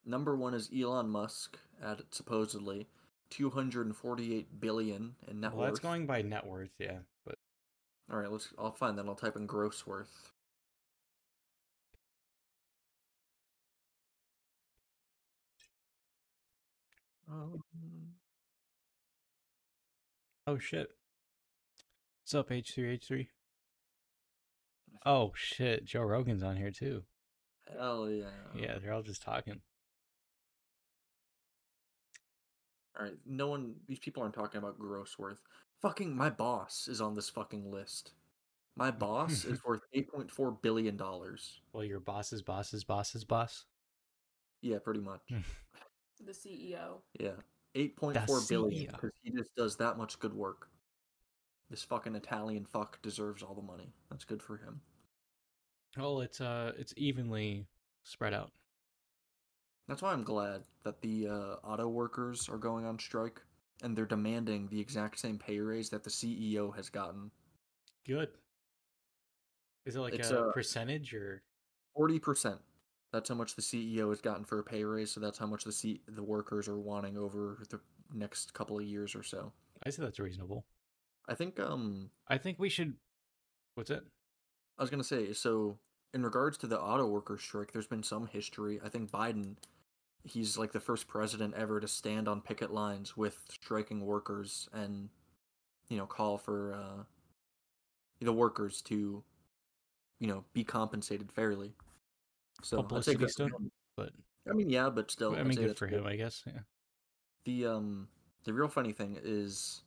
[0.05, 2.87] Number one is Elon Musk at supposedly
[3.31, 6.99] 248 billion in net well, that's going by net worth, yeah.
[7.27, 7.37] But
[8.11, 8.49] All right, let's.
[8.59, 9.07] I'll find that.
[9.07, 10.33] I'll type in gross worth.
[17.29, 17.63] Um,
[20.47, 20.91] oh shit,
[22.27, 23.29] what's up, H three H three?
[25.05, 27.05] Oh shit, Joe Rogan's on here too.
[27.73, 28.25] hell yeah.
[28.53, 29.61] Yeah, they're all just talking.
[32.99, 33.77] All right, no one.
[33.87, 35.41] These people aren't talking about gross worth.
[35.83, 38.11] Fucking my boss is on this fucking list.
[38.75, 41.61] My boss is worth 8.4 billion dollars.
[41.73, 43.67] Well, your boss's boss's boss's boss.
[44.63, 45.21] Yeah, pretty much.
[45.29, 45.39] Hmm.
[46.25, 47.03] The E CEO.
[47.21, 47.37] Yeah,
[47.77, 50.71] 8.4 The because he just does that much good work.
[51.71, 53.93] This fucking Italian fuck deserves all the money.
[54.11, 54.81] That's good for him.
[55.99, 57.67] Oh, it's uh, it's evenly
[58.05, 58.53] spread out.
[59.89, 63.41] That's why I'm glad that the uh, auto workers are going on strike
[63.83, 67.31] and they're demanding the exact same pay raise that the CEO has gotten.
[68.07, 68.29] Good.
[69.85, 71.43] Is it like It's, a uh, percentage or?
[71.95, 72.59] Forty percent.
[73.13, 75.11] That's how much the CEO has gotten for a pay raise.
[75.13, 77.81] So that's how much the C- the workers are wanting over the
[78.13, 79.53] next couple of years or so.
[79.85, 80.65] I say that's reasonable.
[81.29, 81.59] I think.
[81.61, 82.95] Um, I think we should.
[83.75, 84.03] What's it?
[84.79, 85.33] I was gonna say.
[85.33, 85.79] So
[86.15, 88.81] in regards to the auto worker strike, there's been some history.
[88.83, 89.57] I think Biden,
[90.25, 95.11] he's like the first president ever to stand on picket lines with striking workers and,
[95.89, 97.03] you know, call for uh,
[98.21, 99.23] the workers to,
[100.19, 101.75] you know, be compensated fairly.
[102.63, 104.11] So I'd say Publicity good for stunt, but
[104.49, 106.43] I mean, yeah, but still, I mean, good for him, I guess.
[106.47, 106.61] Yeah.
[107.45, 108.09] The um
[108.45, 109.83] the real funny thing is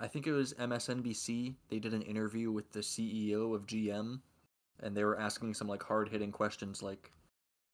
[0.00, 1.54] I think it was MSNBC.
[1.68, 4.20] They did an interview with the CEO of GM
[4.80, 7.10] and they were asking some like hard-hitting questions like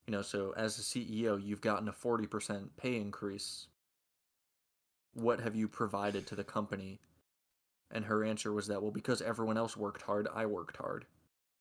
[0.07, 3.69] you know, so as a CEO, you've gotten a 40% pay increase.
[5.15, 7.01] What have you provided to the company?
[7.91, 11.07] And her answer was that well because everyone else worked hard, I worked hard.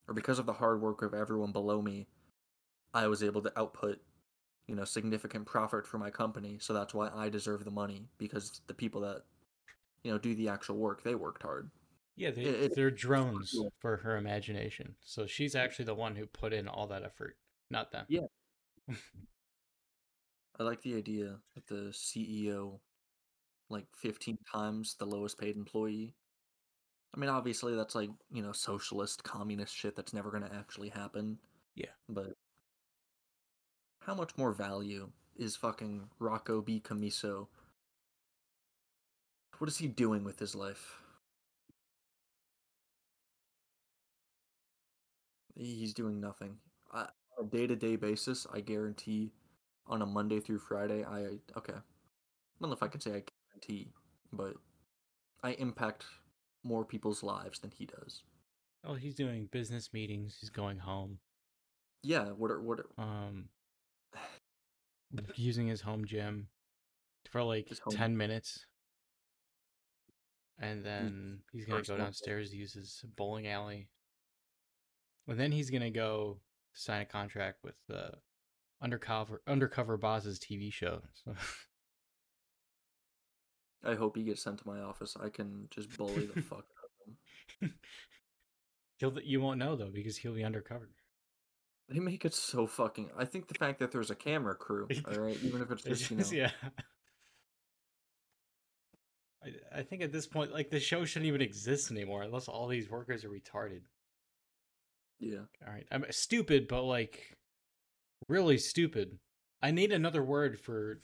[0.09, 2.07] Or because of the hard work of everyone below me,
[2.93, 3.99] I was able to output
[4.67, 8.61] you know significant profit for my company so that's why i deserve the money because
[8.67, 9.23] the people that
[10.03, 11.69] you know do the actual work they worked hard
[12.15, 13.71] Yeah, they, It- it- they're drones cool.
[13.79, 14.95] for her imagination.
[15.01, 17.37] So she's actually the one who put in all that effort,
[17.71, 18.05] not them.
[18.09, 18.27] Yeah.
[20.59, 22.79] i like the idea that the ceo
[23.69, 26.13] like 15 times the lowest paid employee
[27.15, 30.89] i mean obviously that's like you know socialist communist shit that's never going to actually
[30.89, 31.39] happen
[31.75, 31.95] Yeah.
[32.07, 32.33] but
[34.01, 37.47] how much more value is fucking Rocco B Commisso
[39.59, 40.97] what is he doing with his life
[45.55, 46.57] He's doing nothing.
[46.91, 47.01] I,
[47.37, 49.31] on a day-to-day basis, I guarantee
[49.85, 51.73] on a Monday through Friday, I okay.
[51.73, 53.91] I don't know if I can say I guarantee,
[54.31, 54.55] but
[55.43, 56.05] I impact
[56.63, 58.23] more people's lives than he does.
[58.83, 60.37] Oh, he's doing business meetings.
[60.39, 61.19] He's going home.
[62.01, 62.29] Yeah.
[62.29, 62.79] What are what?
[62.79, 63.49] Are, Um,
[65.35, 66.47] using his home gym
[67.29, 68.65] for like His home- ten minutes,
[70.63, 73.89] and then he's gonna go downstairs to use his bowling alley,
[75.27, 76.39] and then he's gonna go
[76.73, 78.11] sign a contract with the
[78.81, 81.01] undercover undercover bosses TV show.
[81.13, 81.35] So
[83.85, 85.17] I hope he gets sent to my office.
[85.21, 87.73] I can just bully the fuck out of him.
[88.97, 90.89] he'll you won't know though because he'll be undercover.
[91.89, 93.11] They make it so fucking.
[93.17, 96.09] I think the fact that there's a camera crew, all right, even if it's just
[96.09, 96.51] you know, yeah.
[99.75, 102.89] I, think at this point, like the show shouldn't even exist anymore unless all these
[102.89, 103.81] workers are retarded.
[105.19, 105.39] yeah.
[105.65, 107.37] All right, I'm stupid, but like
[108.27, 109.17] really stupid.
[109.61, 111.01] I need another word for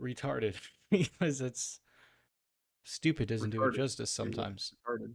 [0.00, 0.56] retarded
[0.90, 1.80] because it's
[2.84, 4.36] stupid doesn't do it justice There you go.
[4.36, 4.74] sometimes.
[4.88, 5.14] Retarded.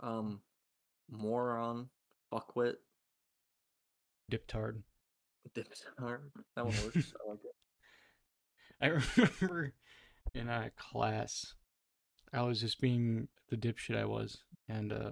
[0.00, 0.40] Um,
[1.10, 1.88] moron,
[2.32, 2.74] fuckwit,
[4.30, 4.82] Diptard.
[5.54, 6.18] dipstar.
[6.56, 7.12] That one works.
[7.24, 7.54] I like it.
[8.80, 9.72] I remember
[10.36, 11.54] in a class,
[12.32, 14.38] I was just being the dipshit I was,
[14.68, 15.10] and uh,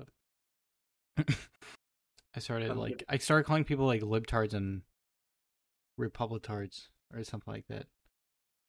[2.36, 3.02] I started like.
[3.08, 4.82] I started calling people like libtards and
[5.98, 7.86] republitards or something like that.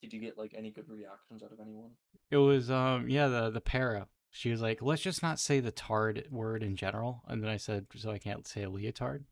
[0.01, 1.91] Did you get like any good reactions out of anyone?
[2.31, 4.07] It was um yeah the the para.
[4.31, 7.55] She was like, let's just not say the tard word in general, and then I
[7.55, 9.23] said, so I can't say a leotard.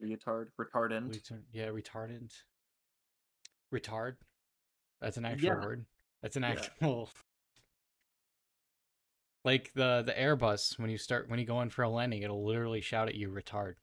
[0.00, 1.10] Retard, retardant.
[1.10, 2.32] Leotard, yeah, retardant.
[3.74, 4.14] Retard.
[5.00, 5.60] That's an actual Yeah.
[5.60, 5.86] word.
[6.22, 6.50] That's an Yeah.
[6.50, 7.10] actual.
[9.42, 12.44] Like the the Airbus when you start when you go in for a landing, it'll
[12.44, 13.76] literally shout at you retard.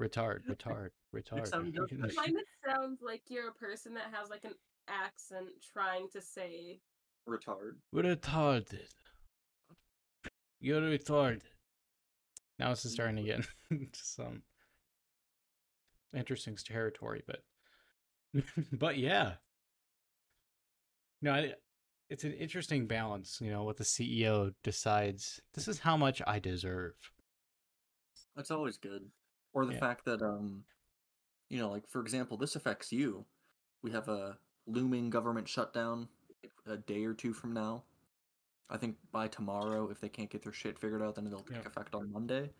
[0.00, 1.46] retard, retard, retard.
[1.48, 2.16] sound does that.
[2.16, 4.54] Kind of sounds like you're a person that has like an
[4.88, 6.80] accent trying to say
[7.28, 7.72] Retard.
[7.94, 8.88] retarded.
[10.60, 11.42] You're retarded.
[12.58, 14.44] Now this is starting to get into some
[16.16, 17.42] interesting territory, but
[18.72, 19.34] but yeah.
[21.24, 21.54] No, I,
[22.10, 25.40] it's an interesting balance, you know, what the CEO decides.
[25.54, 26.92] This is how much I deserve.
[28.36, 29.10] That's always good.
[29.54, 29.80] Or the Yeah.
[29.80, 30.66] fact that um,
[31.48, 33.24] you know, like for example, this affects you.
[33.82, 36.08] We have a looming government shutdown
[36.66, 37.84] a day or two from now.
[38.68, 41.56] I think by tomorrow, if they can't get their shit figured out, then it'll take
[41.56, 41.66] Yeah.
[41.68, 42.50] effect on Monday.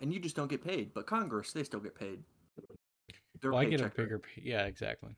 [0.00, 0.94] And you just don't get paid.
[0.94, 2.24] But Congress, they still get paid.
[3.40, 5.14] Their Well, I get a bigger, yeah, exactly.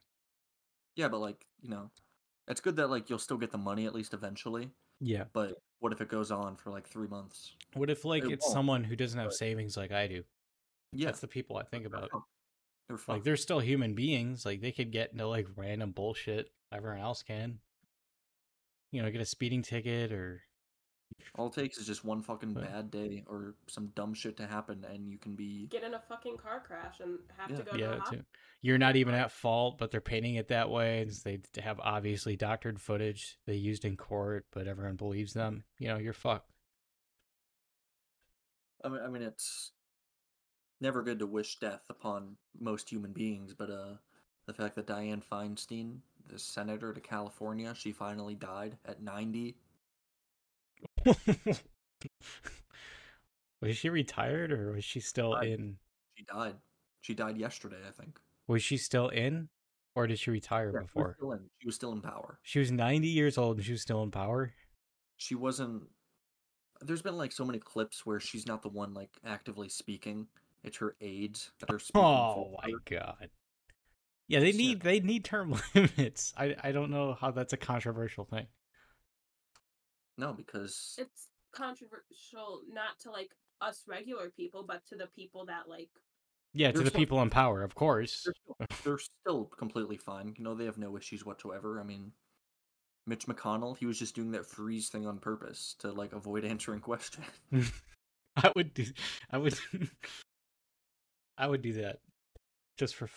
[0.97, 1.93] Yeah, but like you know,
[2.49, 4.71] it's good that like you'll still get the money at least eventually.
[5.01, 5.25] Yeah.
[5.33, 7.55] But what if it goes on for like three months?
[7.75, 10.23] What if like It it's someone who doesn't have but- savings like I do?
[10.93, 12.09] Yeah, That's the people I think about.
[12.89, 14.47] They're Like they're still human beings.
[14.47, 16.49] Like they could get into like random bullshit.
[16.73, 17.59] Everyone else can.
[18.93, 20.43] You know, get a speeding ticket or
[21.35, 24.47] All it takes is just one fucking But- bad day or some dumb shit to
[24.47, 25.67] happen, and you can be.
[25.67, 27.57] get in a fucking car crash and have Yeah.
[27.57, 28.01] to go to yeah, the too.
[28.01, 28.25] hospital.
[28.63, 31.03] You're not even at fault, but they're painting it that way.
[31.03, 35.65] and They have obviously doctored footage they used in court, but everyone believes them.
[35.79, 36.51] You know, you're fucked.
[38.85, 39.73] I mean, I mean, it's
[40.81, 43.97] never good to wish death upon most human beings, but uh,
[44.47, 49.57] the fact that Dianne Feinstein, the senator to California, she finally died at ninety.
[53.61, 55.77] was she retired or was she still I- in?
[56.15, 56.55] She died.
[57.03, 58.19] She died yesterday, I think.
[58.49, 59.49] Was she still in,
[59.95, 61.15] or did she retire Yeah, she was before?
[61.19, 61.41] still in.
[61.59, 62.39] She was still in power.
[62.43, 64.53] She was 90 years old and she was still in power.
[65.17, 65.85] She wasn't.
[66.81, 70.27] There's been like so many clips where she's not the one like actively speaking.
[70.65, 72.03] It's her aides that are speaking.
[72.03, 72.79] Oh my her.
[72.99, 73.31] god.
[74.29, 76.35] Yeah, they need they need term limits.
[76.37, 78.47] I I don't know how that's a controversial thing.
[80.19, 83.31] No, because It's controversial not to like
[83.61, 85.91] us regular people, but to the people that like
[86.55, 88.25] Yeah, to the some- people in power, of course.
[88.25, 90.35] they're still, they're still completely fine.
[90.39, 91.81] You know, they have no issues whatsoever.
[91.81, 92.13] I mean,
[93.07, 96.81] Mitch McConnell, he was just doing that freeze thing on purpose to like avoid answering
[96.81, 97.27] questions.
[98.37, 98.85] I would do
[99.31, 99.59] I would
[101.39, 102.01] I would do that
[102.79, 103.09] just for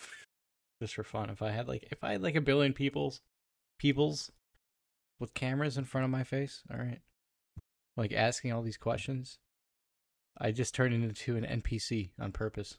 [0.80, 3.20] just for fun if I had like if I had like a billion people's
[3.78, 4.30] peoples
[5.20, 7.00] with cameras in front of my face, all right.
[7.96, 9.38] Like asking all these questions.
[10.38, 12.78] I just turned it into an NPC on purpose.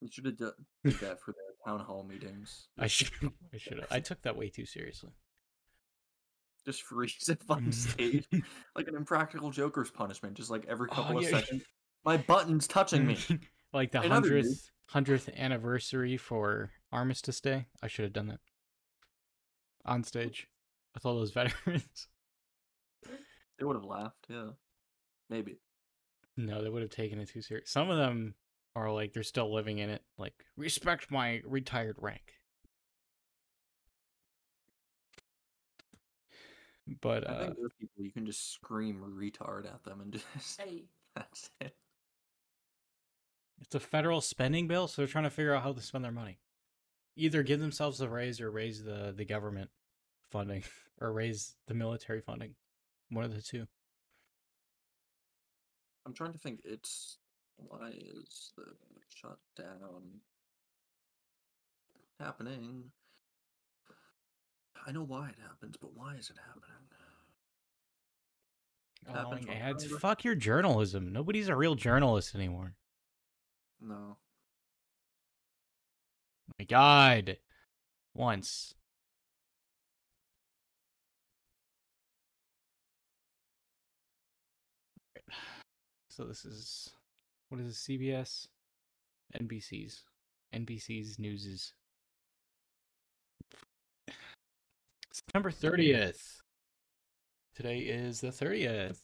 [0.00, 0.52] You should have done
[0.84, 2.68] that for the town hall meetings.
[2.78, 3.10] I should
[3.54, 3.86] I should have.
[3.90, 5.10] I took that way too seriously.
[6.66, 8.26] Just freeze it on stage,
[8.74, 10.34] like an impractical Joker's punishment.
[10.34, 11.30] Just like every Oh, couple of yeah.
[11.40, 11.62] seconds,
[12.04, 13.18] my button's touching me.
[13.72, 17.66] like the In other news- hundredth hundredth anniversary for Armistice Day.
[17.82, 18.40] I should have done that
[19.86, 20.48] on stage
[20.94, 22.08] with all those veterans.
[23.58, 24.26] They would have laughed.
[24.28, 24.50] Yeah,
[25.30, 25.58] maybe.
[26.36, 27.70] No, they would have taken it too serious.
[27.70, 28.34] Some of them
[28.74, 30.02] are like they're still living in it.
[30.18, 32.34] Like respect my retired rank.
[37.00, 40.60] But I uh, think those people you can just scream retard at them and just
[40.60, 40.84] Hey,
[41.16, 41.74] that's it.
[43.60, 46.12] it's a federal spending bill, so they're trying to figure out how to spend their
[46.12, 46.38] money.
[47.16, 49.70] Either give themselves a raise or raise the the government
[50.30, 50.64] funding
[51.00, 52.54] or raise the military funding.
[53.10, 53.66] One of the two.
[56.06, 56.60] I'm trying to think.
[56.64, 57.18] It's
[57.56, 58.64] why is the
[59.08, 60.02] shutdown
[62.20, 62.84] happening?
[64.86, 66.70] I know why it happens, but why is it happening?
[69.06, 69.86] When ads.
[69.86, 71.12] Fuck your journalism.
[71.12, 72.74] Nobody's a real journalist anymore.
[73.80, 74.16] No.
[76.58, 77.36] My God.
[78.14, 78.74] Once.
[86.16, 86.90] So this is
[87.48, 88.46] what is this, CBS?
[89.36, 90.04] NBC's.
[90.54, 91.72] NBC's news is
[95.12, 96.42] September 30th.
[97.56, 99.00] Today is the 30th.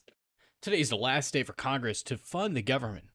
[0.62, 3.06] Today is the last day for Congress to fund the government.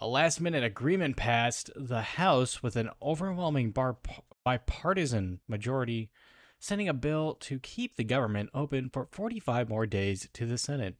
[0.00, 3.98] A last minute agreement passed the House with an overwhelming bar-
[4.42, 6.10] bipartisan majority,
[6.58, 10.96] sending a bill to keep the government open for 45 more days to the Senate.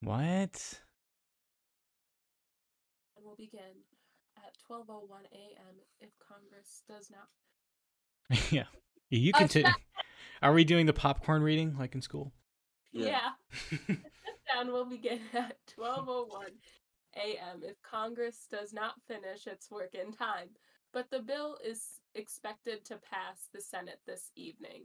[0.00, 0.80] What?
[3.16, 3.82] and we'll begin
[4.36, 5.74] at 12:01 a.m.
[6.00, 7.28] if Congress does not.
[8.52, 8.64] yeah.
[9.10, 9.72] You Oh, continue.
[10.42, 12.32] Are we doing the popcorn reading like in school?
[12.92, 13.30] Yeah.
[13.80, 16.28] Shutdown will begin at 12:01
[17.16, 17.62] a.m.
[17.62, 20.48] if Congress does not finish its work in time.
[20.92, 24.84] But the bill is expected to pass the Senate this evening.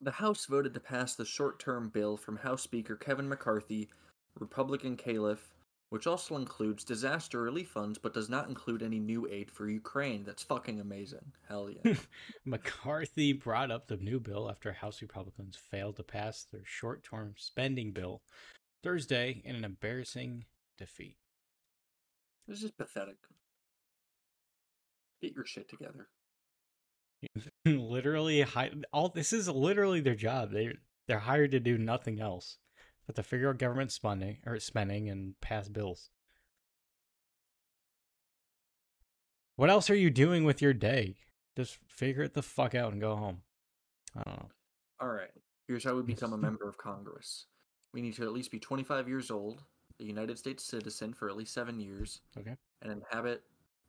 [0.00, 3.88] The House voted to pass the short term bill from House Speaker Kevin McCarthy,
[4.38, 5.54] Republican Calif.,
[5.90, 10.24] which also includes disaster relief funds but does not include any new aid for Ukraine.
[10.24, 11.32] That's fucking amazing.
[11.48, 11.94] Hell yeah.
[12.46, 17.34] McCarthy brought up the new bill after House Republicans failed to pass their short term
[17.36, 18.22] spending bill
[18.82, 20.46] Thursday in an embarrassing
[20.78, 21.16] defeat.
[22.48, 23.16] this is pathetic.
[25.20, 26.08] Get your shit together.
[27.66, 28.44] literally,
[28.92, 30.50] all this is literally their job.
[30.50, 30.72] They
[31.06, 32.58] they're hired to do nothing else
[33.06, 36.10] but to figure out government spending or spending and pass bills.
[39.56, 41.16] What else are you doing with your day?
[41.56, 43.42] Just figure it the fuck out and go home.
[44.16, 44.48] I don't know.
[45.00, 45.30] All right.
[45.68, 47.46] Here's how we become a member of Congress.
[47.92, 49.62] We need to at least be 25 years old,
[50.00, 52.56] a United States citizen for at least seven years, Okay.
[52.80, 53.42] and inhabit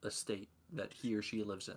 [0.04, 1.76] a state that he or she lives in.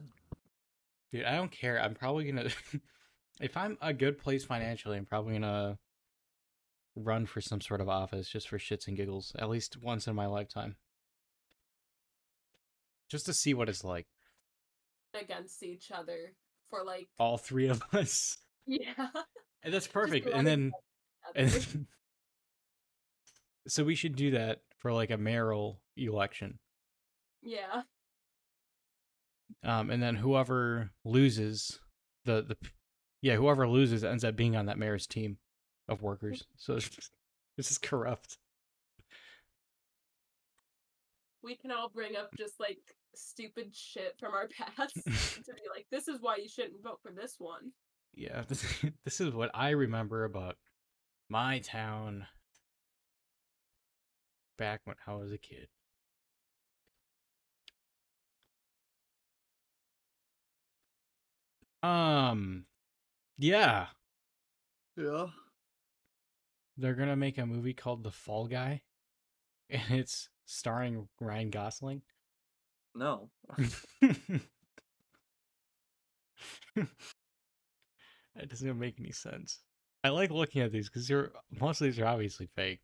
[1.13, 1.81] Dude, I don't care.
[1.81, 2.51] I'm probably gonna
[3.41, 5.79] if I'm a good place financially, I'm probably gonna
[6.97, 10.15] run for some sort of office just for shits and giggles, at least once in
[10.17, 10.77] my lifetime.
[13.11, 14.07] Just to see what it's like.
[15.15, 16.33] Against each other
[16.69, 18.39] for like All three of us.
[18.67, 19.09] yeah.
[19.63, 20.27] And that's perfect.
[20.27, 20.73] And then
[21.35, 21.87] and then-
[23.69, 26.59] So we should do that for like a mayoral election.
[27.43, 27.83] yeah.
[29.63, 31.79] Um and then whoever loses
[32.25, 32.57] the the
[33.23, 35.39] yeah, whoever loses ends up being on that mayor's team
[35.89, 36.45] of workers.
[36.57, 37.13] So it's just,
[37.57, 38.39] this is corrupt.
[41.43, 42.79] We can all bring up just like
[43.15, 47.13] stupid shit from our past to be like, this is why you shouldn't vote for
[47.13, 47.73] this one.
[48.15, 48.65] Yeah, this,
[49.05, 50.57] this is what I remember about
[51.29, 52.27] my town
[54.59, 55.69] back when I was a kid.
[61.83, 62.65] Um,
[63.39, 63.87] yeah,
[64.97, 65.27] Yeah.
[66.77, 68.83] They're gonna make a movie called The Fall Guy,
[69.71, 72.03] and it's starring Ryan Gosling.
[72.95, 73.31] No.
[78.37, 79.61] That doesn't make any sense.
[80.05, 82.83] I like looking at these because you're most of these are obviously fake.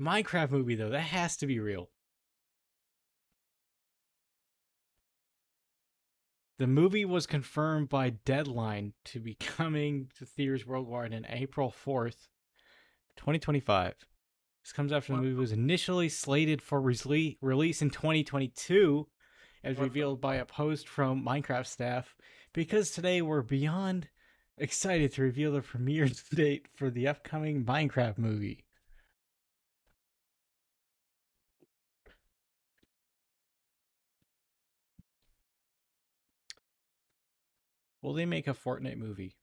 [0.00, 1.90] Minecraft movie though, that has to be real.
[6.56, 12.28] The movie was confirmed by Deadline to be coming to theaters worldwide on April 4th,
[13.16, 13.94] 2025.
[14.62, 19.08] This comes after the movie was initially slated for rele- release in 2022,
[19.62, 22.14] as revealed by a post from Minecraft staff.
[22.52, 24.08] Because today we're beyond
[24.56, 28.64] excited to reveal the premiere date for the upcoming Minecraft movie.
[38.04, 39.34] Will they make a Fortnite movie?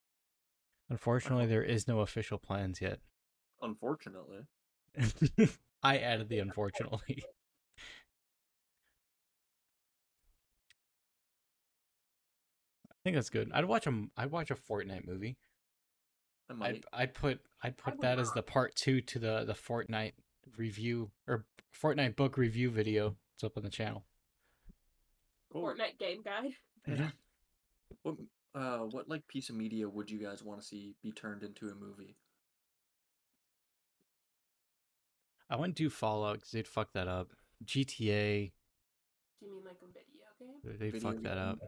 [0.88, 3.00] Unfortunately, there is no official plans yet.
[3.60, 4.46] Unfortunately.
[5.82, 7.24] I added the unfortunately.
[12.92, 13.50] I think that's good.
[13.52, 15.38] I'd watch a I'd watch a Fortnite movie.
[16.48, 16.86] I I'd might.
[16.94, 20.14] I'd put I'd put would that as the part two to the the Fortnite
[20.56, 23.16] review or Fortnite book review video.
[23.34, 24.06] It's up on the channel.
[25.52, 26.54] Oh, Fortnite game guide.
[26.88, 27.12] Mhm.
[28.04, 28.18] What
[28.54, 31.70] uh what like piece of media would you guys want to see be turned into
[31.70, 32.18] a movie?
[35.50, 37.34] I wouldn't do Fallout because they'd fuck that up.
[37.66, 38.52] GTA,
[39.40, 40.80] Do you mean like a video game?
[40.80, 41.60] they'd Video fuck that up.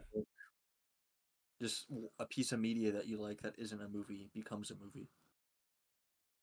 [1.62, 1.86] Just
[2.20, 5.10] a piece of media that you like that isn't a movie becomes a movie.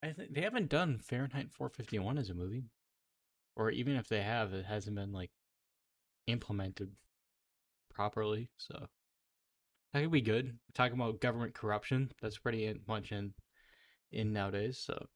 [0.02, 2.64] I think they haven't done Fahrenheit 451 as a movie,
[3.56, 5.30] or even if they have, it hasn't been like
[6.26, 6.92] implemented
[7.92, 8.48] properly.
[8.56, 8.88] So
[9.92, 10.58] that could be good.
[10.74, 13.32] Talking about government corruption, that's pretty in, much in
[14.12, 14.78] in nowadays.
[14.78, 15.06] So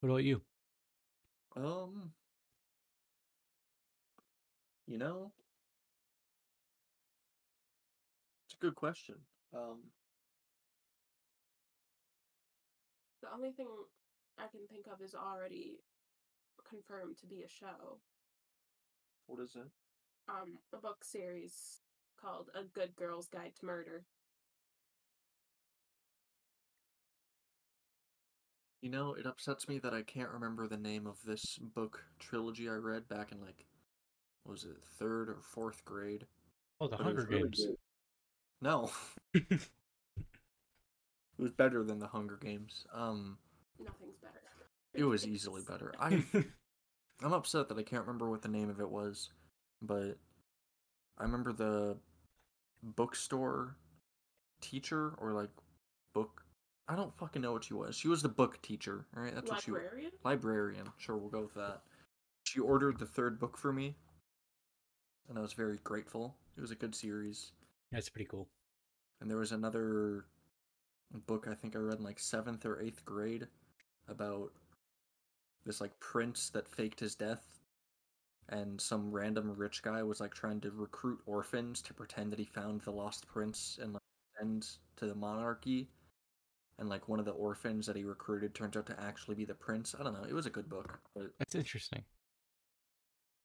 [0.00, 0.40] what about you?
[1.56, 2.12] Um,
[4.86, 5.32] you know,
[8.46, 9.16] it's a good question.
[9.54, 9.78] Um,
[13.26, 13.66] The only thing
[14.38, 15.80] I can think of is already
[16.68, 17.98] confirmed to be a show.
[19.26, 19.68] what is it?
[20.28, 21.80] Um, a book series
[22.20, 24.04] called A Good Girl's Guide to Murder.
[28.82, 32.68] You know, it upsets me that I can't remember the name of this book trilogy
[32.68, 33.66] I read back in like,
[34.44, 36.26] what was it third or fourth grade?
[36.80, 37.66] Oh, the but Hunger Games.
[37.66, 37.76] good.
[38.60, 38.90] No,
[39.34, 39.60] it
[41.38, 42.86] was better than the Hunger Games.
[42.94, 43.38] Um,
[43.78, 44.40] Nothing's better.
[44.96, 45.92] It was easily better.
[45.98, 46.22] I
[47.22, 49.30] I'm upset that I can't remember what the name of it was,
[49.80, 50.18] but
[51.18, 51.96] I remember the
[52.82, 53.76] bookstore
[54.60, 55.50] teacher or like
[56.14, 56.42] book.
[56.88, 57.96] I don't fucking know what she was.
[57.96, 59.34] She was the book teacher, all right?
[59.34, 59.82] That's what she was.
[59.82, 60.12] Librarian?
[60.24, 60.88] Librarian.
[60.98, 61.82] Sure, we'll go with that.
[62.44, 63.96] She ordered the third book for me,
[65.28, 66.36] and I was very grateful.
[66.56, 67.52] It was a good series.
[67.90, 68.46] That's pretty cool.
[69.20, 70.26] And there was another
[71.26, 73.46] book I think I read in like seventh or eighth grade
[74.08, 74.52] about
[75.66, 77.44] this like prince that faked his death.
[78.48, 82.44] And some random rich guy was like trying to recruit orphans to pretend that he
[82.44, 84.02] found the lost prince and like
[84.38, 85.88] send to the monarchy.
[86.78, 89.54] And like one of the orphans that he recruited turns out to actually be the
[89.54, 89.94] prince.
[89.98, 90.28] I don't know.
[90.28, 92.04] It was a good book, but That's interesting.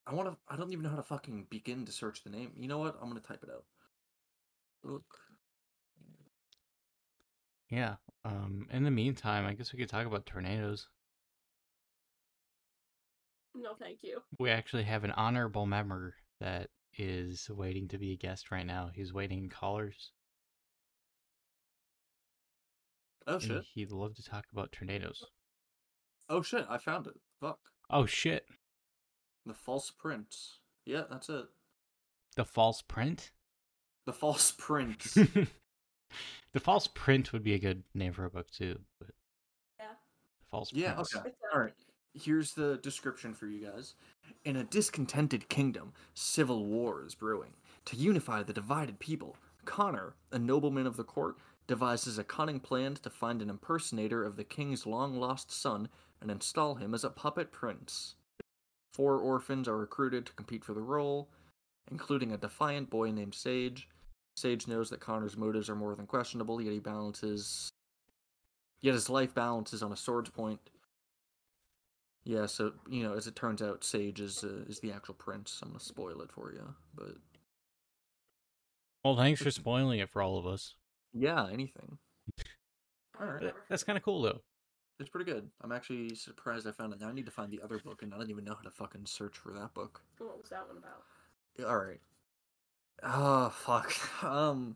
[0.06, 0.38] I want to.
[0.50, 2.52] I don't even know how to fucking begin to search the name.
[2.58, 2.98] You know what?
[3.02, 3.64] I'm gonna type it out.
[4.84, 5.06] Look.
[7.70, 7.96] Yeah.
[8.26, 8.68] Um.
[8.72, 10.88] In the meantime, I guess we could talk about tornadoes.
[13.56, 14.22] No, thank you.
[14.40, 18.90] We actually have an honorable member that is waiting to be a guest right now.
[18.94, 20.12] He's waiting in callers.
[23.28, 23.64] Oh and shit.
[23.74, 25.24] He'd love to talk about tornadoes.
[26.30, 26.66] Oh shit.
[26.70, 27.14] I found it.
[27.40, 27.60] Fuck.
[27.90, 28.46] Oh shit!
[29.46, 30.34] The false print.
[30.86, 31.46] Yeah, that's it.
[32.36, 33.32] The false print.
[34.06, 35.04] The false print.
[36.54, 38.80] the false print would be a good name for a book too.
[39.00, 39.10] But
[39.80, 39.86] Yeah.
[40.40, 40.94] the false yeah.
[40.94, 41.16] prince.
[41.16, 41.30] Okay.
[41.30, 41.74] Uh, All right.
[42.14, 43.96] Here's the description for you guys.
[44.44, 47.54] In a discontented kingdom, civil war is brewing.
[47.86, 52.96] To unify the divided people, Conner, a nobleman of the court, devises a cunning plan
[52.96, 55.88] to find an impersonator of the king's long lost son
[56.20, 58.16] and install him as a puppet prince.
[58.94, 61.30] Four orphans are recruited to compete for the role,
[61.90, 63.88] including a defiant boy named Sage.
[64.36, 67.70] Sage knows that Conner's motives are more than questionable, yet he balances.
[68.82, 70.60] Yet his life balances on a sword's point.
[72.24, 75.60] Yeah, so you know, as it turns out, Sage is uh, is the actual prince.
[75.64, 77.16] I'm gonna spoil it for you, but
[79.04, 80.76] Well, thanks for spoiling it for all of us.
[81.14, 81.98] yeah, anything.
[83.20, 83.54] Alright.
[83.70, 84.42] That's kind of cool though.
[85.00, 85.50] It's pretty good.
[85.62, 87.02] I'm actually surprised I found it.
[87.02, 88.70] Now I need to find the other book, and I don't even know how to
[88.70, 90.02] fucking search for that book.
[90.20, 91.68] What was that one about?
[91.68, 92.00] All right.
[93.04, 93.94] Oh fuck.
[94.24, 94.76] Um,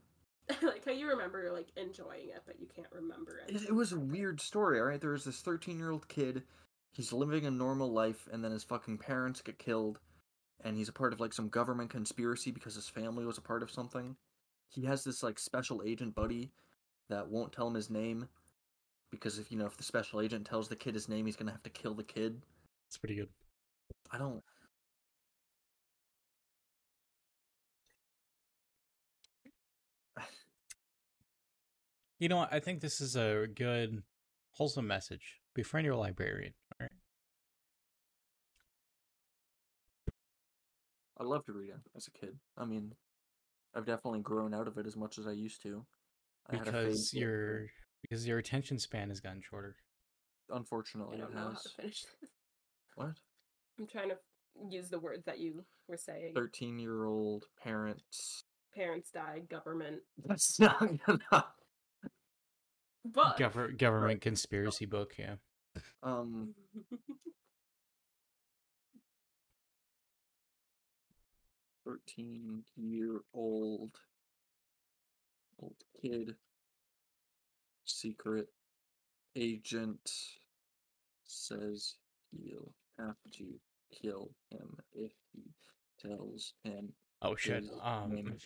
[0.63, 3.55] like how you remember like enjoying it, but you can't remember it.
[3.55, 4.79] it, it was a weird story.
[4.79, 6.43] All right, there was this 13 year old kid.
[6.95, 9.99] He's living a normal life, and then his fucking parents get killed,
[10.63, 13.63] and he's a part of like some government conspiracy because his family was a part
[13.63, 14.15] of something.
[14.69, 16.53] He has this like special agent buddy
[17.09, 18.29] that won't tell him his name
[19.11, 21.51] because if you know if the special agent tells the kid his name, he's gonna
[21.51, 22.41] have to kill the kid.
[22.87, 23.29] It's pretty good.
[24.09, 24.41] I don't.
[32.19, 32.53] You know what?
[32.53, 34.01] I think this is a good,
[34.51, 35.41] wholesome message.
[35.53, 36.53] Befriend your librarian.
[41.19, 42.37] I loved reading as a kid.
[42.57, 42.93] I mean,
[43.73, 45.85] I've definitely grown out of it as much as I used to.
[46.49, 47.65] I had a fade because for- your
[48.01, 49.75] because your attention span has gotten shorter.
[50.49, 51.63] unfortunately I don't it know how has.
[51.63, 52.05] to finish.
[52.95, 53.11] What?
[53.77, 54.17] I'm trying to
[54.69, 56.31] use the words that you were saying.
[56.33, 58.41] Thirteen year old parents.
[58.73, 59.97] Parents died, government.
[60.25, 61.47] That's not enough.
[63.03, 65.35] But Gover- government conspiracy book, yeah.
[66.03, 66.53] Um,
[71.85, 73.91] thirteen year old
[75.61, 76.35] old kid
[77.85, 78.47] secret
[79.35, 80.11] agent
[81.23, 81.95] says
[82.31, 83.45] he'll have to
[84.01, 85.43] kill him if he
[86.07, 86.91] tells him
[87.21, 87.63] Oh shit.
[87.81, 88.37] Um name.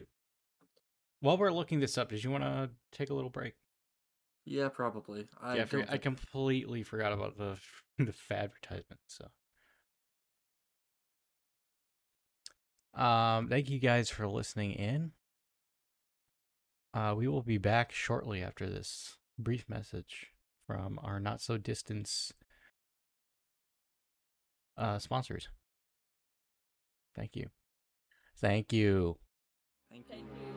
[1.22, 3.54] while we're looking this up, did you want to take a little break?
[4.46, 5.28] Yeah, probably.
[5.42, 7.58] I yeah, I, for- don't I completely forgot about the
[7.98, 9.02] the advertisement.
[9.08, 9.28] So,
[12.96, 15.12] um, thank you guys for listening in.
[16.94, 20.28] Uh, we will be back shortly after this brief message
[20.66, 22.34] from our not so distance
[24.78, 25.50] uh, sponsors.
[27.16, 27.48] Thank you.
[28.38, 29.18] Thank you.
[29.92, 30.30] Thank Thank you.
[30.42, 30.50] you.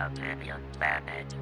[0.00, 1.34] Oblivion Planet.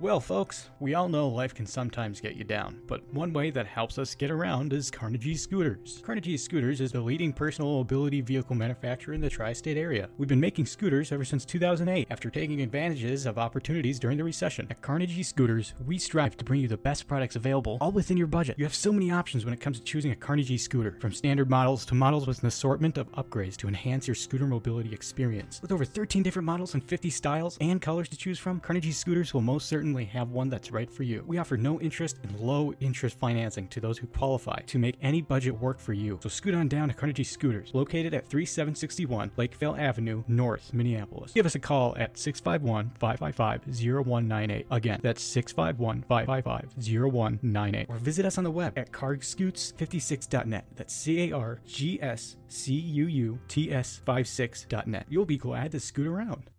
[0.00, 3.68] Well, folks, we all know life can sometimes get you down, but one way that
[3.68, 6.02] helps us get around is Carnegie Scooters.
[6.04, 10.08] Carnegie Scooters is the leading personal mobility vehicle manufacturer in the tri state area.
[10.18, 14.66] We've been making scooters ever since 2008 after taking advantages of opportunities during the recession.
[14.68, 18.26] At Carnegie Scooters, we strive to bring you the best products available, all within your
[18.26, 18.58] budget.
[18.58, 21.48] You have so many options when it comes to choosing a Carnegie scooter, from standard
[21.48, 25.62] models to models with an assortment of upgrades to enhance your scooter mobility experience.
[25.62, 29.32] With over 13 different models and 50 styles and colors to choose from, Carnegie Scooters
[29.32, 31.22] will most certainly have one that's right for you.
[31.26, 35.20] We offer no interest and low interest financing to those who qualify to make any
[35.20, 36.18] budget work for you.
[36.22, 41.32] So scoot on down to Carnegie Scooters, located at 3761 Lakeville Avenue, North Minneapolis.
[41.32, 44.66] Give us a call at 651 555 0198.
[44.70, 47.86] Again, that's 651 555 0198.
[47.90, 50.64] Or visit us on the web at cargscoots56.net.
[50.76, 55.06] That's C A R G S C U U T S 56.net.
[55.08, 56.50] You'll be glad to scoot around.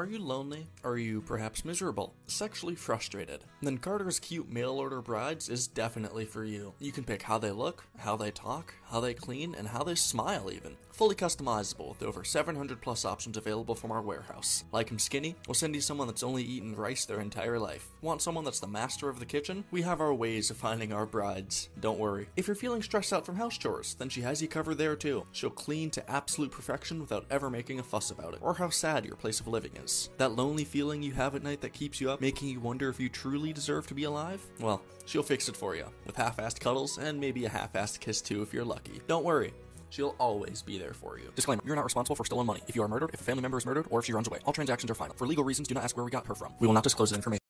[0.00, 0.66] Are you lonely?
[0.82, 2.14] Are you perhaps miserable?
[2.26, 3.44] Sexually frustrated?
[3.60, 6.72] Then Carter's Cute Mail Order Brides is definitely for you.
[6.78, 9.96] You can pick how they look, how they talk, how they clean, and how they
[9.96, 10.78] smile even.
[11.00, 14.64] Fully customizable with over 700 plus options available from our warehouse.
[14.70, 15.34] Like them skinny?
[15.48, 17.88] We'll send you someone that's only eaten rice their entire life.
[18.02, 19.64] Want someone that's the master of the kitchen?
[19.70, 21.70] We have our ways of finding our brides.
[21.80, 22.28] Don't worry.
[22.36, 25.24] If you're feeling stressed out from house chores, then she has you covered there too.
[25.32, 29.06] She'll clean to absolute perfection without ever making a fuss about it, or how sad
[29.06, 30.10] your place of living is.
[30.18, 33.00] That lonely feeling you have at night that keeps you up, making you wonder if
[33.00, 34.46] you truly deserve to be alive?
[34.60, 38.00] Well, she'll fix it for you, with half assed cuddles and maybe a half assed
[38.00, 39.00] kiss too if you're lucky.
[39.06, 39.54] Don't worry.
[39.90, 41.30] She'll always be there for you.
[41.34, 42.62] Disclaimer You're not responsible for stolen money.
[42.68, 44.38] If you are murdered, if a family member is murdered, or if she runs away,
[44.44, 45.14] all transactions are final.
[45.16, 46.52] For legal reasons, do not ask where we got her from.
[46.60, 47.40] We will not disclose the information.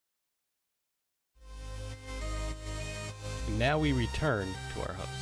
[3.59, 5.20] Now we return to our host.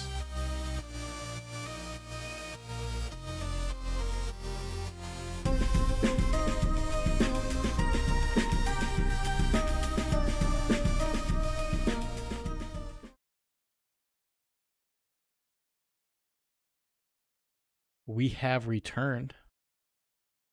[18.09, 19.35] We have returned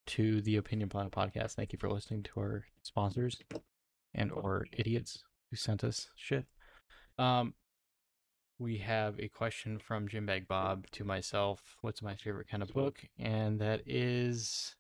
[0.08, 1.54] to the Opinion Planet podcast.
[1.54, 3.38] Thank you for listening to our sponsors
[4.14, 6.48] and or idiots who sent us shit.
[7.18, 7.54] Um,
[8.60, 11.78] we have a question from Jim Bag Bob to myself.
[11.80, 13.06] What's my favorite kind of book?
[13.18, 14.76] And that is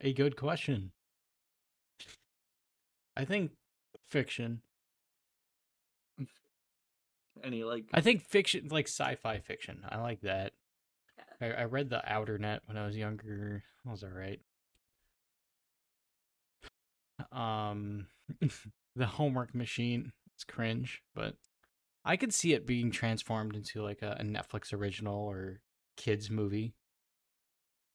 [0.00, 0.92] a good question.
[3.16, 3.50] I think
[4.08, 4.62] fiction.
[7.44, 9.84] Any, like, I think fiction, like sci-fi fiction.
[9.88, 10.52] I like that.
[11.40, 13.62] I, I read The Outer Net when I was younger.
[13.84, 14.40] That was alright.
[17.32, 18.06] Um,
[18.96, 20.12] the Homework Machine.
[20.34, 21.34] It's cringe, but
[22.04, 25.60] I could see it being transformed into like a, a Netflix original or
[25.96, 26.74] kids movie.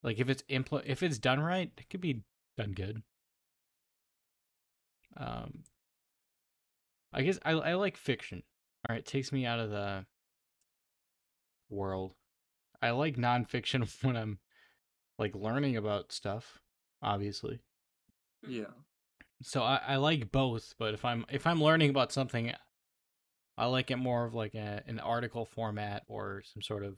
[0.03, 2.24] Like if it's impl- if it's done right, it could be
[2.57, 3.02] done good.
[5.15, 5.64] Um,
[7.14, 8.44] I guess I I like fiction.
[8.88, 10.05] All right, it takes me out of the
[11.69, 12.14] world.
[12.81, 14.39] I like nonfiction when I'm
[15.18, 16.60] like learning about stuff,
[17.01, 17.61] obviously.
[18.47, 18.65] yeah.
[19.41, 22.53] So I, I like both, but if I'm if I'm learning about something,
[23.57, 26.97] I like it more of like a, an article format or some sort of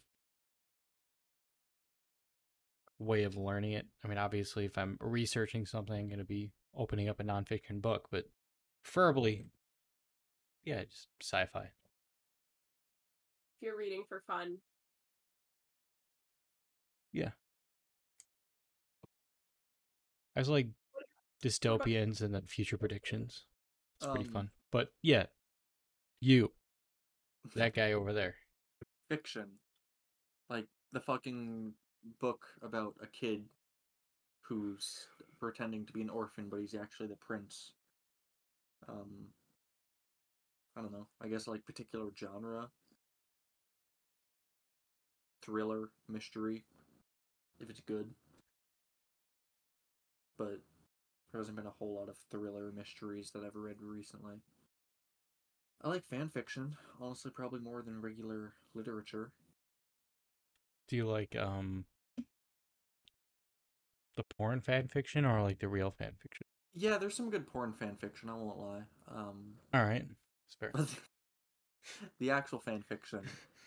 [2.99, 3.85] way of learning it.
[4.03, 7.81] I mean, obviously, if I'm researching something, I'm going to be opening up a nonfiction
[7.81, 8.25] book, but
[8.83, 9.45] preferably,
[10.65, 11.61] yeah, just sci-fi.
[11.63, 14.57] If you're reading for fun,
[17.13, 17.29] Yeah.
[20.35, 20.67] I was like
[21.41, 23.45] dystopians and then future predictions.
[23.97, 24.51] It's pretty Um, fun.
[24.69, 25.27] But yeah,
[26.19, 26.51] you,
[27.55, 28.35] that guy over there.
[29.07, 29.47] fiction.
[30.49, 31.73] Like the fucking
[32.19, 33.45] book about a kid
[34.41, 35.07] who's
[35.39, 37.71] pretending to be an orphan, but he's actually the prince.
[38.89, 39.27] Um,
[40.77, 41.07] I don't know.
[41.21, 42.69] I guess like particular genre.
[45.41, 46.65] Thriller, mystery,
[47.59, 48.09] if it's good.
[50.37, 50.59] But
[51.31, 54.41] there hasn't been a whole lot of thriller mysteries that I've read recently.
[55.83, 59.31] I like fan fiction, honestly, probably more than regular literature.
[60.87, 61.85] Do you like um
[64.15, 66.47] the porn fan fiction or like the real fan fiction?
[66.73, 68.29] Yeah, there's some good porn fan fiction.
[68.29, 68.83] I won't lie.
[69.13, 70.05] Um, All right,
[70.53, 70.71] fair.
[70.73, 70.87] but
[72.19, 73.21] the actual fan fiction,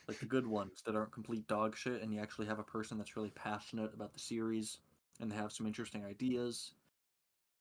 [0.06, 2.98] like the good ones that aren't complete dog shit, and you actually have a person
[2.98, 4.78] that's really passionate about the series,
[5.20, 6.72] and they have some interesting ideas.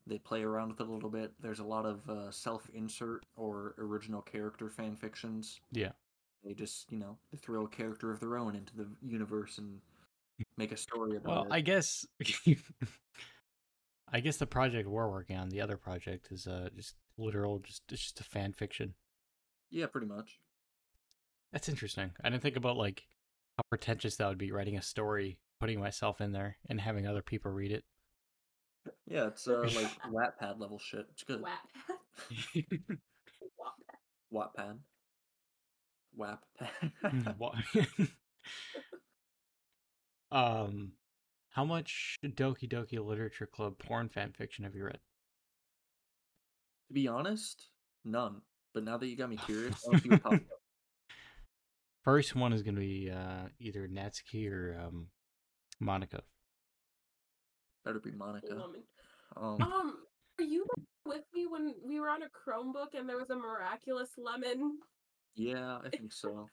[0.06, 1.34] They play around with it a little bit.
[1.42, 5.60] There's a lot of uh, self-insert or original character fan fictions.
[5.72, 5.92] Yeah.
[6.46, 9.82] They just, you know, they throw a character of their own into the universe and
[10.58, 11.52] make a story about Well, it.
[11.52, 12.06] I guess
[14.12, 17.84] I guess the project we're working on, the other project, is uh just literal, just
[17.92, 18.94] it's just a fan fiction.
[19.70, 20.40] Yeah, pretty much.
[21.52, 22.12] That's interesting.
[22.24, 23.04] I didn't think about like
[23.58, 27.22] how pretentious that would be writing a story, putting myself in there, and having other
[27.22, 27.84] people read it.
[29.06, 31.06] Yeah, it's uh, like Wattpad level shit.
[31.12, 31.42] It's good.
[31.42, 31.60] whack.
[34.34, 34.78] Wattpad.
[36.20, 37.38] Wappad.
[37.38, 37.54] Wha-
[40.32, 40.94] um,
[41.50, 45.00] how much Doki Doki Literature Club porn fan fiction have you read?
[46.88, 47.68] to be honest,
[48.06, 48.42] none.
[48.74, 50.60] But now that you got me curious, I'll see what pops up.
[52.04, 55.08] First one is gonna be uh either Natsuki or um
[55.82, 56.22] Monika.
[57.84, 58.62] Better be Monika.
[59.36, 59.98] Um, Um,
[60.38, 60.66] were you
[61.06, 64.80] with me when we were on a Chromebook and there was a miraculous lemon?
[65.36, 66.48] yeah, I think so.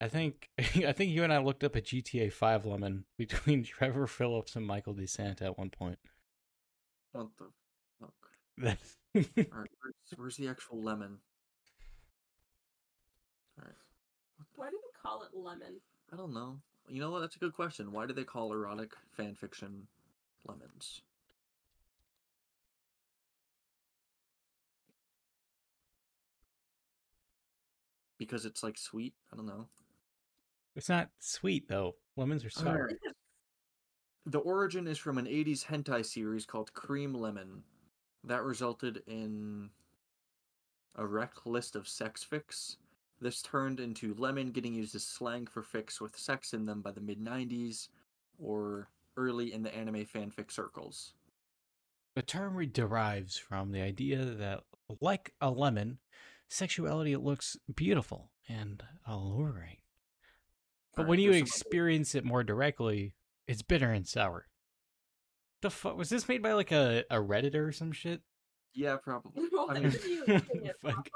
[0.00, 4.06] I think I think you and I looked up a GTA Five lemon between Trevor
[4.06, 5.98] Phillips and Michael DeSanta at one point.
[7.12, 7.46] What the
[7.98, 8.12] fuck?
[8.58, 11.18] That's Alright, where's, where's the actual lemon?
[13.58, 13.74] Alright.
[14.56, 15.80] Why do we call it lemon?
[16.12, 16.58] I don't know.
[16.88, 17.20] You know what?
[17.20, 17.92] That's a good question.
[17.92, 19.86] Why do they call erotic fan fiction
[20.46, 21.00] lemons?
[28.18, 29.14] Because it's like sweet?
[29.32, 29.66] I don't know.
[30.74, 31.96] it's not sweet though.
[32.16, 32.68] Lemons are sour.
[32.68, 32.96] Alright.
[34.26, 37.62] The origin is from an 80s hentai series called Cream Lemon.
[38.26, 39.70] That resulted in
[40.96, 42.76] a rec list of sex fics.
[43.20, 46.90] This turned into lemon getting used as slang for fix with sex in them by
[46.90, 47.88] the mid 90s
[48.38, 51.14] or early in the anime fanfic circles.
[52.14, 54.64] The term derives from the idea that,
[55.00, 55.98] like a lemon,
[56.48, 59.78] sexuality looks beautiful and alluring.
[60.94, 63.14] But Alright, when you experience it more directly,
[63.46, 64.46] it's bitter and sour.
[65.62, 68.20] The fuck was this made by like a, a redditor or some shit?
[68.74, 69.44] Yeah, probably.
[69.50, 69.98] What mean- are you
[70.52, 71.08] eating it Fuck.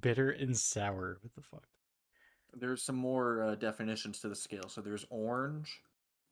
[0.00, 1.18] Bitter and sour.
[1.22, 1.66] What the fuck?
[2.54, 4.68] There's some more uh, definitions to the scale.
[4.68, 5.82] So there's orange,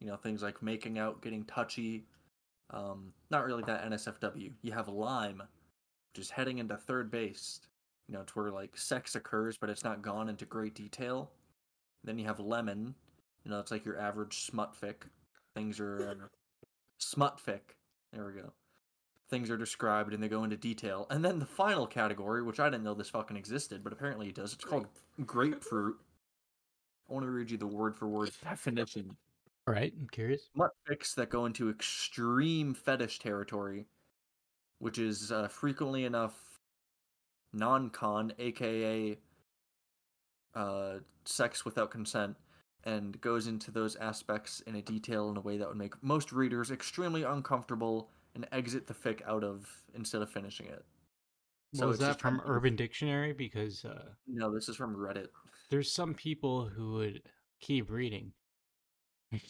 [0.01, 2.07] you know, things like making out, getting touchy.
[2.71, 4.53] Um, not really that NSFW.
[4.63, 5.43] You have lime,
[6.13, 7.61] which is heading into third base.
[8.09, 11.31] You know, it's where like sex occurs, but it's not gone into great detail.
[12.03, 12.95] Then you have lemon.
[13.45, 14.97] You know, it's like your average smut fic.
[15.55, 16.31] Things are
[16.97, 17.60] uh, smut fic.
[18.12, 18.52] There we go.
[19.28, 21.06] Things are described and they go into detail.
[21.10, 24.36] And then the final category, which I didn't know this fucking existed, but apparently it
[24.36, 24.52] does.
[24.52, 24.86] It's called
[25.24, 25.97] grapefruit.
[27.09, 29.16] I want to read you the word for word definition.
[29.66, 30.43] All right, I'm curious.
[30.55, 33.86] Smut fics that go into extreme fetish territory,
[34.78, 36.35] which is uh, frequently enough
[37.52, 39.18] non-con, aka
[40.55, 40.94] uh,
[41.24, 42.36] sex without consent,
[42.87, 46.33] and goes into those aspects in a detail in a way that would make most
[46.33, 50.85] readers extremely uncomfortable and exit the fic out of instead of finishing it.
[51.75, 53.33] So is that from kind of- Urban Dictionary?
[53.33, 55.29] Because uh, No, this is from Reddit.
[55.69, 57.23] there's some people who would
[57.61, 58.33] keep reading.
[59.33, 59.41] I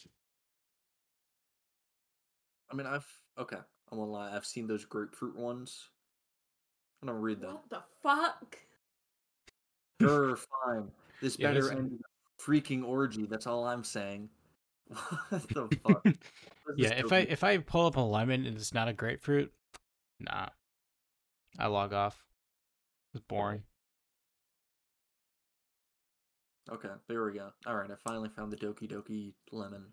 [2.75, 3.07] mean, I've
[3.39, 3.59] okay.
[3.93, 4.35] I won't lie.
[4.35, 5.91] I've seen those grapefruit ones.
[7.03, 7.53] I don't read them.
[7.53, 8.59] What the fuck?
[10.01, 10.91] Sure, fine.
[11.21, 13.27] This Yeah, better this- end in a freaking orgy.
[13.27, 14.29] That's all I'm saying.
[15.31, 16.07] What the fuck?
[16.77, 19.53] Yeah, if I dope- if I pull up a lemon and it's not a grapefruit,
[20.21, 20.49] nah.
[21.59, 22.23] I log off.
[23.15, 23.63] It's boring.
[26.71, 27.49] Okay, there we go.
[27.67, 29.87] All right, I finally found the Doki Doki lemon.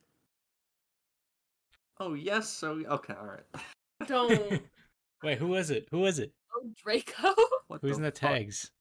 [2.00, 3.64] Oh yes, so okay, all right.
[4.08, 4.62] Don't.
[5.24, 5.88] Wait, who was it?
[5.92, 6.34] Who was it?
[6.56, 7.34] oh, Draco.
[7.68, 8.32] What Who's in the fuck?
[8.32, 8.72] tags?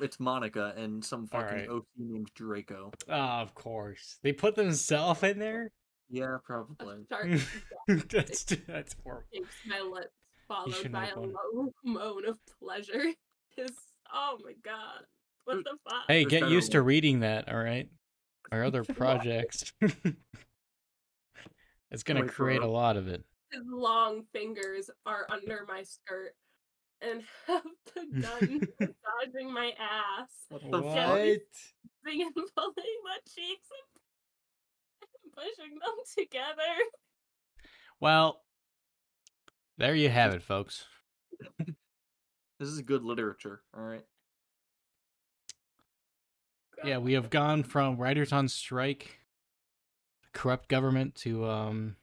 [0.00, 1.68] It's Monika and some fucking Alright.
[1.68, 2.92] OC named Draco.
[3.08, 4.18] Ah, of course.
[4.22, 5.72] They put themselves in there.
[6.08, 7.06] Yeah, probably.
[8.10, 9.26] that's that's horrible.
[9.34, 10.12] shakes my lips,
[10.46, 13.12] followed by a low moan of pleasure.
[13.56, 13.70] Is
[14.12, 15.04] oh my god.
[15.44, 16.04] What the fuck?
[16.08, 16.86] Hey, get better used to ones.
[16.86, 17.88] reading that, all right?
[18.52, 19.72] Our other projects.
[21.90, 23.24] it's gonna Wait for create a lot of it.
[23.52, 26.34] His long fingers are under my skirt
[27.00, 27.62] and have
[27.94, 31.08] begun massaging my ass, What the fuck?
[31.10, 31.38] What?
[32.04, 33.68] pushing and pulling my cheeks
[35.24, 36.74] and pushing them together.
[38.00, 38.42] Well,
[39.78, 40.84] there you have it, folks.
[42.58, 44.04] This is good literature, alright?
[46.84, 49.18] Yeah, we have gone from writers on strike,
[50.32, 51.96] corrupt government to um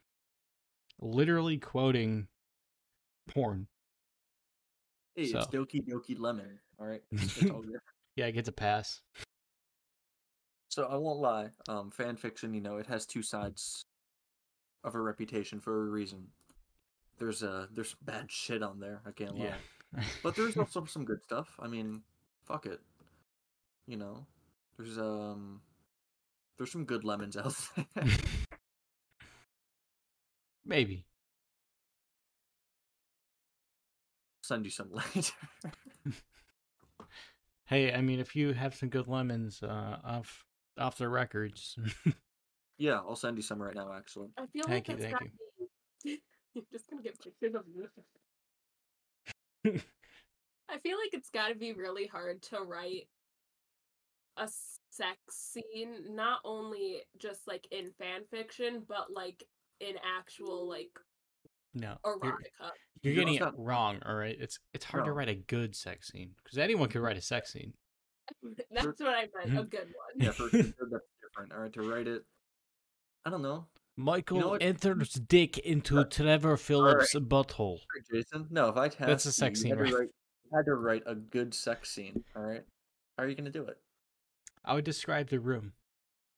[1.00, 2.28] literally quoting
[3.28, 3.66] porn.
[5.14, 5.40] Hey, it's So.
[5.52, 7.02] Doki Doki Lemon, alright?
[7.50, 7.64] All.
[8.16, 9.00] Yeah, it gets a pass.
[10.68, 13.86] So I won't lie, um, fan fiction, you know, it has two sides
[14.84, 16.28] of a reputation for a reason.
[17.18, 19.46] There's uh there's bad shit on there, I can't lie.
[19.46, 20.02] Yeah.
[20.22, 21.54] But there's also some good stuff.
[21.60, 22.02] I mean,
[22.44, 22.80] fuck it.
[23.86, 24.26] You know,
[24.76, 25.60] there's um,
[26.56, 27.54] there's some good lemons out
[27.94, 28.04] there.
[30.64, 31.06] Maybe.
[34.44, 35.32] Send you some later.
[37.66, 40.44] Hey, I mean, if you have some good lemons uh, off
[40.78, 41.78] off the records,
[42.78, 43.90] yeah, I'll send you some right now.
[43.96, 45.30] Actually, I feel Thank like you, thank gotta.
[46.54, 47.88] You're just gonna get pictures of you.
[50.68, 53.08] I feel like it's got to be really hard to write
[54.36, 54.46] a
[54.90, 59.42] sex scene, not only just like in fan fiction, but like
[59.80, 60.90] in actual like
[61.74, 62.38] no, you're,
[63.02, 64.00] you're getting it wrong.
[64.06, 67.16] All right, it's it's hard to write a good sex scene because anyone could write
[67.16, 67.72] a sex scene.
[68.70, 69.58] That's what I meant.
[69.58, 70.14] A good one.
[70.16, 71.52] yeah, for sure that's different.
[71.52, 72.22] All right, to write it,
[73.26, 73.66] I don't know.
[73.96, 74.62] Michael what?
[74.62, 77.78] enters dick into Uh, Trevor Phillips' butthole.
[78.12, 79.94] Jason, no, if I tasked That's a sex you scene, had to right?
[80.00, 80.08] write,
[80.52, 82.24] had to write a good sex scene.
[82.34, 82.62] All right,
[83.18, 83.76] how are you gonna do it?
[84.64, 85.72] I would describe the room,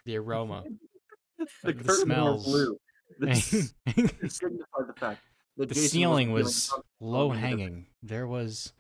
[0.04, 0.64] the aroma,
[1.38, 2.44] The, the curtains were smells.
[2.44, 2.76] blue.
[3.20, 5.20] This the signified the fact
[5.56, 7.86] that Jason ceiling was low hanging.
[8.02, 8.72] There was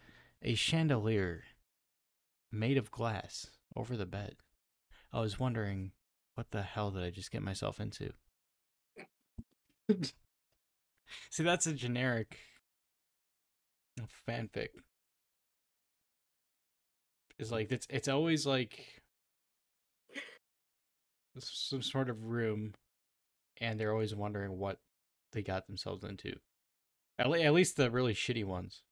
[0.42, 1.44] a chandelier
[2.52, 4.36] made of glass over the bed.
[5.12, 5.92] I was wondering,
[6.34, 8.12] what the hell did I just get myself into?
[11.30, 12.38] See, that's a generic
[14.28, 14.68] fanfic.
[17.38, 19.02] It's like it's it's always like
[21.38, 22.74] some sort of room,
[23.60, 24.78] and they're always wondering what
[25.32, 26.34] they got themselves into.
[27.18, 28.82] At, le- at least the really shitty ones.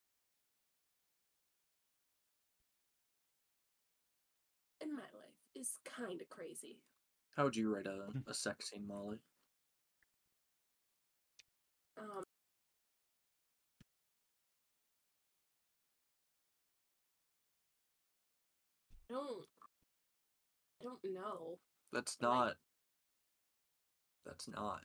[4.81, 6.79] In my life is kind of crazy.
[7.37, 8.19] How would you write Hmm.
[8.27, 9.19] a, a sex scene, Molly?
[11.99, 12.25] Um,
[19.11, 19.47] I don't.
[20.81, 21.59] I don't know.
[21.93, 22.57] That's Like- not.
[24.25, 24.83] That's not.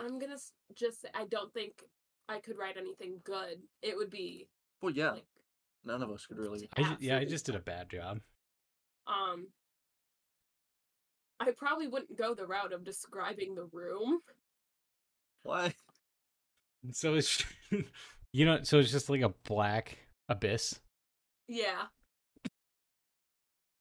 [0.00, 0.38] I'm gonna
[0.74, 1.02] just.
[1.02, 1.82] say I don't think
[2.28, 3.58] I could write anything good.
[3.82, 4.48] It would be
[4.82, 5.26] Well, yeah, like
[5.84, 6.68] none of us could really.
[6.76, 8.20] I ju- yeah, I just did a bad job.
[9.06, 9.48] um.
[11.40, 14.20] I probably wouldn't go the route of describing the room.
[15.42, 15.74] Why?
[16.92, 17.44] So it's
[18.32, 19.98] you know, so it's just like a black
[20.28, 20.78] abyss.
[21.48, 21.84] Yeah.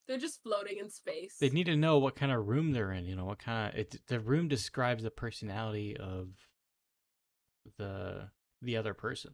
[0.08, 1.38] They're just floating in space.
[1.40, 3.06] They need to know what kind of room they're in.
[3.06, 3.96] You know, what kind of it.
[4.08, 6.30] The room describes the personality of
[7.78, 8.30] the
[8.62, 9.34] the other person.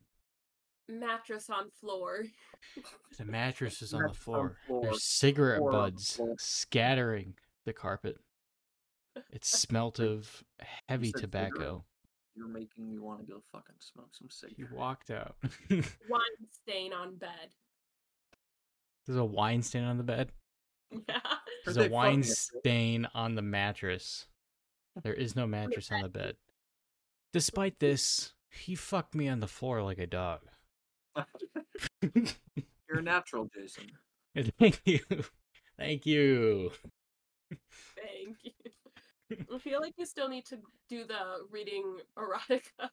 [0.87, 2.23] Mattress on floor.
[3.17, 4.55] The mattress is on the Mattress on floor.
[4.67, 6.35] floor, There's cigarette floor buds floor.
[6.39, 7.35] scattering
[7.65, 8.17] the carpet.
[9.31, 10.43] It smelt of
[10.87, 11.49] heavy said cigarette.
[11.51, 11.85] tobacco.
[12.35, 14.73] You're making me want to go fucking smoke some He cigarettes.
[14.73, 15.35] walked out.
[15.69, 16.21] Wine
[16.51, 17.49] stain on bed.
[19.05, 20.31] There's a wine stain on the bed.
[21.07, 21.19] Yeah.
[21.65, 24.25] There's a wine stain on the mattress.
[25.03, 26.35] There is no mattress on the bed.
[27.31, 30.41] Despite this, he fucked me on the floor like a dog.
[32.01, 33.85] You're a natural, Jason.
[34.59, 34.99] Thank you.
[35.77, 36.71] Thank you.
[37.95, 38.51] Thank you.
[39.53, 40.57] I feel like you still need to
[40.87, 42.89] do the reading erotica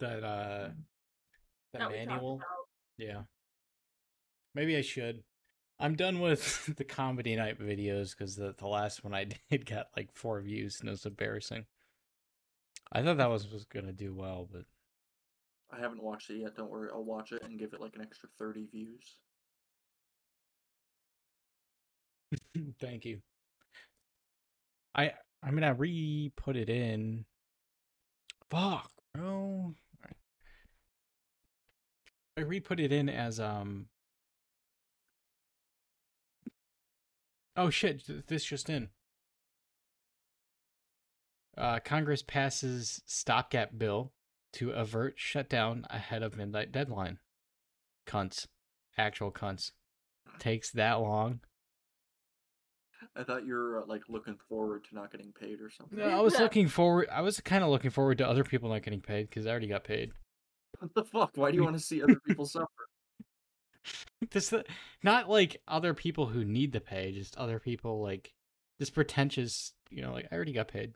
[0.00, 0.70] That uh
[1.72, 2.40] that that manual.
[2.98, 3.22] Yeah.
[4.54, 5.22] Maybe I should.
[5.78, 9.88] I'm done with the comedy night videos because the, the last one I did got
[9.96, 11.66] like four views and it was embarrassing.
[12.92, 14.64] I thought that was, was gonna do well, but
[15.72, 16.56] I haven't watched it yet.
[16.56, 19.16] Don't worry, I'll watch it and give it like an extra thirty views.
[22.80, 23.20] thank you.
[24.94, 27.24] I I mean I re put it in.
[28.50, 29.74] Fuck, bro.
[32.36, 33.86] I re put it in as um
[37.56, 38.88] Oh shit, this just in.
[41.56, 44.12] Uh, Congress passes stopgap bill
[44.54, 47.18] to avert shutdown ahead of midnight deadline.
[48.06, 48.46] Cunts.
[48.98, 49.70] Actual cunts.
[50.38, 51.40] Takes that long.
[53.16, 55.98] I thought you were uh, like looking forward to not getting paid or something.
[55.98, 57.08] No, I was looking forward.
[57.12, 59.68] I was kind of looking forward to other people not getting paid because I already
[59.68, 60.12] got paid.
[60.80, 61.30] What the fuck?
[61.36, 62.66] Why do you want to see other people suffer?
[64.30, 64.62] This, uh,
[65.02, 68.32] not like other people who need the pay, just other people like
[68.78, 69.72] this pretentious.
[69.90, 70.94] You know, like I already got paid.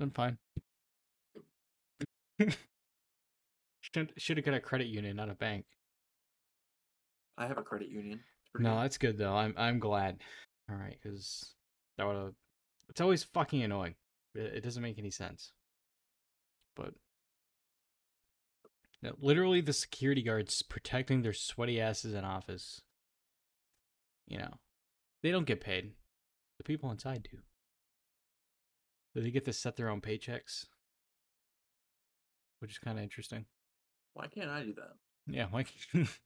[0.00, 0.38] I'm fine.
[3.80, 5.66] should should have got a credit union, not a bank.
[7.36, 8.20] I have a credit union.
[8.58, 8.82] No, good.
[8.82, 9.36] that's good though.
[9.36, 10.20] I'm I'm glad.
[10.70, 11.54] All right, because
[11.98, 12.34] that would have.
[12.88, 13.94] It's always fucking annoying.
[14.34, 15.52] It, it doesn't make any sense.
[16.76, 16.94] But
[19.02, 22.82] no, literally, the security guards protecting their sweaty asses in office.
[24.26, 24.54] You know,
[25.22, 25.92] they don't get paid.
[26.58, 27.38] The people inside do.
[29.14, 30.66] Do they get to set their own paychecks?
[32.60, 33.46] Which is kind of interesting.
[34.14, 34.92] Why can't I do that?
[35.26, 35.68] Yeah, like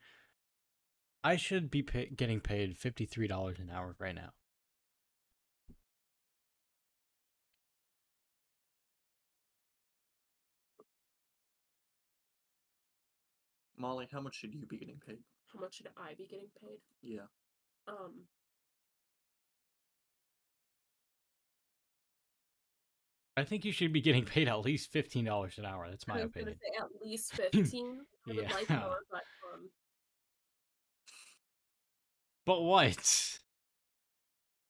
[1.25, 4.33] I should be pay- getting paid fifty three dollars an hour right now.
[13.85, 15.19] Molly, how much should you be getting paid?
[15.53, 16.79] How much should I be getting paid?
[17.03, 17.27] Yeah.
[17.87, 18.25] Um,
[23.37, 25.89] I think you should be getting paid at least fifteen dollars an hour.
[25.91, 26.57] That's my I was opinion.
[26.61, 28.01] say at least fifteen.
[28.27, 28.79] I would like Yeah.
[28.81, 29.69] more, but um,
[32.47, 33.39] But what?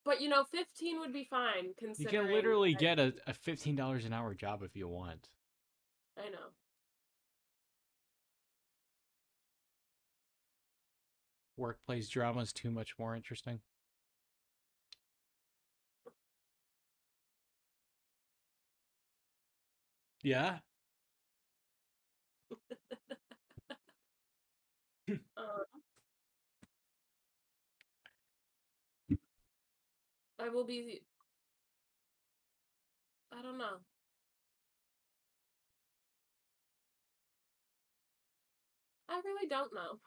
[0.04, 3.34] but you know, fifteen would be fine Considering You can literally I- get a, a
[3.34, 5.28] fifteen dollars an hour job if you want.
[6.18, 6.48] I know.
[11.56, 13.60] Workplace drama is too much more interesting.
[20.22, 20.58] Yeah.
[25.36, 25.84] Um,
[30.38, 31.02] I will be.
[33.32, 33.80] I don't know.
[39.08, 39.98] I really don't know.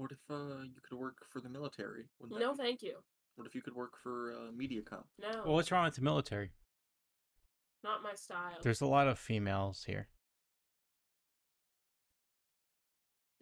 [0.00, 2.06] What if uh, you could work for the military?
[2.18, 2.96] Wouldn't that No, be- thank you.
[3.36, 5.04] What if you could work for uh, MediaCom?
[5.20, 6.52] No, Well, what's wrong with the military?
[7.84, 8.56] not my style.
[8.62, 10.08] There's a lot of females here.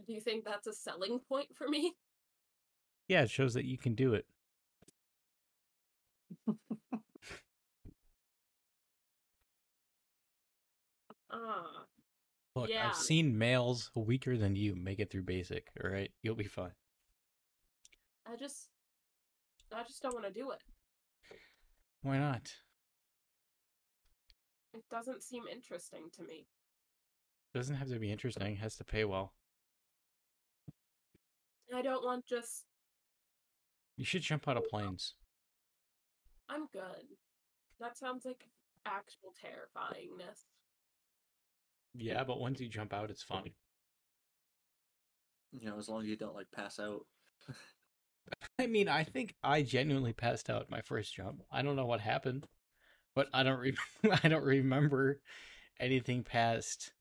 [0.05, 1.95] Do you think that's a selling point for me?
[3.09, 4.27] Yeah, it shows that you can do it.
[11.31, 11.78] Ah,
[12.59, 12.89] Look, Yeah.
[12.89, 15.71] I've seen males weaker than you make it through basic.
[15.83, 16.75] All right, you'll be fine.
[18.27, 18.69] I just,
[19.73, 20.61] I just don't want to do it.
[22.03, 22.53] Why not?
[24.75, 26.49] It doesn't seem interesting to me.
[27.55, 28.53] Doesn't have to be interesting.
[28.53, 29.35] It has to pay well.
[31.73, 32.65] I don't want just.
[33.97, 35.15] You should jump out of planes.
[36.49, 37.07] I'm good.
[37.79, 38.49] That sounds like
[38.85, 40.45] actual terrifyingness.
[41.95, 43.51] Yeah, but once you jump out, it's fun.
[45.53, 47.07] You know, as long as you don't like pass out.
[48.59, 51.43] I mean, I think I genuinely passed out my first jump.
[51.51, 52.47] I don't know what happened,
[53.15, 53.77] but I don't re-
[54.23, 55.21] I don't remember
[55.81, 56.93] anything past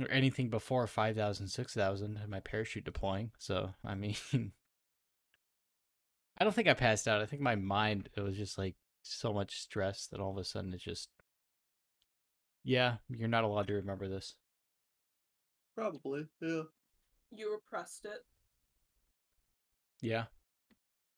[0.00, 3.32] or anything before 5,000, 6,000 and my parachute deploying.
[3.38, 4.16] So, I mean,
[6.38, 7.20] I don't think I passed out.
[7.20, 10.44] I think my mind it was just like so much stress that all of a
[10.44, 11.10] sudden it just
[12.64, 14.34] yeah, you're not allowed to remember this.
[15.74, 16.62] Probably, yeah.
[17.32, 18.24] You repressed it.
[20.02, 20.24] Yeah.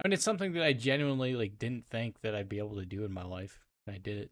[0.05, 2.85] I mean, it's something that I genuinely like didn't think that I'd be able to
[2.86, 4.31] do in my life, and I did it.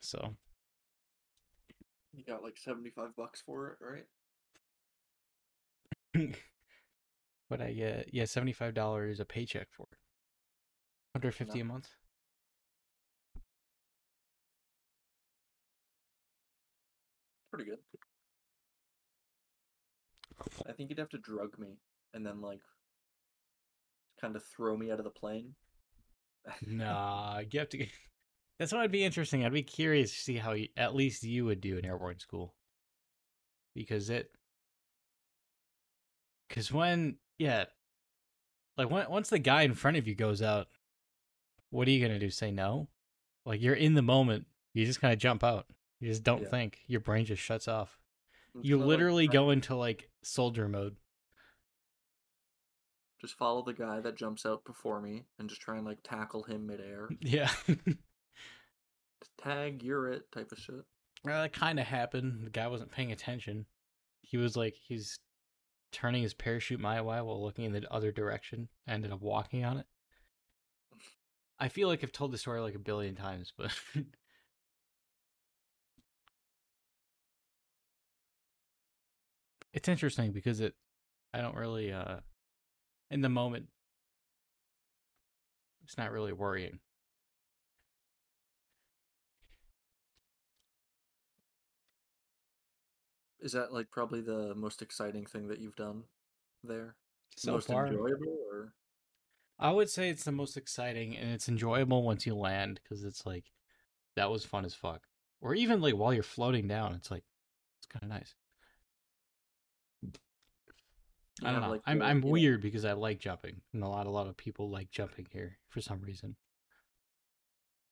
[0.00, 0.36] So
[2.12, 4.06] You got like seventy five bucks for it, right?
[7.48, 9.98] what I get, yeah, seventy five dollars a paycheck for it.
[11.14, 11.88] Hundred fifty a month.
[17.52, 17.78] Pretty good.
[20.66, 21.76] I think you'd have to drug me
[22.14, 22.60] and then like
[24.18, 25.54] kind of throw me out of the plane.
[26.66, 27.86] Nah, you have to.
[28.58, 29.44] That's what would be interesting.
[29.44, 32.54] I'd be curious to see how you, at least you would do in airborne school,
[33.74, 34.30] because it,
[36.48, 37.64] because when yeah,
[38.78, 40.68] like when, once the guy in front of you goes out,
[41.70, 42.30] what are you gonna do?
[42.30, 42.88] Say no?
[43.44, 44.46] Like you're in the moment.
[44.72, 45.66] You just kind of jump out.
[46.02, 46.48] You just don't Yeah.
[46.48, 46.80] think.
[46.88, 47.96] Your brain just shuts off.
[48.56, 50.96] I'm You gonna, like, literally go into like soldier mode.
[53.20, 56.42] just follow the guy that jumps out before me and just try and like tackle
[56.42, 57.08] him midair.
[57.20, 57.52] Yeah.
[59.38, 60.84] Tag, you're it type of shit.
[61.24, 62.44] Well, that kind of happened.
[62.44, 63.66] The guy wasn't paying attention.
[64.22, 65.20] He was like, he's
[65.92, 68.68] turning his parachute my way while looking in the other direction.
[68.88, 69.86] I ended up walking on it.
[71.60, 73.70] I feel like I've told the story like a billion times, but
[79.72, 80.74] it's interesting because it,
[81.32, 82.16] I don't really, uh,
[83.10, 83.66] in the moment,
[85.84, 86.78] it's not really worrying.
[93.40, 96.04] Is that like probably the most exciting thing that you've done
[96.62, 96.94] there?
[97.36, 98.72] So most far, enjoyable or
[99.58, 103.26] I would say it's the most exciting and it's enjoyable once you land because it's
[103.26, 103.50] like
[104.16, 105.02] that was fun as fuck.
[105.40, 107.24] Or even like while you're floating down, it's like
[107.78, 108.34] it's kind of nice.
[111.42, 111.70] I don't know.
[111.70, 114.26] like, I'm I'm you know- weird because I like jumping, and a lot a lot
[114.28, 116.36] of people like jumping here for some reason.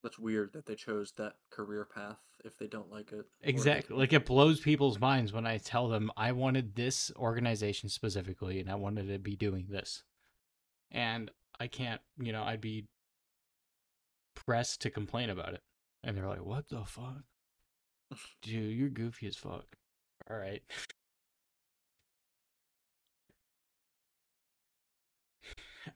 [0.03, 3.17] That's weird that they chose that career path if they don't like it.
[3.17, 3.97] or if they Exactly.
[3.97, 8.71] Like it blows people's minds when I tell them I wanted this organization specifically, and
[8.71, 10.03] I wanted to be doing this,
[10.91, 12.01] and I can't.
[12.19, 12.87] You know, I'd be
[14.35, 15.63] pressed to complain about it,
[16.03, 17.25] and they're like, "What the fuck,
[18.43, 18.77] dude?
[18.77, 19.77] You're goofy as fuck."
[20.31, 20.63] All right.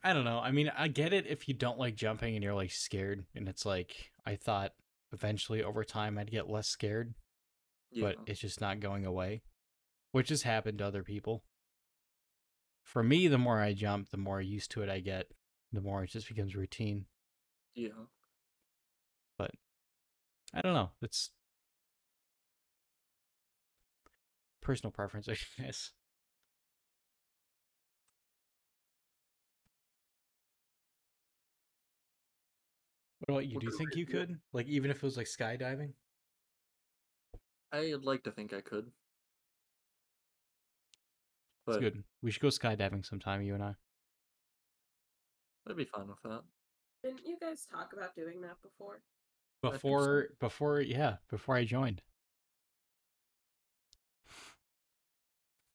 [0.03, 0.39] I don't know.
[0.39, 3.47] I mean, I get it if you don't like jumping and you're like scared, and
[3.47, 4.71] it's like I thought
[5.13, 7.13] eventually over time I'd get less scared,
[7.91, 8.03] yeah.
[8.03, 9.43] but it's just not going away,
[10.11, 11.43] which has happened to other people.
[12.83, 15.27] For me, the more I jump, the more used to it I get,
[15.71, 17.05] the more it just becomes routine.
[17.75, 17.89] yeah.
[19.37, 19.51] But
[20.53, 20.91] I don't know.
[21.01, 21.31] It's
[24.61, 25.91] personal preference, I guess.
[33.25, 33.59] What about you?
[33.59, 34.39] Do you think you you could?
[34.53, 35.93] Like, even if it was like skydiving?
[37.71, 38.91] I'd like to think I could.
[41.67, 42.03] It's But good.
[42.21, 43.75] We should go skydiving sometime, you and I.
[45.67, 46.43] I'd be fine with that.
[47.03, 49.01] Didn't you guys talk about doing that before?
[49.63, 49.77] think so.
[49.89, 52.01] Before, before, yeah, before I joined.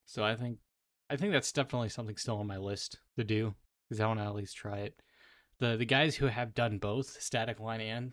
[0.06, 0.58] So I think,
[1.08, 3.54] I think that's definitely something still on my list to do
[3.88, 5.00] because I want to at least try it.
[5.60, 8.12] The The guys who have done both static line and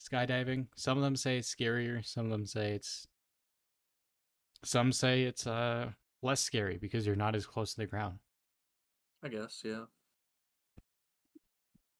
[0.00, 2.04] skydiving, some of them say it's scarier.
[2.04, 3.06] Some of them say it's.
[4.64, 5.92] Some say it's uh
[6.22, 8.18] less scary because you're not as close to the ground
[9.22, 9.84] I guess, yeah.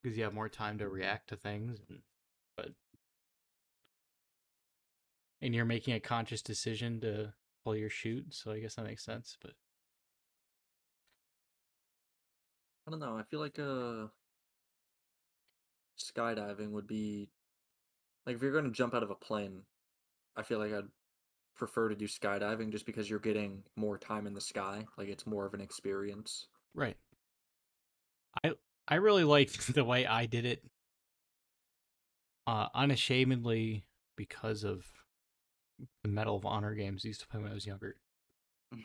[0.02, 1.78] because you have more time to react to things.
[1.88, 2.00] And,
[2.56, 2.70] but
[5.40, 7.32] and you're making a conscious decision to
[7.64, 9.36] pull your chute, so I guess that makes sense.
[9.40, 9.52] But
[12.86, 13.16] I don't know.
[13.16, 14.08] I feel like uh
[15.98, 17.28] skydiving would be
[18.26, 19.62] like if you're going to jump out of a plane,
[20.36, 20.88] I feel like I'd
[21.56, 24.84] prefer to do skydiving just because you're getting more time in the sky.
[24.96, 26.48] Like it's more of an experience.
[26.74, 26.96] right,
[28.42, 28.52] I
[28.88, 30.64] I really liked the way I did it,
[32.46, 33.84] uh, unashamedly
[34.16, 34.84] because of
[36.02, 37.96] the Medal of Honor games I used to play when I was younger.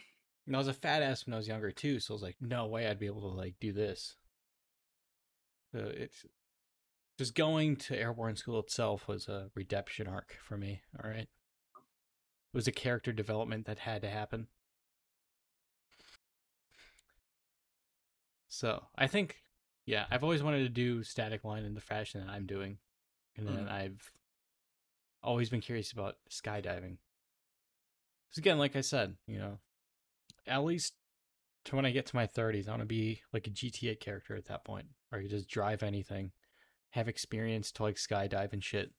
[0.47, 2.37] And I was a fat ass when I was younger too, so I was like,
[2.41, 4.15] no way I'd be able to like do this.
[5.71, 6.25] So it's
[7.19, 10.81] just going to airborne school itself was a redemption arc for me.
[11.03, 14.47] All right, it was a character development that had to happen.
[18.47, 19.35] So I think,
[19.85, 22.79] yeah, I've always wanted to do static line in the fashion that I'm doing,
[23.35, 23.71] and then Mhm.
[23.71, 24.13] I've
[25.21, 26.99] always been curious about skydiving.
[28.29, 29.59] Because again, like I said, you know,
[30.47, 30.95] at least
[31.65, 34.35] to when I get to my 30s, I want to be like a GTA character
[34.35, 36.31] at that point, where I can just drive anything,
[36.91, 38.91] have experience to like skydive and shit.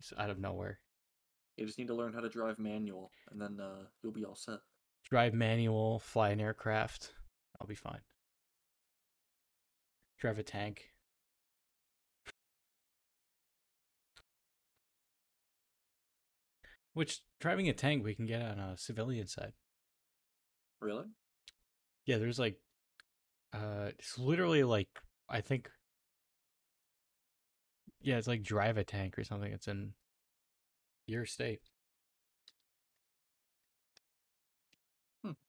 [0.00, 0.80] Just out of nowhere.
[1.56, 4.34] You just need to learn how to drive manual, and then uh, you'll be all
[4.34, 4.58] set.
[5.08, 7.12] Drive manual, fly an aircraft.
[7.60, 8.00] I'll be fine.
[10.18, 10.90] Drive a tank.
[16.92, 19.52] Which driving a tank we can get on a civilian side.
[20.80, 21.06] Really?
[22.06, 22.56] Yeah, there's like
[23.52, 24.88] uh it's literally like
[25.28, 25.70] I think
[28.04, 29.52] Yeah, it's like drive a tank or something.
[29.52, 29.94] It's in
[31.06, 31.60] your state.
[35.24, 35.32] Hmm.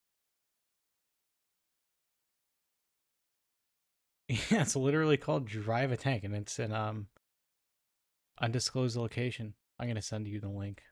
[4.27, 7.07] Yeah, it's literally called drive a tank and it's in um
[8.40, 9.56] undisclosed location.
[9.80, 10.84] I'm gonna send you the link.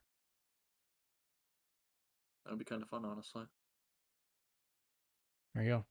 [2.46, 3.44] That'd be kind of fun, honestly.
[5.54, 5.86] There you go.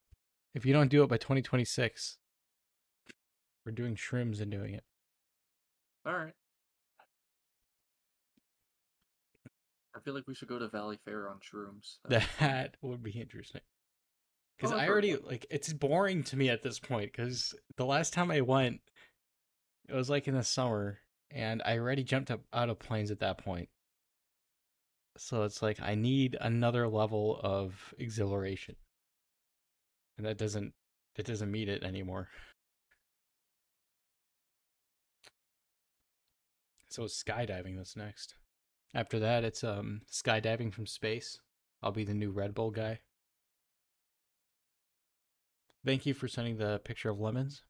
[0.55, 2.19] If you don't do it by 2026,
[3.65, 4.85] we're doing shrooms and doing it.
[6.05, 6.35] All right.
[9.95, 11.99] I feel like we should go to Valleyfair on shrooms.
[12.09, 13.61] That would be interesting.
[14.57, 17.13] Because Oh, I already like it's boring to me at this point.
[17.13, 18.81] Because the last time I went,
[19.89, 20.99] it was like in the summer,
[21.31, 23.69] and I already jumped up out of planes at that point.
[25.17, 28.77] So it's like I need another level of exhilaration,
[30.17, 30.73] and that doesn't
[31.17, 32.29] that doesn't meet it anymore.
[36.93, 38.35] So it's skydiving that's next.
[38.95, 41.41] After that, it's um skydiving from space.
[41.83, 43.01] I'll be the new Red Bull guy.
[45.85, 47.63] Thank you for sending the picture of lemons.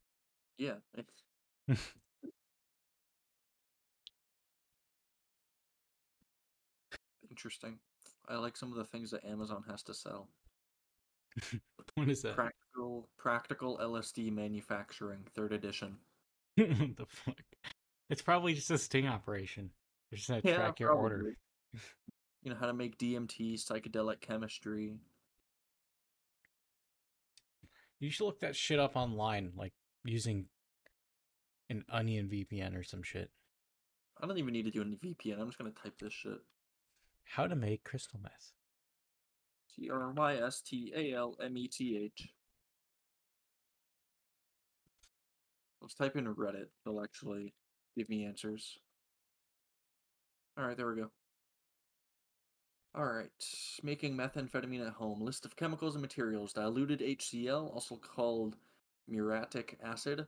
[0.58, 0.74] Yeah.
[7.30, 7.78] Interesting.
[8.28, 10.28] I like some of the things that Amazon has to sell.
[11.94, 12.36] What is that?
[12.36, 15.96] Practical, practical LSD manufacturing, third edition.
[16.56, 17.36] what the fuck?
[18.12, 19.70] It's probably just a sting operation.
[20.10, 21.34] They're just gonna track your order.
[22.42, 24.98] You know how to make DMT, psychedelic chemistry.
[28.00, 29.72] You should look that shit up online, like
[30.04, 30.44] using
[31.70, 33.30] an Onion VPN or some shit.
[34.20, 35.40] I don't even need to do any VPN.
[35.40, 36.42] I'm just gonna type this shit.
[37.24, 38.52] How to make crystal meth.
[39.74, 42.28] T R Y S T A L M E T H.
[45.80, 46.66] Let's type in Reddit.
[46.84, 47.54] It'll actually
[47.96, 48.78] give me answers.
[50.58, 51.10] Alright, there we go.
[52.96, 53.30] Alright,
[53.82, 55.22] making methamphetamine at home.
[55.22, 56.52] List of chemicals and materials.
[56.52, 58.56] Diluted HCl, also called
[59.08, 60.26] muriatic acid,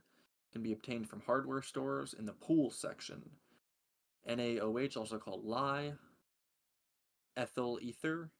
[0.51, 3.21] can be obtained from hardware stores in the pool section.
[4.27, 5.93] NaOH, also called lye.
[7.37, 8.31] Ethyl ether,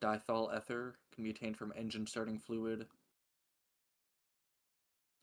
[0.00, 2.86] Diethyl ether can be obtained from engine starting fluid.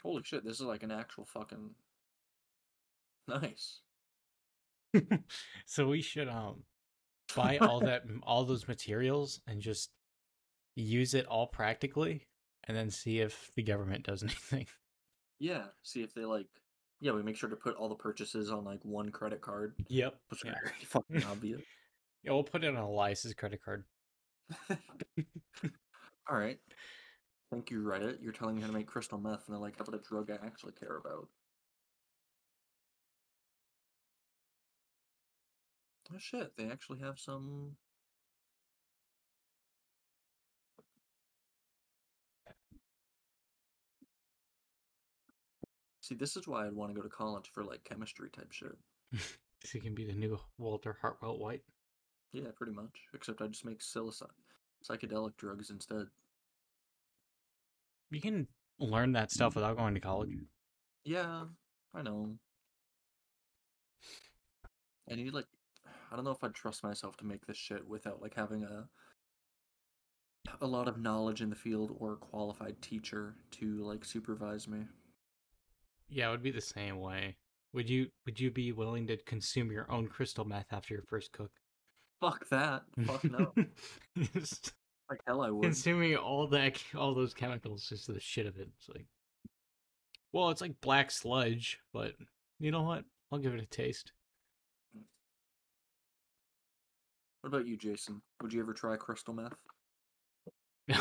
[0.04, 1.72] Holy shit, this is like an actual fucking
[3.28, 3.82] nice.
[5.66, 6.64] so we should um
[7.36, 9.92] buy all that all those materials and just
[10.76, 12.28] use it all practically
[12.68, 14.68] and then see if the government does anything.
[15.40, 16.48] Yeah, see if they like
[17.02, 19.76] yeah, we make sure to put all the purchases on like one credit card.
[19.90, 20.16] Yep.
[20.30, 20.54] Which Yeah.
[20.86, 21.62] fucking obvious.
[22.24, 23.84] Yeah, we'll put it on Elias's credit card.
[26.30, 26.60] Alright.
[27.52, 28.18] Thank you, Reddit.
[28.22, 30.32] You're telling me how to make crystal meth and they're like, how about a drug
[30.32, 31.28] I actually care about?
[36.14, 37.76] Oh shit, they actually have some
[46.06, 48.78] See, this is why I'd want to go to college for like chemistry type shit.
[49.64, 51.64] So he can be the new Walter Hartwell White.
[52.34, 52.92] Yeah, pretty much.
[53.16, 54.28] Except I just make psilocybin
[54.88, 56.06] psychedelic drugs instead.
[58.12, 60.30] You can learn that stuff without going to college.
[61.04, 61.46] Yeah,
[61.96, 62.36] I know.
[65.12, 65.48] I need like
[66.16, 68.88] I don't know if I'd trust myself to make this shit without like having a
[70.62, 74.86] a lot of knowledge in the field or a qualified teacher to like supervise me.
[76.08, 77.36] Yeah, it would be the same way.
[77.74, 81.34] Would you would you be willing to consume your own crystal meth after your first
[81.34, 81.52] cook?
[82.22, 82.84] Fuck that.
[83.06, 83.54] Fuck no.
[84.34, 84.72] Just
[85.10, 85.64] like hell I would.
[85.64, 88.70] consuming all that all those chemicals just for the shit of it.
[88.80, 89.08] It's like
[90.32, 92.14] Well, it's like black sludge, but
[92.58, 93.04] you know what?
[93.34, 94.14] I'll give it a taste.
[97.46, 98.24] What about you, Jason?
[98.42, 99.54] Would you ever try crystal meth?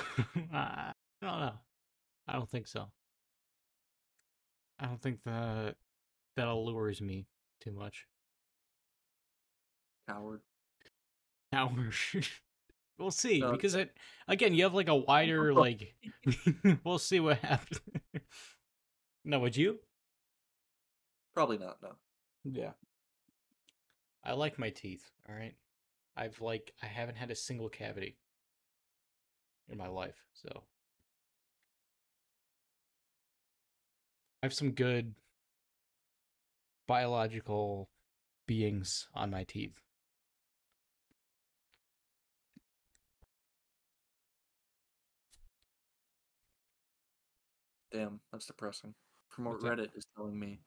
[0.52, 0.92] I
[1.22, 1.54] don't know.
[2.28, 2.90] I don't think so.
[4.78, 5.76] I don't think that
[6.36, 7.24] that allures me
[7.62, 8.04] too much.
[10.06, 10.42] Coward.
[11.50, 11.94] Coward.
[12.98, 13.96] We'll see because it
[14.28, 15.94] again you have like a wider like.
[16.84, 17.80] we'll see what happens.
[19.24, 19.80] no, would you?
[21.34, 21.78] Probably not.
[21.82, 21.92] No.
[22.44, 22.72] Yeah.
[24.22, 25.10] I like my teeth.
[25.28, 25.54] All right.
[26.16, 28.16] I've like I haven't had a single cavity
[29.68, 30.64] in my life, so
[34.42, 35.14] I have some good
[36.86, 37.88] biological
[38.46, 39.80] beings on my teeth.
[47.90, 48.94] Damn, that's depressing.
[49.28, 49.60] From what?
[49.60, 50.58] Reddit is telling me,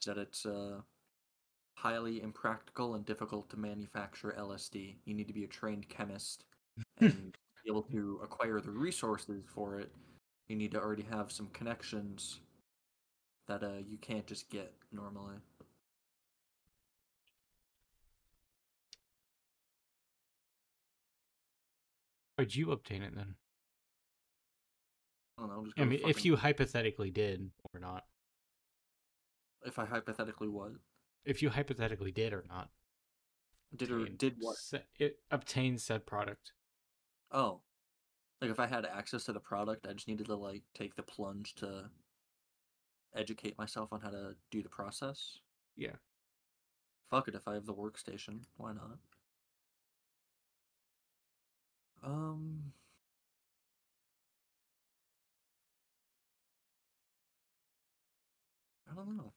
[0.00, 0.80] is that it's uh,
[1.80, 4.96] highly impractical and difficult to manufacture LSD.
[5.06, 6.44] You need to be a trained chemist
[7.00, 7.32] and
[7.64, 9.90] be able to acquire the resources for it.
[10.48, 12.40] You need to already have some connections
[13.48, 15.36] that uh, you can't just get normally.
[22.36, 23.34] How'd you obtain it then?
[25.38, 25.64] I don't know.
[25.64, 28.04] Just I mean, if you hypothetically did or not.
[29.64, 30.76] if I hypothetically was
[31.24, 32.70] If you hypothetically did or not.
[33.76, 34.56] did or obtain did what?
[34.56, 36.52] sa- it obtained said product.
[37.30, 37.60] Oh,
[38.40, 41.02] like if I had access to the product, I just needed to like take the
[41.02, 41.90] plunge to
[43.14, 45.38] educate myself on how to do the process.
[45.76, 45.96] Yeah.
[47.10, 48.98] Fuck it, if I have the workstation, why not?
[52.02, 52.72] Um.
[58.90, 59.32] I don't know.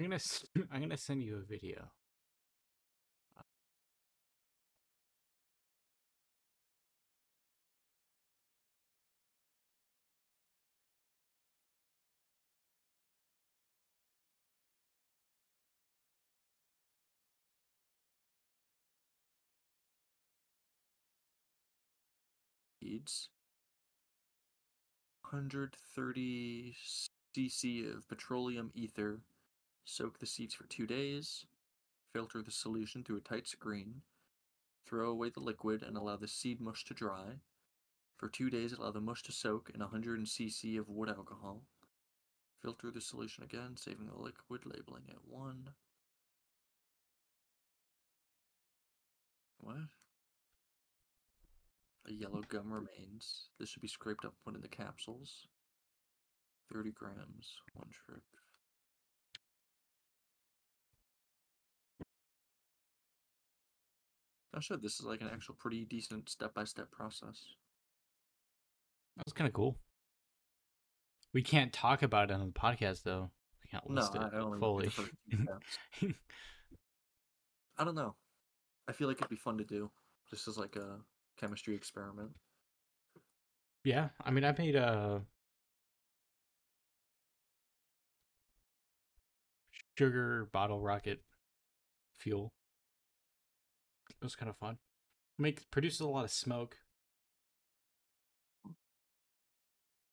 [0.00, 0.20] I'm gonna
[0.72, 1.90] I'm gonna send you a video.
[22.80, 23.28] Seeds.
[25.22, 26.74] 130
[27.36, 29.20] cc of petroleum ether.
[29.90, 31.46] Soak the seeds for two days.
[32.12, 34.02] Filter the solution through a tight screen.
[34.86, 37.40] Throw away the liquid and allow the seed mush to dry.
[38.18, 41.62] For two days, allow the mush to soak in 100 cc of wood alcohol.
[42.60, 45.70] Filter the solution again, saving the liquid, labeling it 1.
[49.56, 49.76] What?
[52.06, 53.48] A yellow gum remains.
[53.58, 55.46] This should be scraped up put in the capsules.
[56.70, 58.22] 30 grams, one trip.
[64.58, 67.44] Oh shit, this is like an actual pretty decent step-by-step process.
[69.16, 69.78] That was kind of cool.
[71.32, 73.30] We can't talk about it on the podcast though.
[73.62, 74.86] We can't No, list I it I only fully.
[74.86, 76.16] the first two steps.
[77.78, 78.16] I don't know.
[78.88, 79.92] I feel like it'd be fun to do,
[80.28, 80.98] just as like a
[81.38, 82.30] chemistry experiment.
[83.84, 85.22] yeah, I mean, I made a
[89.96, 91.22] sugar bottle rocket
[92.18, 92.52] fuel.
[94.10, 94.78] It was kind of fun.
[95.38, 96.78] Make produces a lot of smoke.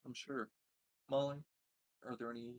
[0.05, 0.49] I'm sure.
[1.09, 1.37] Molly,
[2.07, 2.53] are there any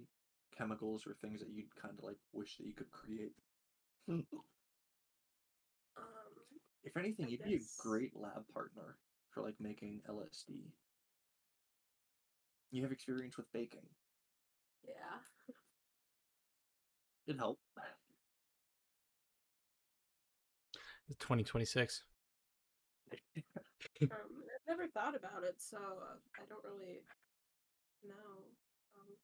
[0.57, 3.33] chemicals or things that you'd kind of like wish that you could create?
[4.09, 4.25] Um,
[6.85, 8.97] If anything, you'd be a great lab partner
[9.31, 10.63] for like making LSD.
[12.73, 13.87] You have experience with baking.
[14.87, 15.55] yeah.
[17.27, 17.59] It'd help.
[21.19, 22.03] Twenty twenty six.
[24.03, 27.03] Um, I've never thought about it, so uh, I don't really
[28.05, 28.55] know.
[28.97, 29.17] Um,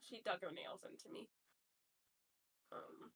[0.00, 1.28] she dug her nails into me.
[2.72, 3.10] Um,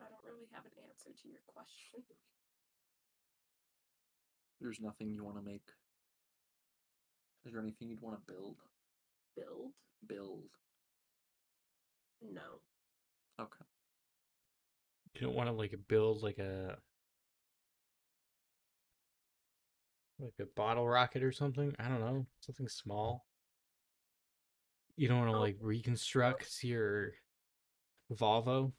[0.00, 2.02] I don't really have an answer to your question.
[4.60, 5.66] There's nothing you want to make.
[7.44, 8.56] Is there anything you'd want to build?
[9.34, 9.72] Build?
[10.06, 10.44] Build.
[12.22, 12.60] No.
[13.40, 13.64] Okay.
[15.14, 16.76] You don't want to like build like a
[20.18, 21.74] like a bottle rocket or something.
[21.78, 23.26] I don't know, something small.
[24.96, 25.40] You don't want to Oh.
[25.40, 27.12] like reconstruct your
[28.12, 28.72] Volvo.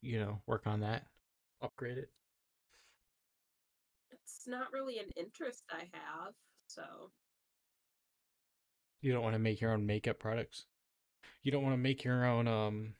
[0.00, 1.06] You know, work on that,
[1.60, 2.12] upgrade it.
[4.48, 6.32] It's not really an interest I have,
[6.68, 7.10] so
[9.02, 10.64] You don't want to make your own makeup products.
[11.42, 12.94] You don't want to make your own um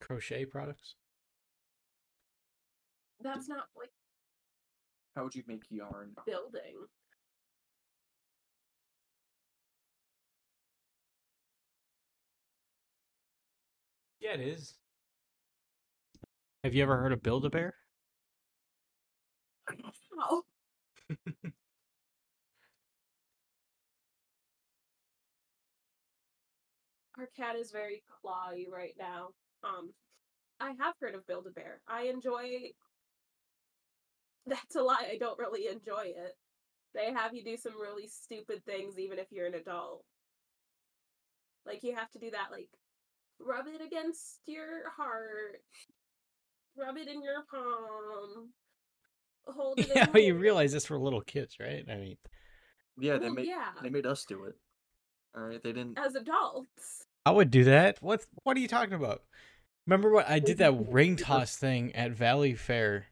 [0.00, 0.94] crochet products.
[3.20, 3.90] that's not like
[5.16, 6.14] How would you make yarn?
[6.24, 6.86] building.
[14.20, 14.74] Yeah, it is.
[16.62, 17.74] Have you ever heard of Build a Bear?
[20.18, 20.44] Oh,
[27.18, 29.28] our cat is very clawy right now.
[29.64, 29.92] Um,
[30.60, 31.80] I have heard of Build a Bear.
[31.88, 32.70] I enjoy.
[34.46, 35.08] That's a lie.
[35.10, 36.36] I don't really enjoy it.
[36.94, 40.04] They have you do some really stupid things, even if you're an adult.
[41.64, 42.68] Like you have to do that, like
[43.38, 45.62] rub it against your heart,
[46.76, 48.50] rub it in your palm,
[49.46, 49.90] hold it.
[49.94, 51.84] Yeah, but you realize this for little kids, right?
[51.90, 52.16] I mean,
[52.98, 54.54] Yeah, they Well, made yeah, they made us do it.
[55.36, 55.98] All right, they didn't.
[55.98, 57.06] as adults.
[57.24, 58.02] I would do that.
[58.02, 59.22] What What are you talking about?
[59.86, 63.04] Remember what I did that ring toss thing at Valleyfair,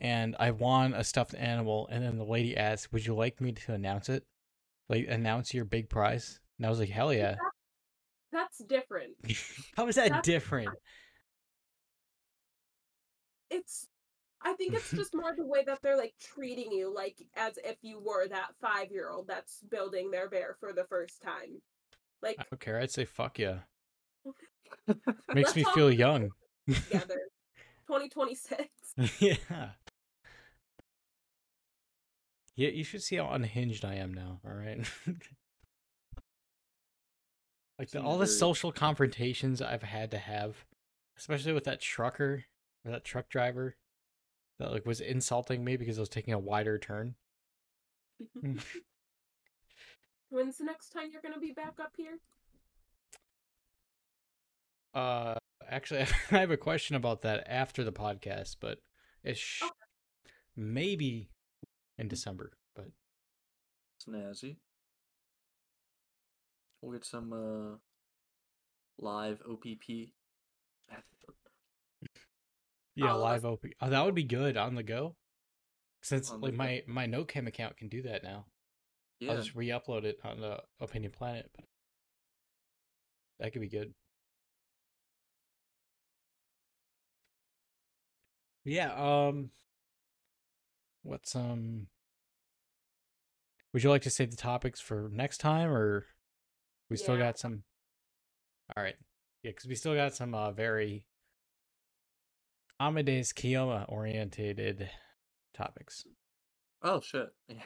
[0.00, 3.52] and I won a stuffed animal, and then the lady asked, "Would you like me
[3.52, 4.24] to announce it?
[4.88, 7.36] Like announce your big prize?" And I was like, "Hell yeah!"
[8.32, 9.14] That's different.
[9.76, 10.70] How is that That's- different?
[13.50, 13.88] It's
[14.44, 17.76] I think it's just more the way that they're like treating you like as if
[17.82, 21.62] you were that 5-year-old that's building their bear for the first time.
[22.22, 22.78] Like I don't care.
[22.78, 23.60] I'd say fuck yeah.
[25.34, 26.30] Makes me feel young.
[26.66, 27.20] together.
[27.86, 28.68] 2026.
[29.18, 29.36] yeah.
[32.56, 34.40] Yeah, you should see how unhinged I am now.
[34.46, 34.78] All right.
[37.78, 40.64] like the, all the social confrontations I've had to have,
[41.18, 42.44] especially with that trucker
[42.84, 43.76] or that truck driver
[44.58, 47.14] that like was insulting me because I was taking a wider turn.
[50.30, 52.18] When's the next time you're going to be back up here?
[54.92, 55.34] Uh,
[55.68, 56.00] actually,
[56.30, 58.78] I have a question about that after the podcast, but
[59.22, 59.72] it's sh- Okay.
[60.56, 61.30] maybe
[61.98, 62.52] in December.
[62.74, 62.88] But
[64.04, 64.56] Snazzy.
[66.80, 67.76] We'll get some uh
[68.98, 70.12] live OPP.
[72.94, 73.64] Yeah, All live OP.
[73.80, 75.16] Oh, that would be good on the go.
[76.02, 76.56] Since On like go.
[76.58, 78.46] my my NoCam account can do that now.
[79.20, 81.50] Yeah, I'll just re-upload it on the Opinion Planet.
[83.40, 83.94] That could be good.
[88.64, 88.92] Yeah.
[88.94, 89.50] Um.
[91.02, 91.86] What's um.
[93.72, 96.06] Would you like to save the topics for next time, or
[96.88, 97.24] we still Yeah.
[97.24, 97.64] got some?
[98.76, 98.94] All right.
[99.42, 101.04] Yeah, because we still got some uh very
[102.84, 104.90] Amadeus Kiyoma orientated
[105.56, 106.04] topics.
[106.82, 107.28] Oh shit.
[107.48, 107.62] Yeah.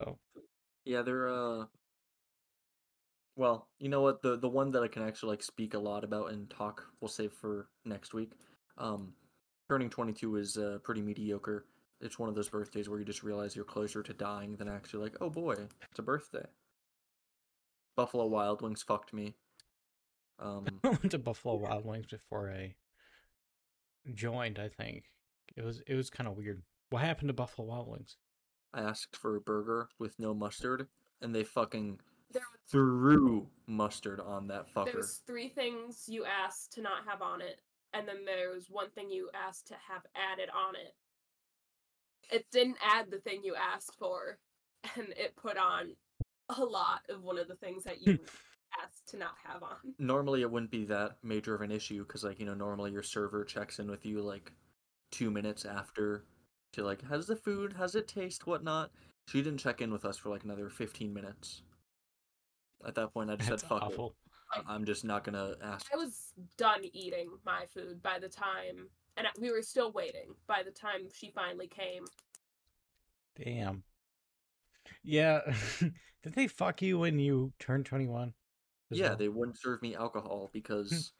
[0.00, 0.18] So
[0.84, 1.64] Yeah, they're uh
[3.36, 6.04] well, you know what, the the one that I can actually like speak a lot
[6.04, 8.30] about and talk we'll save for next week.
[8.76, 9.14] Um
[9.68, 11.64] turning 22 is uh pretty mediocre.
[12.00, 15.02] It's one of those birthdays where you just realize you're closer to dying than actually
[15.02, 15.54] like, "Oh boy,
[15.90, 16.46] it's a birthday."
[17.96, 19.34] Buffalo Wild Wings fucked me.
[20.38, 22.76] Um I went to Buffalo Wild Wings before I
[24.14, 24.58] joined.
[24.58, 25.04] I think
[25.56, 26.62] it was it was kind of weird.
[26.90, 28.16] What happened to Buffalo Wild Wings?
[28.72, 30.88] I asked for a burger with no mustard
[31.20, 31.98] and they fucking
[32.32, 34.96] There was, threw mustard on that there fucker.
[34.96, 37.60] was three things you asked to not have on it,
[37.94, 40.94] and then there was one thing you asked to have added on it.
[42.30, 44.38] It didn't add the thing you asked for,
[44.96, 45.96] and it put on
[46.56, 48.32] a lot of one of the things that you asked
[49.08, 49.76] to not have on.
[49.98, 53.02] Normally, it wouldn't be that major of an issue because, like, you know, normally your
[53.02, 54.52] server checks in with you like
[55.10, 56.24] two minutes after
[56.72, 57.74] to like, how's the food?
[57.76, 58.46] How's it taste?
[58.46, 58.90] Whatnot.
[59.26, 61.62] She didn't check in with us for like another fifteen minutes.
[62.86, 64.14] At that point, I just That's said, "Fuck awful.
[64.56, 65.86] it." I'm just not gonna ask.
[65.92, 70.62] I was done eating my food by the time, and we were still waiting by
[70.64, 72.04] the time she finally came.
[73.36, 73.82] Damn.
[75.02, 75.40] Yeah.
[76.22, 78.32] Did they fuck you when you turned 21?
[78.90, 79.16] yeah, well.
[79.16, 80.58] they wouldn't serve me alcohol hmm.
[80.58, 81.12] because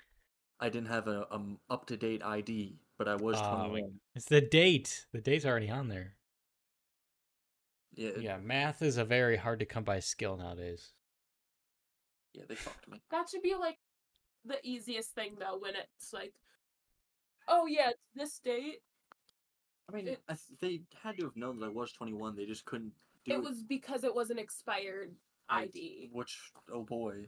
[0.60, 3.92] I didn't have a, um, a up to date ID, but I was 21.
[4.14, 5.06] It's the date.
[5.12, 6.14] The date's already on there.
[7.94, 8.10] Yeah.
[8.20, 10.92] Yeah, math is a very hard to come by skill nowadays.
[12.34, 13.00] Yeah, they fucked me.
[13.10, 13.78] That should be like
[14.44, 16.32] the easiest thing though when it's like
[17.48, 18.82] oh yeah, it's this date.
[19.90, 22.36] I mean, it, I th- they had to have known that I was 21.
[22.36, 22.92] They just couldn't
[23.24, 23.36] do it.
[23.36, 25.14] It was because it was an expired
[25.48, 26.10] ID.
[26.12, 26.38] Which,
[26.72, 27.26] oh boy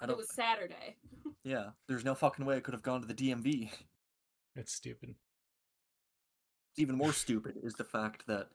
[0.00, 0.96] i It don't was Saturday.
[1.44, 3.70] Yeah, there's no fucking way I could have gone to the DMV.
[4.54, 5.14] It's stupid.
[6.76, 8.48] Even more stupid is the fact that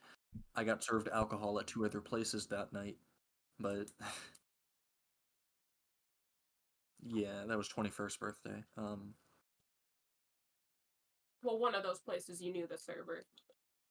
[0.56, 2.98] I got served alcohol at two other places that night.
[3.60, 3.88] But
[7.04, 8.64] yeah, that was 21st birthday.
[8.78, 9.14] Um
[11.42, 13.26] Well, one of those places you knew the server.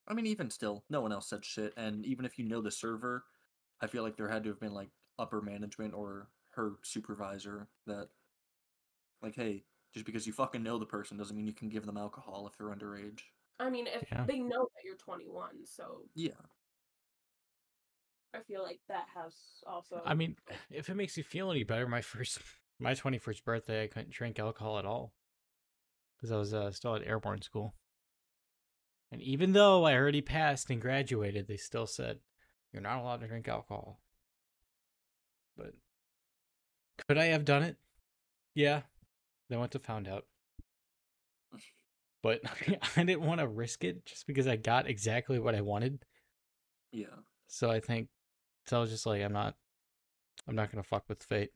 [0.07, 1.73] I mean, even still, no one else said shit.
[1.77, 3.25] And even if you know the server,
[3.81, 8.09] I feel like there had to have been like upper management or her supervisor that,
[9.23, 9.65] like, hey,
[9.95, 12.57] just because you fucking know the person doesn't mean you can give them alcohol if
[12.57, 13.21] they're underage.
[13.59, 14.25] I mean, if Yeah.
[14.27, 16.33] they know that you're 21, so Yeah.
[18.35, 19.35] I feel like that has
[19.67, 20.01] also.
[20.05, 20.37] I mean,
[20.71, 22.39] if it makes you feel any better, my first,
[22.79, 25.13] my twenty first birthday, I couldn't drink alcohol at all
[26.17, 27.75] because I was uh, still at airborne school.
[29.11, 32.21] And even though I already passed and graduated, they still said
[32.73, 34.01] you're not allowed to drink alcohol.
[37.09, 37.77] Could I have done it?
[38.55, 38.83] Yeah.
[39.49, 40.25] Then went to found out.
[42.23, 42.41] But
[42.97, 46.05] I didn't want to risk it just because I got exactly what I wanted.
[46.93, 47.07] Yeah.
[47.49, 48.09] So I think
[48.67, 49.55] so I was just like I'm not
[50.49, 51.51] I'm not gonna fuck with fate.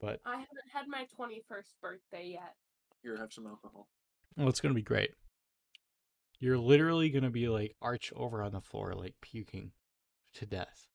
[0.00, 2.54] But I haven't had my 21st birthday yet.
[3.02, 3.88] Here, have some alcohol.
[4.36, 5.10] well, it's gonna be great.
[6.38, 9.72] You're literally gonna be like arch over on the floor, like puking
[10.34, 10.86] to death.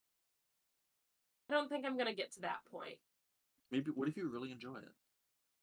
[1.49, 2.97] I don't think I'm gonna get to that point.
[3.71, 4.93] Maybe, what if you really enjoy it?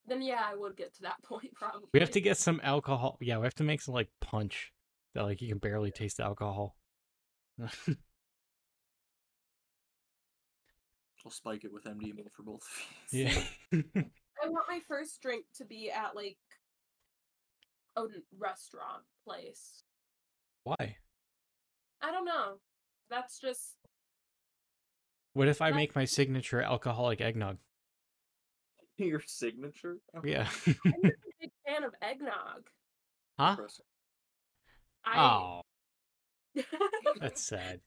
[0.07, 1.89] Then yeah, I would get to that point probably.
[1.93, 3.19] We have to get some alcohol.
[3.21, 4.73] Yeah, we have to make some like punch
[5.15, 6.77] that like you can barely taste the alcohol.
[11.25, 13.27] I'll spike it with MDMA for both of you.
[13.27, 13.43] yeah.
[14.43, 16.39] I want my first drink to be at like
[17.97, 18.03] a
[18.37, 19.85] restaurant place.
[20.65, 20.97] Why?
[22.01, 22.55] I don't know.
[23.09, 23.77] That's just
[25.35, 27.59] What if I That- make my signature alcoholic eggnog?
[28.99, 29.99] Your signature?
[30.25, 30.49] Yeah.
[30.67, 32.69] I'm not a big fan of eggnog.
[33.39, 33.57] huh?
[35.05, 35.63] I Oh,
[37.19, 37.81] that's sad.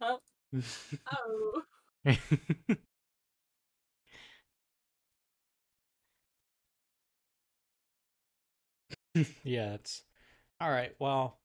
[0.00, 0.18] Huh?
[1.12, 1.62] oh
[9.44, 10.02] yeah, it's
[10.60, 10.92] all right.
[10.98, 11.38] Well,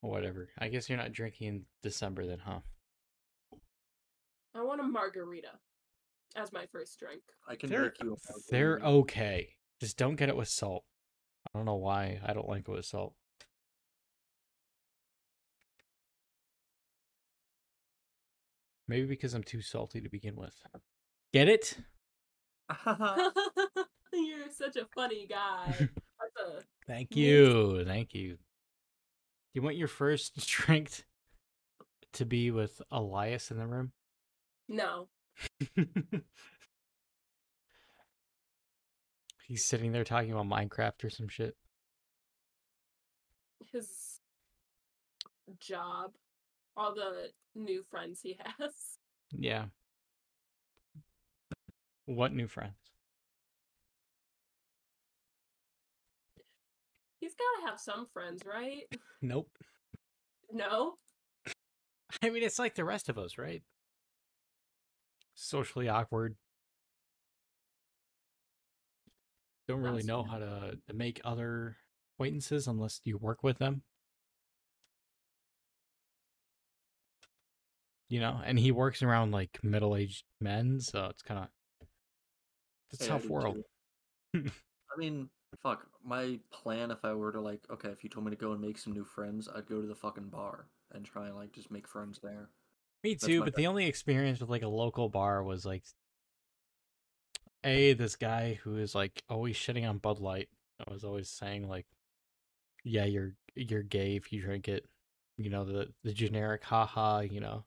[0.00, 0.48] whatever.
[0.58, 2.60] I guess you're not drinking in December then, huh?
[4.54, 5.50] I want a margarita
[6.36, 7.22] as my first drink.
[7.48, 9.48] I can They're make you a they're okay.
[9.80, 10.84] Just don't get it with salt.
[11.46, 13.14] I don't know why I don't like it with salt.
[18.88, 20.54] Maybe because I'm too salty to begin with.
[21.32, 21.78] Get it?
[24.12, 25.66] You're such a funny guy.
[25.78, 27.84] That's a Thank you.
[27.84, 28.38] Thank you.
[29.52, 31.04] Do you want your first drink
[32.12, 33.92] to be with Elias in the room?
[34.68, 35.08] no.
[39.48, 41.56] He's sitting there talking about Minecraft or some shit.
[43.72, 44.20] His
[45.58, 46.12] job,
[46.76, 48.98] all the new friends he has.
[49.32, 49.64] Yeah.
[52.06, 52.79] What new friends?
[57.20, 58.84] He's got to have some friends, right?
[59.22, 59.50] Nope.
[60.50, 60.94] No.
[62.22, 63.62] I mean, it's like the rest of us, right?
[65.34, 66.36] Socially awkward.
[69.68, 70.32] Don't really That's know fair.
[70.32, 71.76] how to, to make other
[72.14, 73.82] acquaintances unless you work with them.
[78.08, 81.86] You know, and he works around like middle aged men, so it's kind of
[82.90, 83.58] it's a tough world.
[84.34, 84.40] I
[84.98, 85.86] mean, fuck.
[86.04, 88.60] My plan, if I were to like, okay, if you told me to go and
[88.60, 91.70] make some new friends, I'd go to the fucking bar and try and like just
[91.70, 92.48] make friends there.
[93.02, 95.84] Me That's too, but the only experience with like a local bar was like
[97.64, 100.48] a this guy who is like always shitting on Bud Light.
[100.86, 101.86] I was always saying like,
[102.84, 104.86] yeah, you're you're gay if you drink it.
[105.36, 107.20] You know the the generic haha.
[107.20, 107.64] You know,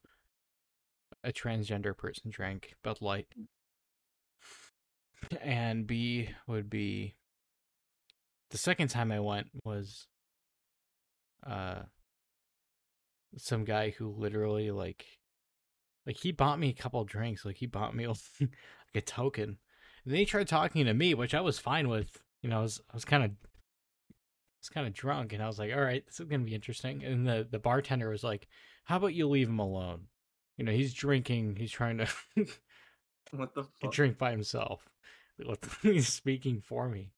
[1.24, 3.28] a transgender person drank Bud Light.
[5.42, 7.16] And B would be
[8.54, 10.08] the second time I went was
[11.46, 11.82] uh
[13.36, 15.06] some guy who literally like
[16.06, 18.18] like he bought me a couple drinks like he bought me like
[18.96, 19.58] a token.
[20.06, 22.62] And then he tried talking to me which i was fine with you know i
[22.62, 23.32] was i was kind of
[24.62, 27.04] was kind of drunk and i was like all right this is gonna be interesting.
[27.04, 28.48] And the the bartender was like
[28.86, 30.08] how about you leave him alone?
[30.58, 32.08] You know he's drinking he's trying to
[33.32, 33.92] What the fuck?
[33.92, 34.88] drink by himself.
[35.82, 37.12] He's speaking for me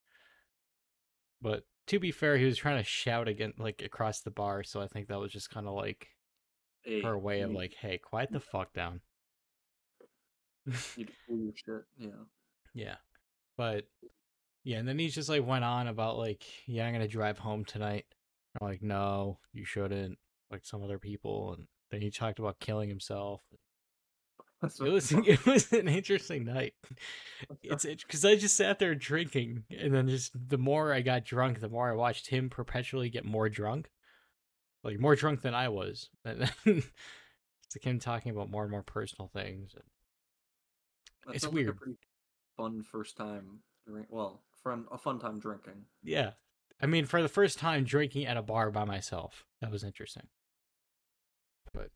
[1.46, 4.80] but to be fair he was trying to shout again like across the bar so
[4.80, 6.08] i think that was just kind of like
[6.82, 9.00] Hey, her way of like hey quiet the fuck down
[10.96, 11.84] you do shit.
[11.98, 12.08] Yeah.
[12.74, 12.96] Yeah.
[13.56, 13.84] But
[14.64, 17.64] yeah, and then he just like went on about like, yeah, I'm gonna drive home
[17.64, 18.04] tonight.
[18.60, 20.18] I'm like, no, you shouldn't.
[20.50, 23.42] Like some other people, and then he talked about killing himself.
[23.50, 23.62] That's
[24.66, 26.74] It was it was an interesting night.
[27.62, 31.60] It's because I just sat there drinking, and then just the more I got drunk,
[31.60, 33.90] the more I watched him perpetually get more drunk,
[34.82, 36.10] like more drunk than I was.
[36.24, 39.72] And then it's like him talking about more and more personal things.
[39.74, 41.76] That it's like weird.
[41.76, 41.98] pretty
[42.56, 43.60] fun first time.
[43.86, 45.84] Drink, well, fun a fun time drinking.
[46.02, 46.32] Yeah,
[46.80, 50.26] I mean, for the first time drinking at a bar by myself, that was interesting.
[51.72, 51.90] But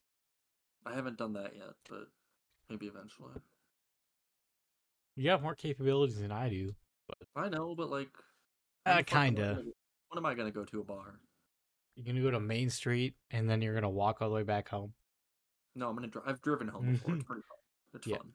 [0.87, 2.09] I haven't done that yet, but
[2.71, 3.33] maybe eventually.
[5.17, 6.75] you have more capabilities than I do.
[7.09, 7.19] But...
[7.37, 8.09] I know, but like,
[8.87, 9.55] Uh, when the fuck am I kinda.
[10.09, 11.21] When am I gonna go to a bar?
[11.97, 14.69] You're gonna go to Main Street, and then you're gonna walk all the way back
[14.69, 14.95] home.
[15.75, 16.09] No, I'm gonna.
[16.09, 16.25] drive.
[16.27, 17.15] I've driven home before.
[17.15, 17.59] It's pretty fun.
[17.95, 18.17] It's Yeah.
[18.17, 18.33] fun.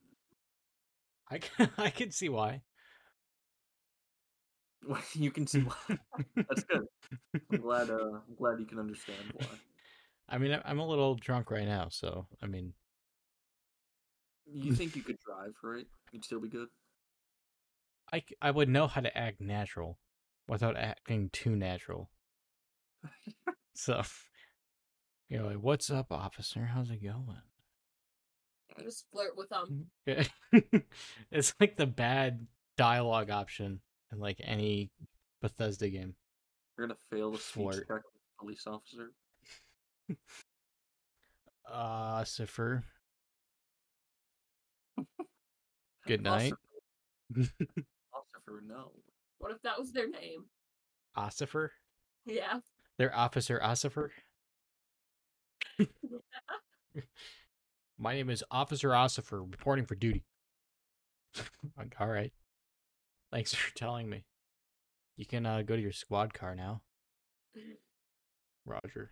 [1.31, 2.61] I can, I can see why.
[5.13, 5.97] you can see why.
[6.35, 6.85] That's good.
[7.51, 7.89] I'm glad.
[7.89, 9.47] Uh, I'm glad you can understand why.
[10.29, 12.73] I mean, I'm a little drunk right now, so I mean,
[14.51, 15.85] You think you could drive, right?
[16.11, 16.67] You'd still be good.
[18.13, 19.97] I, I would know how to act natural
[20.47, 22.09] without acting too natural.
[23.77, 24.01] So,
[25.27, 26.65] you know, like, what's up, officer?
[26.73, 27.41] How's it going?
[28.79, 29.87] I Just flirt with them.
[30.05, 30.23] Yeah.
[31.29, 32.47] it's like the bad
[32.77, 33.81] dialogue option
[34.13, 34.91] in like any
[35.41, 36.15] Bethesda game.
[36.77, 37.85] You're gonna fail the Flirt.
[37.87, 39.11] check with a police officer.
[41.69, 42.83] Uh, Cipher.
[46.07, 46.53] Good night.
[47.35, 47.49] Ossifer,
[48.13, 48.91] Ossifer, no.
[49.39, 50.45] What if that was their name?
[51.17, 51.69] Ossifer?
[52.25, 52.59] Yeah.
[52.97, 54.09] They're Officer Ossifer?
[57.97, 60.23] My name is Officer Ossifer, reporting for duty.
[61.77, 62.31] Like, All right.
[63.31, 64.25] Thanks for telling me.
[65.17, 66.81] You can uh, go to your squad car now.
[68.65, 69.11] Roger.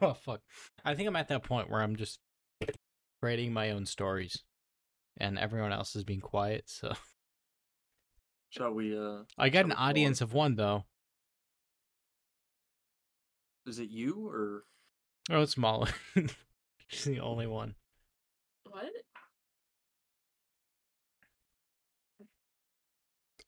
[0.00, 0.40] oh fuck!
[0.84, 2.20] I think I'm at that point where I'm just
[3.26, 4.42] writing my own stories,
[5.18, 6.64] and everyone else is being quiet.
[6.66, 6.92] So
[8.50, 8.96] Shall we?
[8.96, 10.84] uh I got an we go audience of one though.
[13.66, 14.62] Is it you or?
[15.28, 15.90] Oh, it's Molly.
[16.88, 17.74] She's the only one.
[18.70, 18.86] What?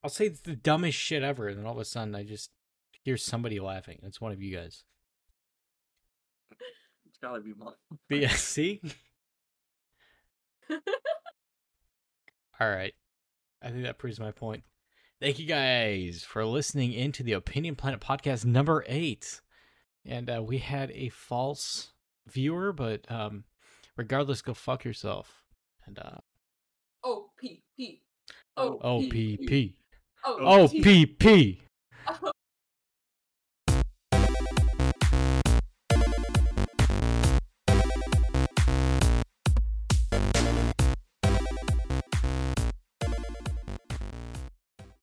[0.03, 2.51] I'll say the dumbest shit ever, and then all of a sudden I just
[3.05, 4.01] hear somebody laughing.
[4.03, 4.83] It's one of you guys.
[7.07, 7.75] It's gotta be mine.
[8.09, 8.81] But yeah, see?
[12.61, 12.95] All right.
[13.63, 14.63] I think that proves my point.
[15.21, 19.41] Thank you guys for listening into the Opinion Planet podcast number eight.
[20.05, 21.93] And uh, we had a false
[22.27, 23.45] viewer, but um,
[23.97, 25.43] regardless, go fuck yourself.
[25.87, 26.19] And uh,
[27.05, 28.03] O P P.
[28.57, 29.75] Oh, OPP.
[30.25, 31.59] O OPP.